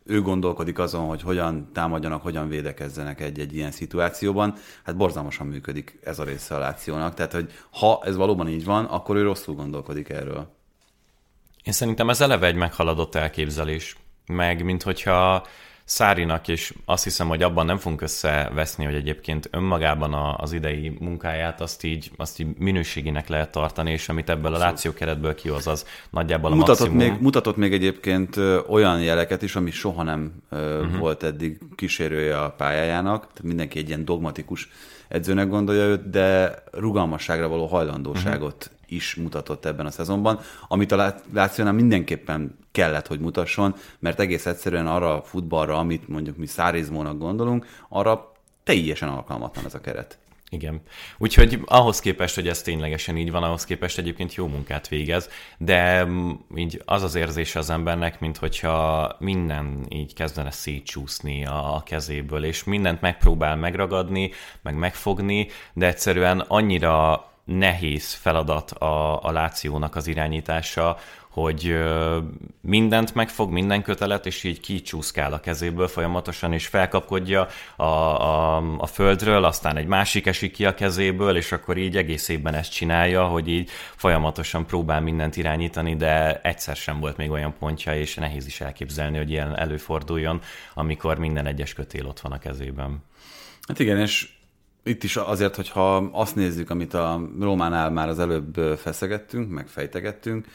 [0.05, 4.53] ő gondolkodik azon, hogy hogyan támadjanak, hogyan védekezzenek egy-egy ilyen szituációban.
[4.83, 7.13] Hát borzalmasan működik ez a része a lációnak.
[7.13, 10.55] Tehát, hogy ha ez valóban így van, akkor ő rosszul gondolkodik erről.
[11.63, 13.97] Én szerintem ez eleve egy meghaladott elképzelés.
[14.25, 15.45] Meg, mint hogyha
[15.89, 21.61] Szárinak, és azt hiszem, hogy abban nem fogunk összeveszni, hogy egyébként önmagában az idei munkáját
[21.61, 25.85] azt így, azt így minőségének lehet tartani, és amit ebből a Láció keretből kihoz, az
[26.09, 27.11] nagyjából a mutatott maximum.
[27.11, 28.37] Még, mutatott még egyébként
[28.69, 30.97] olyan jeleket is, ami soha nem uh-huh.
[30.97, 34.69] volt eddig kísérője a pályájának, tehát mindenki egy ilyen dogmatikus
[35.07, 41.15] edzőnek gondolja őt, de rugalmasságra való hajlandóságot uh-huh is mutatott ebben a szezonban, amit a
[41.33, 47.17] Lációnál mindenképpen kellett, hogy mutasson, mert egész egyszerűen arra a futballra, amit mondjuk mi szárizmónak
[47.17, 48.31] gondolunk, arra
[48.63, 50.17] teljesen alkalmatlan ez a keret.
[50.49, 50.81] Igen.
[51.17, 56.05] Úgyhogy ahhoz képest, hogy ez ténylegesen így van, ahhoz képest egyébként jó munkát végez, de
[56.05, 62.43] mm, így az az érzése az embernek, mint hogyha minden így kezdene szétcsúszni a kezéből,
[62.43, 64.31] és mindent megpróbál megragadni,
[64.61, 70.97] meg megfogni, de egyszerűen annyira nehéz feladat a, a Lációnak az irányítása,
[71.41, 71.77] hogy
[72.61, 78.85] mindent megfog, minden kötelet, és így kicsúszkál a kezéből folyamatosan, és felkapkodja a, a, a
[78.85, 83.25] földről, aztán egy másik esik ki a kezéből, és akkor így egész évben ezt csinálja,
[83.25, 88.45] hogy így folyamatosan próbál mindent irányítani, de egyszer sem volt még olyan pontja, és nehéz
[88.45, 90.41] is elképzelni, hogy ilyen előforduljon,
[90.73, 93.03] amikor minden egyes kötél ott van a kezében.
[93.67, 94.36] Hát igen, és
[94.87, 100.45] itt is azért, hogyha azt nézzük, amit a Rómánál már az előbb feszegettünk, meg fejtegettünk,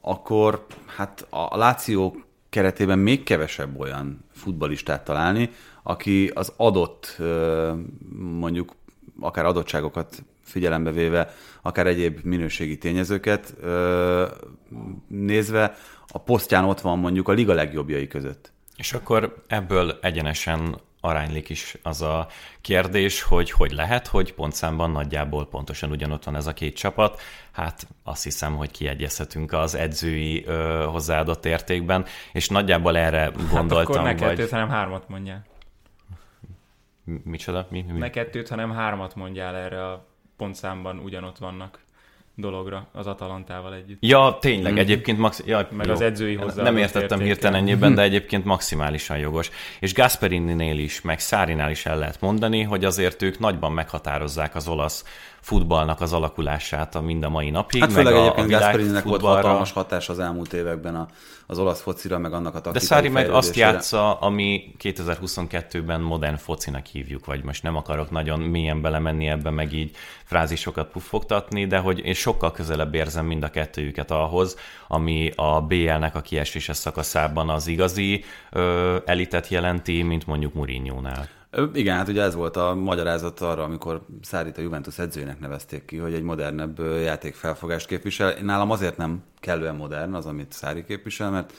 [0.00, 2.16] akkor hát a Láció
[2.48, 5.50] keretében még kevesebb olyan futbalistát találni,
[5.82, 7.16] aki az adott
[8.18, 8.74] mondjuk
[9.20, 13.54] akár adottságokat figyelembe véve, akár egyéb minőségi tényezőket
[15.08, 15.74] nézve,
[16.08, 18.52] a posztján ott van mondjuk a liga legjobbjai között.
[18.76, 22.28] És akkor ebből egyenesen aránylik is az a
[22.60, 27.20] kérdés, hogy hogy lehet, hogy pontszámban nagyjából pontosan ugyanott van ez a két csapat.
[27.52, 33.76] Hát azt hiszem, hogy kiegyezhetünk az edzői ö, hozzáadott értékben, és nagyjából erre gondoltam.
[33.76, 34.50] Hát akkor ne kettőt, vagy...
[34.50, 35.44] hanem hármat mondjál.
[37.04, 37.66] Micsoda?
[37.70, 37.98] Mi, mi?
[37.98, 41.80] Ne kettőt, hanem hármat mondjál erre a pontszámban ugyanott vannak
[42.36, 43.98] dologra az Atalantával együtt.
[44.00, 44.76] Ja, tényleg, mm.
[44.76, 45.42] egyébként max...
[45.46, 45.92] ja, meg jó.
[45.92, 46.62] az edzői hozzá.
[46.62, 49.50] Nem értettem hirtelen ennyiben, de egyébként maximálisan jogos.
[49.80, 54.68] És Gasperini-nél is, meg Szárinál is el lehet mondani, hogy azért ők nagyban meghatározzák az
[54.68, 55.04] olasz
[55.46, 57.80] futballnak az alakulását a mind a mai napig.
[57.80, 61.06] Hát főleg meg egyébként Gasperininek volt hatalmas hatás az elmúlt években a,
[61.46, 66.36] az olasz focira, meg annak a taktikai De Szári meg azt játsza, ami 2022-ben modern
[66.36, 71.78] focinak hívjuk, vagy most nem akarok nagyon mélyen belemenni ebbe, meg így frázisokat puffogtatni, de
[71.78, 74.56] hogy én sokkal közelebb érzem mind a kettőjüket ahhoz,
[74.88, 81.35] ami a BL-nek a kiesése szakaszában az igazi ö, elitet jelenti, mint mondjuk Mourinho-nál.
[81.74, 85.96] Igen, hát ugye ez volt a magyarázat arra, amikor Szárit a Juventus edzőjének nevezték ki,
[85.96, 88.34] hogy egy modernebb játékfelfogást képvisel.
[88.42, 91.52] Nálam azért nem kellően modern az, amit Szári képvisel, mert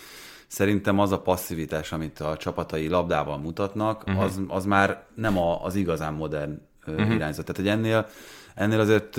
[0.47, 4.23] szerintem az a passzivitás, amit a csapatai labdával mutatnak, uh-huh.
[4.23, 7.13] az, az már nem a, az igazán modern uh-huh.
[7.13, 7.45] irányzat.
[7.45, 8.07] Tehát, hogy ennél,
[8.55, 9.17] ennél azért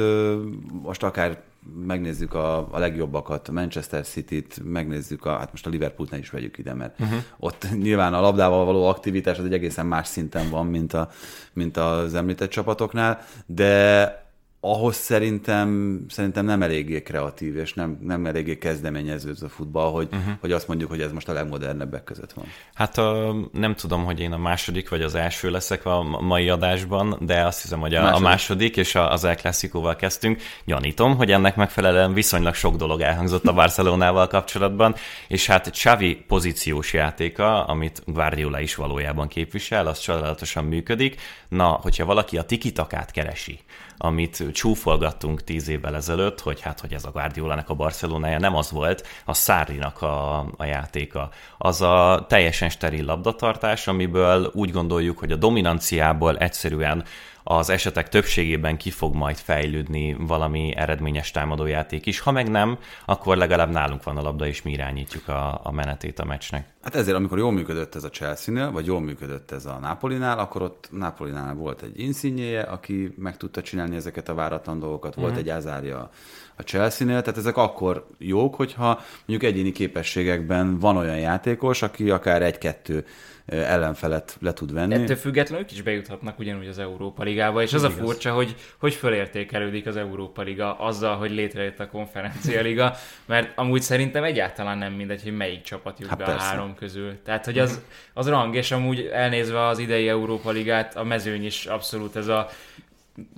[0.83, 1.43] most akár
[1.75, 6.31] megnézzük a, a legjobbakat, a Manchester City-t, megnézzük, a, hát most a Liverpoolt ne is
[6.31, 7.19] vegyük ide, mert uh-huh.
[7.39, 11.11] ott nyilván a labdával való aktivitás az egy egészen más szinten van, mint, a,
[11.53, 14.28] mint az említett csapatoknál, de
[14.61, 20.09] ahhoz szerintem, szerintem nem eléggé kreatív, és nem, nem eléggé kezdeményező ez a futball, hogy,
[20.13, 20.33] uh-huh.
[20.41, 22.45] hogy azt mondjuk, hogy ez most a legmodernebbek között van.
[22.75, 27.19] Hát a, nem tudom, hogy én a második vagy az első leszek a mai adásban,
[27.21, 30.43] de azt hiszem, hogy a második, a második és az El Clasico-val kezdtünk.
[30.65, 34.95] Gyanítom, hogy ennek megfelelően viszonylag sok dolog elhangzott a Barcelonával kapcsolatban,
[35.29, 41.21] és hát Xavi pozíciós játéka, amit Guardiola is valójában képvisel, az csodálatosan működik.
[41.49, 43.59] Na, hogyha valaki a tikitakát keresi,
[43.99, 48.71] amit csúfolgattunk tíz évvel ezelőtt, hogy hát, hogy ez a Guardiolának a Barcelonája nem az
[48.71, 51.29] volt, a Szárinak a, a játéka.
[51.59, 57.05] Az a teljesen steril labdatartás, amiből úgy gondoljuk, hogy a dominanciából egyszerűen
[57.51, 62.21] az esetek többségében ki fog majd fejlődni valami eredményes támadójáték is.
[62.21, 66.19] Ha meg nem, akkor legalább nálunk van a labda, és mi irányítjuk a, a menetét
[66.19, 66.69] a meccsnek.
[66.83, 70.63] Hát ezért, amikor jól működött ez a Chelsea-nél, vagy jól működött ez a Napolinál, akkor
[70.63, 75.37] ott Napolinál volt egy inszínjéje, aki meg tudta csinálni ezeket a váratlan dolgokat, volt mm.
[75.37, 76.11] egy Azárja
[76.57, 82.43] a Chelsea-nél, tehát ezek akkor jók, hogyha mondjuk egyéni képességekben van olyan játékos, aki akár
[82.43, 83.05] egy-kettő
[83.49, 84.95] ellenfelet le tud venni.
[84.95, 88.95] Ettől függetlenül ők is bejuthatnak ugyanúgy az Európa Ligába, és az a furcsa, hogy hogy
[88.95, 92.95] fölértékelődik az Európa Liga azzal, hogy létrejött a konferencia liga,
[93.27, 96.41] mert amúgy szerintem egyáltalán nem mindegy, hogy melyik csapat jut hát be persze.
[96.41, 97.23] a három közül.
[97.25, 97.81] Tehát, hogy az,
[98.13, 102.49] az rang, és amúgy elnézve az idei Európa Ligát, a mezőny is abszolút ez a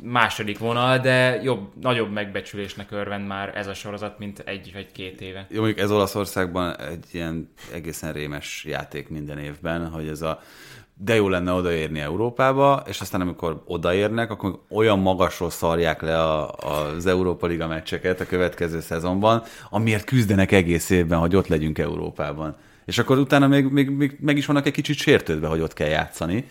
[0.02, 5.20] második vonal, de jobb, nagyobb megbecsülésnek örvend már ez a sorozat, mint egy vagy két
[5.20, 5.46] éve.
[5.50, 10.40] Jó, mondjuk ez Olaszországban egy ilyen egészen rémes játék minden évben, hogy ez a
[11.02, 16.50] de jó lenne odaérni Európába, és aztán amikor odaérnek, akkor olyan magasról szarják le a,
[16.52, 22.56] az Európa Liga meccseket a következő szezonban, amiért küzdenek egész évben, hogy ott legyünk Európában.
[22.84, 25.88] És akkor utána még, még, még meg is vannak egy kicsit sértődve, hogy ott kell
[25.88, 26.44] játszani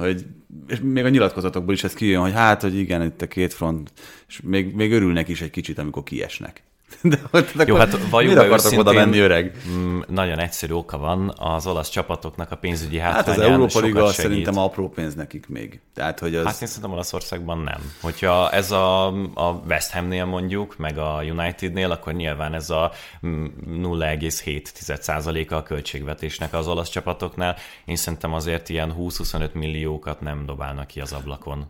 [0.00, 0.26] hogy
[0.68, 3.92] és még a nyilatkozatokból is ez kijön, hogy hát, hogy igen, itt a két front,
[4.28, 6.62] és még, még örülnek is egy kicsit, amikor kiesnek.
[7.02, 7.18] De,
[7.54, 9.56] de Jó, hát valljuk be akartak oda menni öreg?
[9.68, 14.12] Mm, nagyon egyszerű oka van, az olasz csapatoknak a pénzügyi hátrányán Hát az Európa Liga
[14.12, 14.14] segít.
[14.14, 15.80] szerintem apró pénz nekik még.
[15.94, 16.44] Tehát, hogy az...
[16.44, 17.92] Hát én szerintem Olaszországban nem.
[18.00, 25.54] Hogyha ez a, a West Hamnél mondjuk, meg a Unitednél, akkor nyilván ez a 0,7%-a
[25.54, 27.56] a költségvetésnek az olasz csapatoknál.
[27.84, 31.66] Én szerintem azért ilyen 20-25 milliókat nem dobálnak ki az ablakon.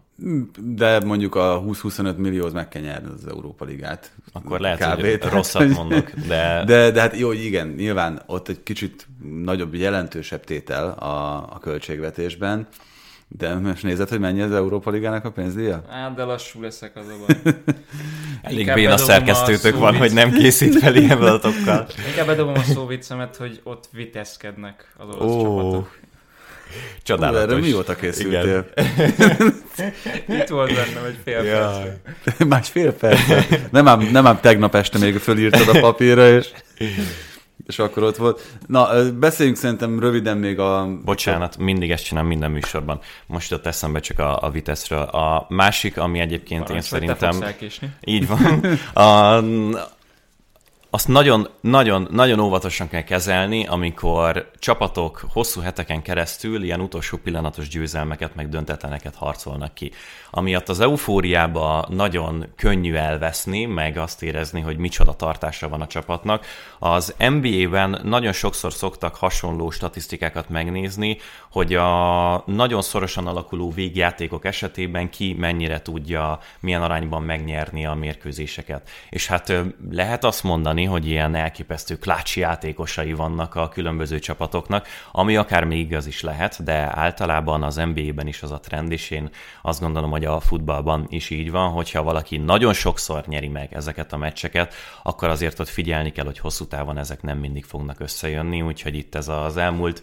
[0.59, 4.13] De mondjuk a 20-25 millióhoz meg kell nyerni az Európa Ligát.
[4.33, 5.01] Akkor lehet, Kb.
[5.01, 9.07] hogy rosszat mondok, de, De, de hát jó, hogy igen, nyilván ott egy kicsit
[9.45, 12.69] nagyobb, jelentősebb tétel a, a költségvetésben,
[13.39, 15.83] de most nézed, hogy mennyi az Európa Ligának a pénzdíja?
[15.89, 17.55] Hát, de lassú leszek az a baj.
[18.43, 21.87] elég béna szerkesztőtök van, hogy nem készít fel ilyen feladatokkal.
[22.09, 25.99] Inkább bedobom a szóviccemet, hogy ott viteszkednek az olasz Ó, csapatok.
[27.03, 27.43] Csodálatos.
[27.43, 28.67] erre mióta készültél?
[30.41, 32.01] Itt volt bennem egy fél Jaj.
[32.25, 32.39] perc.
[32.49, 33.21] Másfél perc?
[33.71, 36.49] Nem ám, nem ám tegnap este még fölírtad a papírra, és,
[37.67, 38.57] és akkor ott volt.
[38.67, 40.89] Na, beszéljünk szerintem röviden még a...
[41.05, 43.01] Bocsánat, mindig ezt csinálom minden műsorban.
[43.27, 45.03] Most jutott eszembe csak a, a Viteszről.
[45.03, 47.45] A másik, ami egyébként Parancs, én szerintem...
[48.05, 48.65] Így van.
[49.05, 49.43] A,
[50.93, 57.69] azt nagyon, nagyon, nagyon óvatosan kell kezelni, amikor csapatok hosszú heteken keresztül ilyen utolsó pillanatos
[57.69, 59.93] győzelmeket, meg döntetleneket harcolnak ki.
[60.31, 66.47] Amiatt az eufóriába nagyon könnyű elveszni, meg azt érezni, hogy micsoda tartása van a csapatnak.
[66.79, 71.19] Az NBA-ben nagyon sokszor szoktak hasonló statisztikákat megnézni,
[71.51, 78.91] hogy a nagyon szorosan alakuló végjátékok esetében ki mennyire tudja, milyen arányban megnyerni a mérkőzéseket.
[79.11, 79.53] És hát
[79.91, 85.79] lehet azt mondani, hogy ilyen elképesztő klácsi játékosai vannak a különböző csapatoknak, ami akár még
[85.79, 89.31] igaz is lehet, de általában az NBA-ben is az a trend, és én
[89.63, 94.13] azt gondolom, hogy a futballban is így van, hogyha valaki nagyon sokszor nyeri meg ezeket
[94.13, 98.63] a meccseket, akkor azért ott figyelni kell, hogy hosszú távon ezek nem mindig fognak összejönni,
[98.63, 100.03] úgyhogy itt ez az elmúlt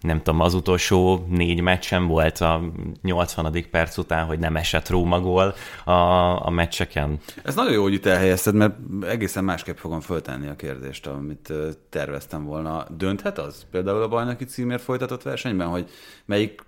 [0.00, 2.60] nem tudom, az utolsó négy meccsen volt a
[3.02, 3.66] 80.
[3.70, 5.54] perc után, hogy nem esett Róma gól
[5.84, 5.92] a,
[6.46, 7.18] a meccseken.
[7.44, 11.52] Ez nagyon jó, hogy itt elhelyezted, mert egészen másképp fogom föltenni a kérdést, amit
[11.88, 12.86] terveztem volna.
[12.96, 15.90] Dönthet az például a bajnoki címért folytatott versenyben, hogy
[16.24, 16.66] melyik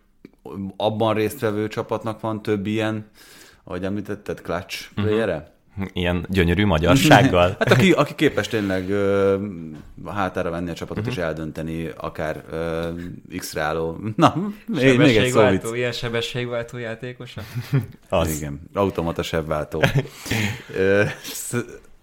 [0.76, 3.10] abban résztvevő csapatnak van több ilyen,
[3.64, 5.58] ahogy említetted, clutch playere?
[5.92, 7.48] Ilyen gyönyörű magyarsággal.
[7.58, 9.36] Hát aki, aki képes tényleg ö,
[10.06, 12.88] hátára venni a csapatot és eldönteni akár ö,
[13.36, 13.98] X-re álló...
[14.16, 14.34] Na,
[14.66, 15.38] még, még egy szó.
[15.38, 17.40] Sebességváltó, ilyen sebességváltó játékosa?
[18.08, 18.36] Az.
[18.36, 19.82] Igen, automata sebváltó.
[20.76, 21.02] Ö,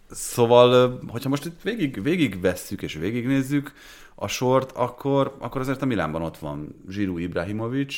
[0.10, 3.73] szóval, hogyha most itt végig, végig vesszük és végignézzük
[4.15, 7.95] a sort, akkor, akkor azért a Milánban ott van Zsiru Ibrahimovic,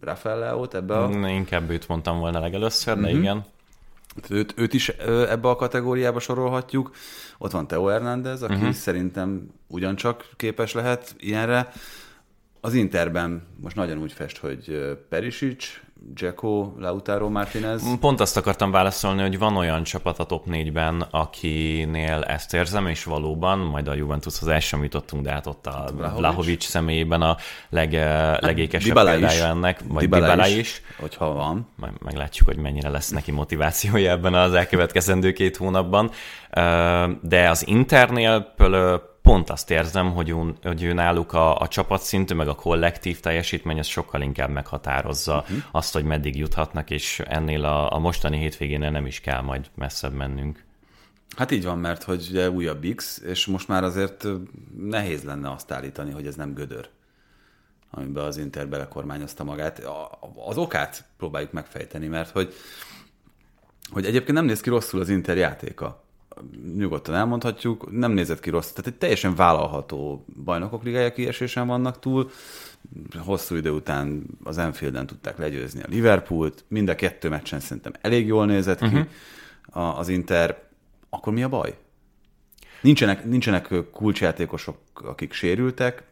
[0.00, 3.16] Rafael Leót ebbe a, Inkább őt mondtam volna legelőször, de Mhm.
[3.18, 3.44] igen.
[4.30, 4.88] Őt, őt is
[5.28, 6.90] ebbe a kategóriába sorolhatjuk.
[7.38, 8.70] Ott van Teo Hernández, aki uh-huh.
[8.70, 11.72] szerintem ugyancsak képes lehet ilyenre.
[12.60, 15.80] Az Interben most nagyon úgy fest, hogy Perisic,
[16.14, 17.82] Dzeko, Lautaro Martinez.
[18.00, 23.04] Pont azt akartam válaszolni, hogy van olyan csapat a top 4-ben, akinél ezt érzem, és
[23.04, 26.18] valóban, majd a Juventushoz el sem jutottunk, de hát ott a Vlahovic.
[26.18, 27.36] Vlahovic személyében a
[27.68, 27.92] leg,
[28.40, 29.18] legékesebb Dybala is.
[29.18, 30.82] példája ennek, vagy Dybala Dybala is, is.
[31.00, 31.68] Hogyha van.
[31.76, 36.10] Majd meglátjuk, hogy mennyire lesz neki motivációja ebben az elkövetkezendő két hónapban.
[37.22, 42.34] De az Internél pől- pont azt érzem, hogy, ő, hogy ő náluk a, a csapatszintű,
[42.34, 45.58] meg a kollektív teljesítmény, az sokkal inkább meghatározza uh-huh.
[45.70, 50.12] azt, hogy meddig juthatnak, és ennél a, a mostani hétvégénél nem is kell majd messzebb
[50.12, 50.64] mennünk.
[51.36, 54.26] Hát így van, mert hogy ugye újabb X, és most már azért
[54.78, 56.88] nehéz lenne azt állítani, hogy ez nem gödör,
[57.90, 59.78] amiben az Inter belekormányozta magát.
[59.78, 62.54] A- Az okát próbáljuk megfejteni, mert hogy,
[63.90, 66.06] hogy egyébként nem néz ki rosszul az Inter játéka.
[66.76, 68.70] Nyugodtan elmondhatjuk, nem nézett ki rossz.
[68.70, 72.30] Tehát egy teljesen vállalható bajnokok ligája kiesésen vannak túl.
[73.18, 76.64] Hosszú idő után az Enfielden tudták legyőzni a Liverpoolt.
[76.68, 79.98] Mind a kettő meccsen szerintem elég jól nézett ki uh-huh.
[79.98, 80.62] az Inter.
[81.10, 81.78] Akkor mi a baj?
[82.80, 86.02] Nincsenek, nincsenek kulcsjátékosok, akik sérültek.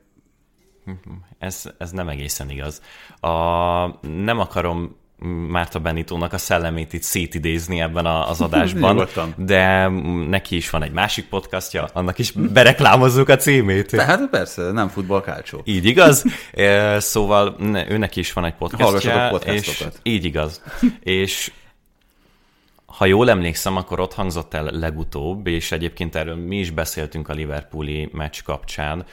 [1.39, 2.83] Ez, ez nem egészen igaz.
[3.21, 3.29] A,
[4.07, 4.97] nem akarom
[5.49, 9.89] Márta Benitónak a szellemét itt szétidézni ebben a- az adásban, de
[10.29, 13.91] neki is van egy másik podcastja, annak is bereklámozzuk a címét.
[13.91, 15.61] Tehát persze, nem futball kálcsó.
[15.65, 16.25] Így igaz?
[16.99, 18.87] Szóval ne- őnek is van egy podcastja.
[19.13, 19.85] Hallgassatok és.
[20.03, 20.63] Így igaz.
[21.01, 21.53] és
[22.87, 27.33] ha jól emlékszem, akkor ott hangzott el legutóbb, és egyébként erről mi is beszéltünk a
[27.33, 29.05] Liverpooli meccs kapcsán,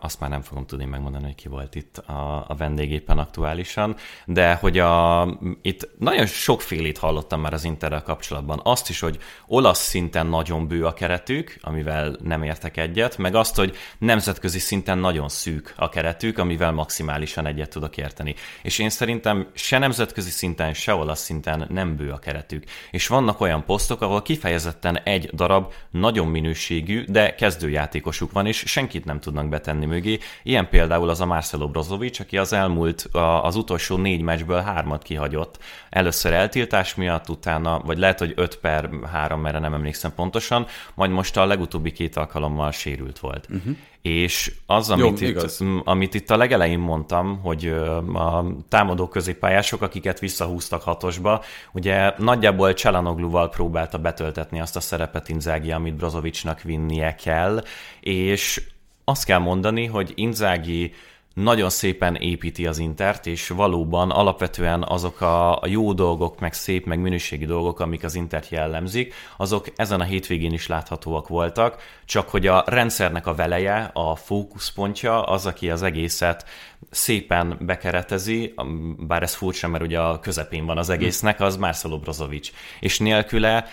[0.00, 4.54] azt már nem fogom tudni megmondani, hogy ki volt itt a, a vendégéppen aktuálisan, de
[4.54, 5.26] hogy a,
[5.62, 8.60] itt nagyon sokfélét hallottam már az Interrel kapcsolatban.
[8.64, 13.56] Azt is, hogy olasz szinten nagyon bő a keretük, amivel nem értek egyet, meg azt,
[13.56, 18.34] hogy nemzetközi szinten nagyon szűk a keretük, amivel maximálisan egyet tudok érteni.
[18.62, 22.64] És én szerintem se nemzetközi szinten, se olasz szinten nem bő a keretük.
[22.90, 29.04] És vannak olyan posztok, ahol kifejezetten egy darab nagyon minőségű, de kezdőjátékosuk van, és senkit
[29.04, 30.18] nem tudnak tudnak betenni mögé.
[30.42, 33.08] Ilyen például az a Marcelo Brozovic, aki az elmúlt,
[33.42, 35.58] az utolsó négy meccsből hármat kihagyott.
[35.90, 41.10] Először eltiltás miatt, utána, vagy lehet, hogy 5 per 3, mert nem emlékszem pontosan, majd
[41.10, 43.48] most a legutóbbi két alkalommal sérült volt.
[43.50, 43.76] Uh-huh.
[44.02, 47.66] És az, amit, Jó, itt, amit itt a legelején mondtam, hogy
[48.14, 51.42] a támadó középpályások, akiket visszahúztak hatosba,
[51.72, 57.62] ugye nagyjából Cselanogluval próbálta betöltetni azt a szerepet Inzági, amit Brozovicsnak vinnie kell,
[58.00, 58.62] és
[59.08, 60.94] azt kell mondani, hogy Inzági
[61.34, 66.98] nagyon szépen építi az Intert, és valóban alapvetően azok a, jó dolgok, meg szép, meg
[66.98, 72.46] minőségi dolgok, amik az Intert jellemzik, azok ezen a hétvégén is láthatóak voltak, csak hogy
[72.46, 76.44] a rendszernek a veleje, a fókuszpontja az, aki az egészet
[76.90, 78.54] szépen bekeretezi,
[78.98, 82.50] bár ez furcsa, mert ugye a közepén van az egésznek, az Marcelo Brozovic.
[82.80, 83.66] És nélküle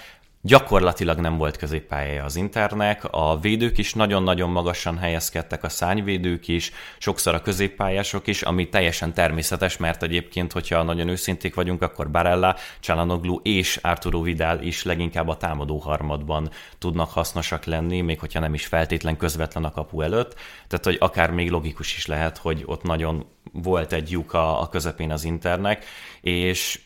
[0.46, 6.72] Gyakorlatilag nem volt középpályája az Internek, a védők is nagyon-nagyon magasan helyezkedtek, a szányvédők is,
[6.98, 12.56] sokszor a középpályások is, ami teljesen természetes, mert egyébként, hogyha nagyon őszinték vagyunk, akkor Barella,
[12.80, 18.54] Csalanoglu és Arturo Vidal is leginkább a támadó harmadban tudnak hasznosak lenni, még hogyha nem
[18.54, 20.34] is feltétlen közvetlen a kapu előtt.
[20.68, 24.70] Tehát, hogy akár még logikus is lehet, hogy ott nagyon volt egy lyuk a, a
[24.70, 25.86] közepén az Internek,
[26.22, 26.80] és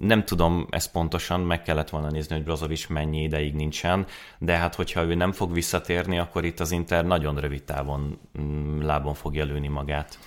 [0.00, 4.06] nem tudom ezt pontosan, meg kellett volna nézni, hogy Brozovic mennyi ideig nincsen,
[4.38, 8.80] de hát hogyha ő nem fog visszatérni, akkor itt az Inter nagyon rövid távon mm,
[8.80, 10.18] lábon fogja lőni magát.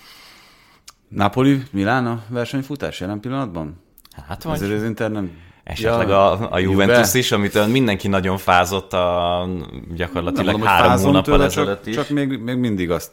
[1.08, 3.80] Napoli, Milán a versenyfutás jelen pillanatban?
[4.26, 4.54] Hát vagy.
[4.54, 5.30] Azért az Inter nem...
[5.64, 7.18] Esetleg ja, a, a Juventus Juve.
[7.18, 9.48] is, amit mindenki nagyon fázott a
[9.94, 11.94] gyakorlatilag nem, három hónappal ezelőtt csak, is.
[11.94, 13.12] Csak még, még mindig azt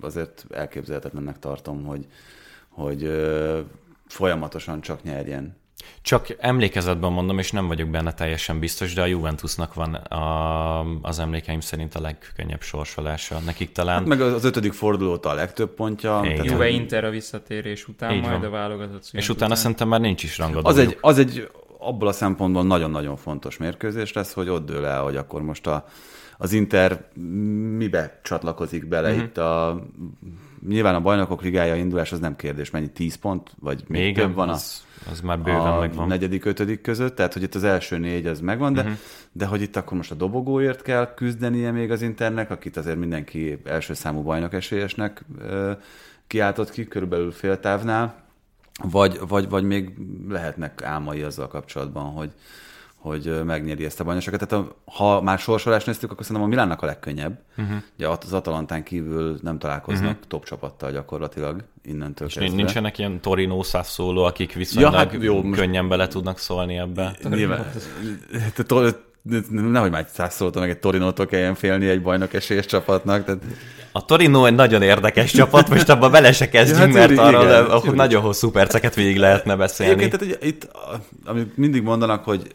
[0.00, 2.06] azért elképzelhetetlennek tartom, hogy,
[2.68, 3.10] hogy
[4.06, 5.56] folyamatosan csak nyerjen.
[6.02, 11.18] Csak emlékezetben mondom, és nem vagyok benne teljesen biztos, de a Juventusnak van a, az
[11.18, 13.38] emlékeim szerint a legkönnyebb sorsolása.
[13.38, 13.98] Nekik talán...
[13.98, 16.20] Hát meg az ötödik fordulóta a legtöbb pontja.
[16.24, 16.44] Igen.
[16.44, 18.44] Juve Inter a visszatérés után, Így majd van.
[18.44, 19.58] a válogatott És utána után.
[19.58, 20.68] szerintem már nincs is rangadó.
[20.68, 25.02] Az egy, az egy abból a szempontból nagyon-nagyon fontos mérkőzés lesz, hogy ott dől el,
[25.02, 25.84] hogy akkor most a,
[26.38, 27.04] az Inter
[27.76, 29.24] mibe csatlakozik bele uh-huh.
[29.24, 29.82] itt a
[30.68, 34.34] nyilván a bajnokok ligája indulás az nem kérdés, mennyi 10 pont, vagy még, még több
[34.34, 36.06] van az, az már bőven a megvan.
[36.06, 38.96] negyedik, ötödik között, tehát hogy itt az első négy az megvan, de, uh-huh.
[39.32, 43.58] de hogy itt akkor most a dobogóért kell küzdenie még az Internek, akit azért mindenki
[43.64, 45.24] első számú bajnok esélyesnek
[46.26, 48.14] kiáltott ki, körülbelül fél távnál,
[48.82, 49.90] vagy, vagy, vagy még
[50.28, 52.32] lehetnek álmai azzal kapcsolatban, hogy,
[53.02, 54.48] hogy megnyeri ezt a bajnokságot.
[54.48, 57.38] Tehát ha már sorsolást néztük, akkor szerintem a Milánnak a legkönnyebb.
[57.58, 57.76] Uh-huh.
[57.96, 60.26] Ugye az Atalantán kívül nem találkoznak uh-huh.
[60.28, 62.56] top csapattal gyakorlatilag innentől És kezdve.
[62.56, 67.16] nincsenek ilyen Torino szóló, akik viszonylag ja, hát jó, könnyen bele tudnak szólni ebbe?
[67.28, 67.66] Nyilván.
[69.50, 73.24] Nehogy már egy százszólótól meg egy Torinótól kelljen félni egy bajnok esélyes csapatnak.
[73.24, 73.42] Tehát...
[73.92, 77.42] A Torino egy nagyon érdekes csapat, most abban bele se kezdjünk, ja, hát mert arról
[77.42, 79.92] igen, ahol nagyon hosszú perceket végig lehetne beszélni.
[79.92, 80.68] Igen, tehát ugye, itt,
[81.24, 82.50] amit mindig mondanak, hogy,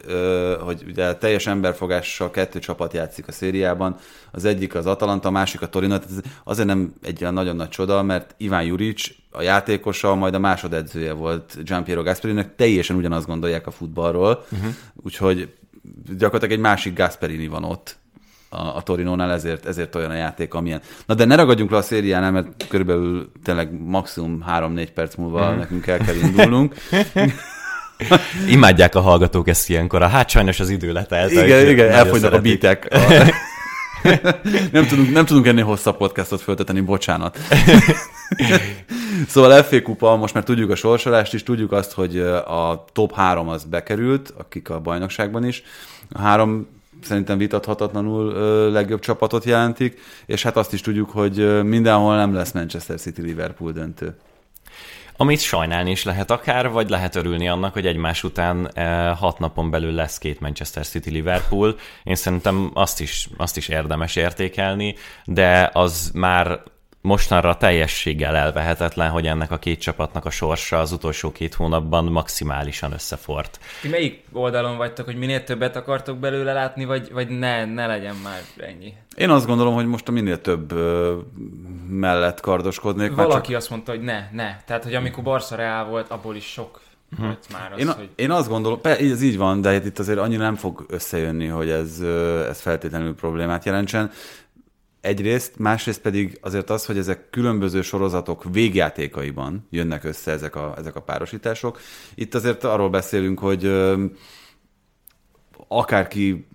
[0.60, 3.96] hogy ugye teljes emberfogással kettő csapat játszik a szériában,
[4.30, 7.68] az egyik az Atalanta, a másik a Torino, tehát azért nem egy olyan nagyon nagy
[7.68, 13.66] csoda, mert Iván Juric a játékosa, majd a másodedzője volt Giampiero Gasperinek, teljesen ugyanazt gondolják
[13.66, 14.74] a futballról, uh-huh.
[15.02, 15.48] úgyhogy
[16.06, 17.98] gyakorlatilag egy másik Gasperini van ott
[18.48, 20.80] a, a Torinónál, ezért, ezért olyan a játék, amilyen.
[21.06, 25.58] Na de ne ragadjunk le a szériánál, mert körülbelül tényleg maximum 3-4 perc múlva mm.
[25.58, 26.74] nekünk el kell indulnunk.
[28.48, 30.02] Imádják a hallgatók ezt ilyenkor.
[30.02, 31.30] Hát sajnos az idő letelt.
[31.30, 32.86] Igen, igen, elfogynak a bítek.
[32.90, 32.98] A...
[34.72, 37.38] nem, tudunk, nem tudunk ennél hosszabb podcastot föltetni, bocsánat.
[39.28, 43.48] szóval FA Kupa, most már tudjuk a sorsolást is, tudjuk azt, hogy a top 3
[43.48, 45.62] az bekerült, akik a bajnokságban is.
[46.10, 46.66] A három
[47.02, 48.32] szerintem vitathatatlanul
[48.70, 54.16] legjobb csapatot jelentik, és hát azt is tudjuk, hogy mindenhol nem lesz Manchester City-Liverpool döntő.
[55.20, 59.70] Amit sajnálni is lehet akár, vagy lehet örülni annak, hogy egymás után eh, hat napon
[59.70, 61.76] belül lesz két Manchester City Liverpool.
[62.02, 66.60] Én szerintem azt is, azt is érdemes értékelni, de az már
[67.00, 72.92] mostanra teljességgel elvehetetlen, hogy ennek a két csapatnak a sorsa az utolsó két hónapban maximálisan
[72.92, 73.58] összefort.
[73.80, 78.16] Ti melyik oldalon vagytok, hogy minél többet akartok belőle látni, vagy, vagy ne, ne legyen
[78.22, 78.94] már ennyi?
[79.16, 81.16] Én azt gondolom, hogy most a minél több ö,
[81.88, 83.14] mellett kardoskodnék.
[83.14, 83.56] Valaki csak...
[83.56, 84.56] azt mondta, hogy ne, ne.
[84.66, 86.80] Tehát, hogy amikor Barca Real volt, abból is sok
[87.16, 87.24] hm.
[87.52, 88.10] már az, én, hogy...
[88.14, 92.00] én azt gondolom, ez így van, de itt azért annyira nem fog összejönni, hogy ez,
[92.48, 94.10] ez feltétlenül problémát jelentsen
[95.00, 100.96] egyrészt, másrészt pedig azért az, hogy ezek különböző sorozatok végjátékaiban jönnek össze ezek a, ezek
[100.96, 101.80] a párosítások.
[102.14, 103.72] Itt azért arról beszélünk, hogy
[105.68, 106.46] akárki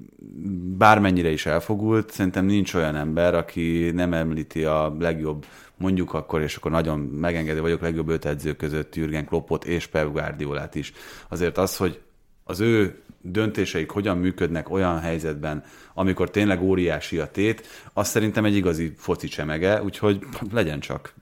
[0.77, 5.45] bármennyire is elfogult, szerintem nincs olyan ember, aki nem említi a legjobb,
[5.77, 10.11] mondjuk akkor, és akkor nagyon megengedő vagyok, legjobb öt edző között Jürgen Kloppot és Pep
[10.11, 10.93] Guardiolát is.
[11.27, 12.01] Azért az, hogy
[12.43, 15.63] az ő döntéseik hogyan működnek olyan helyzetben,
[15.93, 20.19] amikor tényleg óriási a tét, az szerintem egy igazi foci csemege, úgyhogy
[20.51, 21.13] legyen csak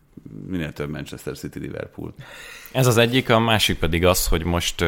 [0.48, 2.14] minél több Manchester City Liverpool.
[2.72, 4.86] Ez az egyik, a másik pedig az, hogy most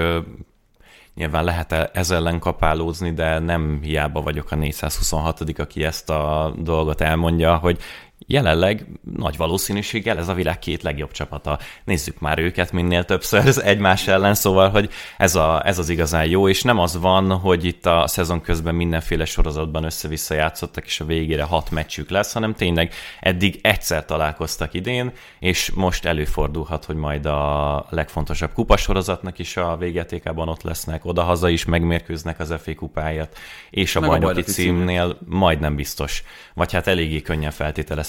[1.15, 6.53] nyilván lehet -e ez ellen kapálózni, de nem hiába vagyok a 426 aki ezt a
[6.57, 7.79] dolgot elmondja, hogy
[8.27, 8.85] jelenleg
[9.15, 11.59] nagy valószínűséggel ez a világ két legjobb csapata.
[11.83, 16.25] Nézzük már őket minél többször ez egymás ellen, szóval, hogy ez, a, ez az igazán
[16.25, 20.99] jó, és nem az van, hogy itt a szezon közben mindenféle sorozatban össze-vissza játszottak, és
[20.99, 26.95] a végére hat meccsük lesz, hanem tényleg eddig egyszer találkoztak idén, és most előfordulhat, hogy
[26.95, 33.37] majd a legfontosabb kupasorozatnak is a végjátékában ott lesznek, odahaza is megmérkőznek az FA kupáját,
[33.69, 36.23] és a Meg a bajnoki bajnoki címnél majdnem biztos.
[36.53, 37.51] Vagy hát eléggé könnyen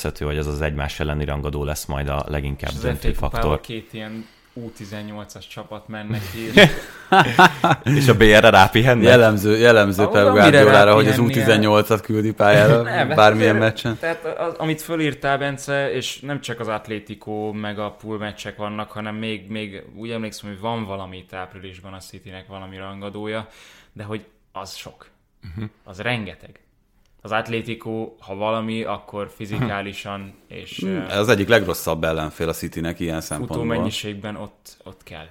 [0.04, 3.30] feltételezhető, hogy ez az egymás elleni rangadó lesz majd a leginkább És az döntő kupával
[3.40, 3.60] faktor.
[3.60, 4.26] két ilyen
[4.60, 6.60] U18-as csapat mennek ki.
[7.98, 9.04] És a BR-re rápihennek?
[9.04, 11.68] Jellemző, jellemző Pep Guardiolára, hogy az rápihennie.
[11.68, 13.98] U18-at küldi pályára Nem, hát bármilyen azért- meccsen.
[13.98, 18.90] Tehát az, amit fölírtál, Bence, és nem csak az Atlético meg a pool meccsek vannak,
[18.90, 23.48] hanem még, még úgy emlékszem, hogy van valami itt áprilisban a Citynek valami rangadója,
[23.92, 25.06] de hogy az sok.
[25.50, 25.70] Uh-huh.
[25.84, 26.60] Az rengeteg.
[27.24, 33.00] Az Atlético, ha valami, akkor fizikálisan és uh, Ez az egyik legrosszabb ellenfél a Citynek
[33.00, 33.64] ilyen futó szempontból.
[33.64, 35.26] mennyiségben ott, ott kell.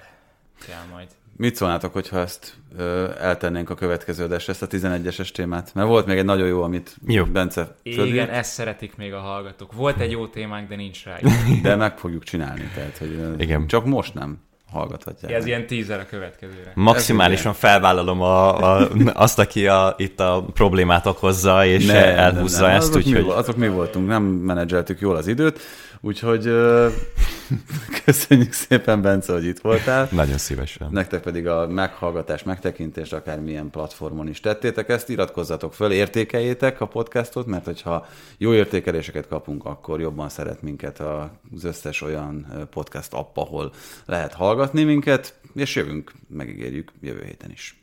[0.67, 1.07] Kell majd.
[1.37, 5.73] Mit szólnátok, hogyha ezt ö, eltennénk a következő adásra, ezt a 11-es témát?
[5.73, 7.25] Mert volt még egy nagyon jó, amit Jó.
[7.25, 9.73] Bence Igen, fölírt, ezt szeretik még a hallgatók.
[9.73, 11.19] Volt egy jó témánk, de nincs rá.
[11.61, 12.69] de meg fogjuk csinálni.
[12.75, 13.67] Tehát, hogy Igen.
[13.67, 14.42] Csak most nem
[14.73, 15.31] hallgathatják.
[15.31, 15.47] Ez meg.
[15.47, 16.71] ilyen tízer a következőre.
[16.73, 22.67] Maximálisan felvállalom a, a, azt, aki a, itt a problémát okozza, és Nem, elhúzza nem,
[22.67, 22.77] nem.
[22.77, 25.59] ezt, azok, mi, úgyhogy azok mi voltunk, nem menedzseltük jól az időt,
[26.03, 26.43] úgyhogy
[28.05, 30.07] köszönjük szépen, Bence, hogy itt voltál.
[30.11, 30.87] nagyon szívesen.
[30.91, 37.45] Nektek pedig a meghallgatás, megtekintést akármilyen platformon is tettétek ezt, iratkozzatok föl, értékeljétek a podcastot,
[37.45, 38.07] mert hogyha
[38.37, 43.73] jó értékeléseket kapunk, akkor jobban szeret minket az összes olyan podcast app, ahol
[44.05, 47.82] lehet hallgatni minket, és jövünk, megígérjük, jövő héten is.